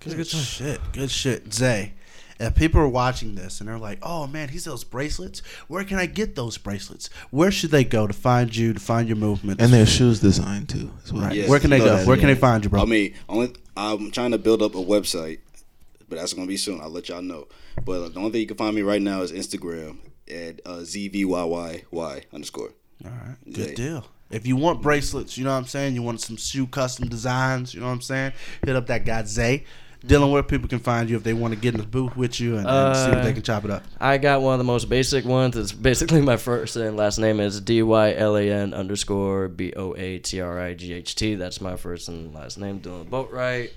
Good, 0.00 0.26
shit. 0.26 0.80
Good 0.92 1.10
shit. 1.10 1.52
Zay, 1.52 1.94
if 2.40 2.54
people 2.54 2.80
are 2.80 2.88
watching 2.88 3.34
this 3.34 3.60
and 3.60 3.68
they're 3.68 3.78
like, 3.78 3.98
oh 4.02 4.26
man, 4.26 4.48
he 4.48 4.58
sells 4.58 4.84
bracelets, 4.84 5.40
where 5.68 5.84
can 5.84 5.98
I 5.98 6.06
get 6.06 6.34
those 6.34 6.58
bracelets? 6.58 7.10
Where 7.30 7.50
should 7.50 7.70
they 7.70 7.84
go 7.84 8.06
to 8.06 8.12
find 8.12 8.54
you, 8.54 8.72
to 8.72 8.80
find 8.80 9.08
your 9.08 9.16
movement?" 9.16 9.60
And 9.60 9.72
their 9.72 9.86
shoes 9.86 10.20
designed 10.20 10.68
too. 10.68 10.90
As 11.04 11.12
well. 11.12 11.22
Right. 11.24 11.36
Yes, 11.36 11.48
Where 11.48 11.60
can 11.60 11.70
they 11.70 11.78
go 11.78 11.86
go? 11.86 11.94
ahead. 11.94 12.06
Where 12.06 12.16
can 12.16 12.26
they 12.28 12.34
find 12.34 12.64
you, 12.64 12.70
bro? 12.70 12.82
I 12.82 12.84
mean, 12.84 13.14
only 13.28 13.52
I'm 13.76 14.10
trying 14.10 14.30
to 14.32 14.38
build 14.38 14.62
up 14.62 14.74
a 14.74 14.78
website, 14.78 15.40
but 16.08 16.18
that's 16.18 16.32
gonna 16.32 16.46
be 16.46 16.56
soon. 16.56 16.80
I'll 16.80 16.90
let 16.90 17.08
y'all 17.08 17.22
know. 17.22 17.48
But 17.84 18.14
the 18.14 18.18
only 18.18 18.30
thing 18.32 18.40
you 18.40 18.46
can 18.46 18.56
find 18.56 18.74
me 18.74 18.82
right 18.82 19.02
now 19.02 19.22
is 19.22 19.32
Instagram 19.32 19.98
at 20.30 20.60
uh, 20.66 20.78
zvyyyy 20.78 22.24
underscore. 22.32 22.70
All 23.04 23.10
right. 23.10 23.36
Zay. 23.54 23.66
Good 23.66 23.74
deal. 23.74 24.04
If 24.30 24.46
you 24.46 24.56
want 24.56 24.82
bracelets, 24.82 25.38
you 25.38 25.44
know 25.44 25.52
what 25.52 25.58
I'm 25.58 25.64
saying? 25.66 25.94
You 25.94 26.02
want 26.02 26.20
some 26.20 26.36
shoe 26.36 26.66
custom 26.66 27.08
designs, 27.08 27.72
you 27.72 27.80
know 27.80 27.86
what 27.86 27.92
I'm 27.92 28.00
saying? 28.02 28.32
Hit 28.64 28.76
up 28.76 28.86
that 28.88 29.04
guy 29.06 29.24
Zay. 29.24 29.64
Dylan, 30.06 30.30
where 30.30 30.42
people 30.44 30.68
can 30.68 30.78
find 30.78 31.10
you 31.10 31.16
if 31.16 31.24
they 31.24 31.32
want 31.32 31.54
to 31.54 31.60
get 31.60 31.74
in 31.74 31.80
the 31.80 31.86
booth 31.86 32.16
with 32.16 32.38
you 32.38 32.56
and, 32.56 32.66
and 32.68 32.96
see 32.96 33.08
what 33.08 33.18
Uh, 33.18 33.24
they 33.24 33.32
can 33.32 33.42
chop 33.42 33.64
it 33.64 33.70
up. 33.70 33.82
I 34.00 34.18
got 34.18 34.42
one 34.42 34.54
of 34.54 34.58
the 34.58 34.64
most 34.64 34.88
basic 34.88 35.24
ones. 35.24 35.56
It's 35.56 35.72
basically 35.72 36.20
my 36.20 36.36
first 36.36 36.76
and 36.76 36.96
last 36.96 37.18
name 37.18 37.40
is 37.40 37.60
D 37.60 37.82
Y 37.82 38.14
L 38.14 38.36
A 38.36 38.48
N 38.48 38.74
underscore 38.74 39.48
B 39.48 39.72
O 39.76 39.94
A 39.96 40.18
T 40.18 40.40
R 40.40 40.60
I 40.60 40.74
G 40.74 40.92
H 40.92 41.14
T. 41.16 41.34
That's 41.34 41.60
my 41.60 41.76
first 41.76 42.08
and 42.08 42.32
last 42.34 42.58
name. 42.58 42.78
Doing 42.78 43.00
the 43.00 43.10
boat 43.10 43.32
right. 43.32 43.72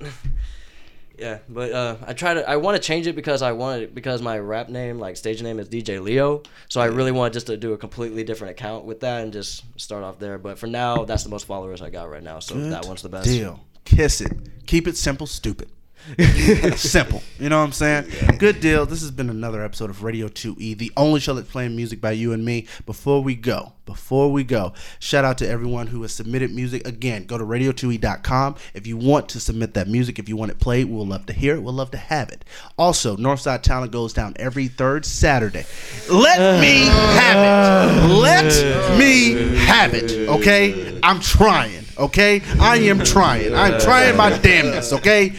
yeah, 1.18 1.40
but 1.50 1.72
uh, 1.72 1.96
I 2.06 2.14
try 2.14 2.36
to. 2.36 2.48
I 2.48 2.58
want 2.58 2.76
to 2.76 2.82
change 2.82 3.08
it 3.08 3.16
because 3.16 3.42
I 3.42 3.52
want 3.54 3.82
it 3.82 3.96
because 3.96 4.22
my 4.22 4.38
rap 4.38 4.70
name, 4.70 5.00
like 5.00 5.18
stage 5.18 5.42
name, 5.42 5.60
is 5.60 5.70
DJ 5.70 6.02
Leo. 6.02 6.44
So 6.70 6.82
I 6.82 6.86
really 6.86 7.12
want 7.12 7.34
just 7.34 7.48
to 7.48 7.58
do 7.58 7.74
a 7.74 7.78
completely 7.78 8.24
different 8.24 8.52
account 8.52 8.86
with 8.86 9.00
that 9.00 9.22
and 9.22 9.34
just 9.34 9.64
start 9.80 10.04
off 10.04 10.20
there. 10.20 10.38
But 10.38 10.60
for 10.60 10.68
now, 10.68 11.04
that's 11.04 11.24
the 11.24 11.30
most 11.30 11.48
followers 11.48 11.82
I 11.82 11.90
got 11.90 12.10
right 12.12 12.24
now. 12.24 12.40
So 12.40 12.56
Good 12.56 12.72
that 12.74 12.86
one's 12.86 13.02
the 13.02 13.10
best. 13.10 13.26
Deal. 13.26 13.60
Kiss 13.86 14.22
it. 14.22 14.32
Keep 14.68 14.88
it 14.88 14.98
simple, 14.98 15.26
stupid. 15.26 15.70
Simple. 16.76 17.22
You 17.40 17.50
know 17.50 17.60
what 17.60 17.66
I'm 17.66 17.72
saying? 17.72 18.12
Good 18.38 18.60
deal. 18.60 18.86
This 18.86 19.02
has 19.02 19.12
been 19.12 19.30
another 19.30 19.64
episode 19.64 19.90
of 19.90 20.04
Radio 20.04 20.28
2E, 20.28 20.78
the 20.78 20.92
only 20.98 21.20
show 21.20 21.34
that's 21.34 21.50
playing 21.50 21.76
music 21.76 22.02
by 22.02 22.12
you 22.12 22.34
and 22.34 22.44
me. 22.44 22.68
Before 22.86 23.22
we 23.22 23.36
go, 23.36 23.74
before 23.86 24.32
we 24.32 24.44
go, 24.44 24.74
shout 25.00 25.26
out 25.26 25.38
to 25.40 25.48
everyone 25.48 25.88
who 25.88 26.02
has 26.02 26.14
submitted 26.14 26.54
music. 26.54 26.88
Again, 26.88 27.26
go 27.26 27.38
to 27.38 27.44
radio2e.com 27.44 28.56
if 28.74 28.88
you 28.88 28.98
want 28.98 29.30
to 29.30 29.40
submit 29.40 29.74
that 29.74 29.88
music. 29.88 30.18
If 30.18 30.30
you 30.30 30.38
want 30.38 30.52
it 30.52 30.60
played, 30.60 30.90
we'll 30.90 31.06
love 31.06 31.26
to 31.28 31.34
hear 31.34 31.56
it. 31.56 31.62
We'll 31.62 31.74
love 31.74 31.92
to 31.92 31.98
have 31.98 32.30
it. 32.30 32.46
Also, 32.78 33.16
Northside 33.18 33.62
Talent 33.62 33.92
goes 33.92 34.14
down 34.14 34.34
every 34.38 34.68
third 34.68 35.06
Saturday. 35.06 35.66
Let 36.10 36.62
me 36.62 36.86
have 36.86 38.08
it. 38.08 38.14
Let 38.14 39.00
me 39.00 39.56
have 39.58 39.94
it. 39.94 40.30
Okay? 40.30 41.00
I'm 41.04 41.20
trying. 41.20 41.84
Okay? 41.98 42.42
I 42.60 42.78
am 42.78 43.00
trying. 43.00 43.54
I'm 43.54 43.80
trying 43.80 44.16
my 44.16 44.32
damnness. 44.32 44.94
Okay? 44.94 45.34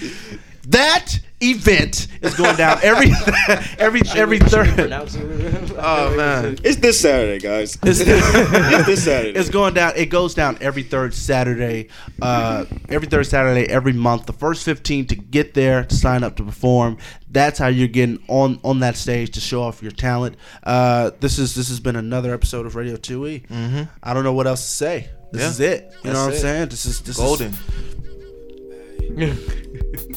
That 0.68 1.18
event 1.40 2.06
is 2.20 2.34
going 2.36 2.54
down 2.54 2.78
every 2.84 3.10
every 3.78 4.00
every 4.14 4.38
third. 4.38 4.68
Oh 5.84 6.14
man, 6.16 6.58
It's 6.62 6.76
this 6.76 7.00
Saturday, 7.00 7.40
guys. 7.40 7.76
It's, 7.82 7.98
It's 8.00 8.86
this 8.86 9.02
Saturday. 9.04 9.36
It's 9.36 9.48
going 9.48 9.74
down. 9.74 9.94
It 9.96 10.06
goes 10.10 10.32
down 10.34 10.56
every 10.60 10.84
third 10.84 11.12
Saturday. 11.12 11.88
Uh, 12.20 12.66
every 12.88 13.08
third 13.08 13.26
Saturday 13.26 13.68
every 13.68 13.92
month. 13.92 14.26
The 14.26 14.32
first 14.32 14.64
fifteen 14.64 15.06
to 15.08 15.16
get 15.16 15.54
there 15.54 15.82
to 15.84 15.94
sign 15.94 16.22
up 16.22 16.36
to 16.36 16.44
perform. 16.44 16.98
That's 17.28 17.58
how 17.58 17.66
you're 17.66 17.88
getting 17.88 18.22
on 18.28 18.60
on 18.62 18.78
that 18.80 18.96
stage 18.96 19.32
to 19.32 19.40
show 19.40 19.62
off 19.64 19.82
your 19.82 19.90
talent. 19.92 20.36
Uh, 20.62 21.10
this 21.18 21.38
is 21.40 21.56
this 21.56 21.68
has 21.68 21.80
been 21.80 21.96
another 21.96 22.32
episode 22.32 22.64
of 22.66 22.76
Radio 22.76 22.94
Two 22.96 23.26
E. 23.26 23.42
Mhm. 23.50 23.88
I 24.04 24.14
don't 24.14 24.22
know 24.22 24.34
what 24.34 24.46
else 24.46 24.62
to 24.62 24.68
say. 24.70 25.08
This 25.32 25.42
Yeah. 25.42 25.48
is 25.48 25.60
it. 25.60 25.92
You 26.04 26.12
know 26.12 26.12
That's 26.12 26.14
what 26.14 26.22
I'm 26.26 26.32
it. 26.32 26.38
saying? 26.40 26.68
This 26.68 26.86
is 26.86 27.00
this 27.00 27.16
Golden. 27.16 27.52
is 29.16 30.11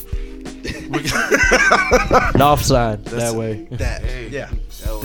North 2.35 2.63
side, 2.63 3.05
That's- 3.05 3.31
that 3.31 3.35
way. 3.35 3.67
That 3.71 4.01
yeah. 4.31 4.49
That 4.83 4.91
was- 4.91 5.01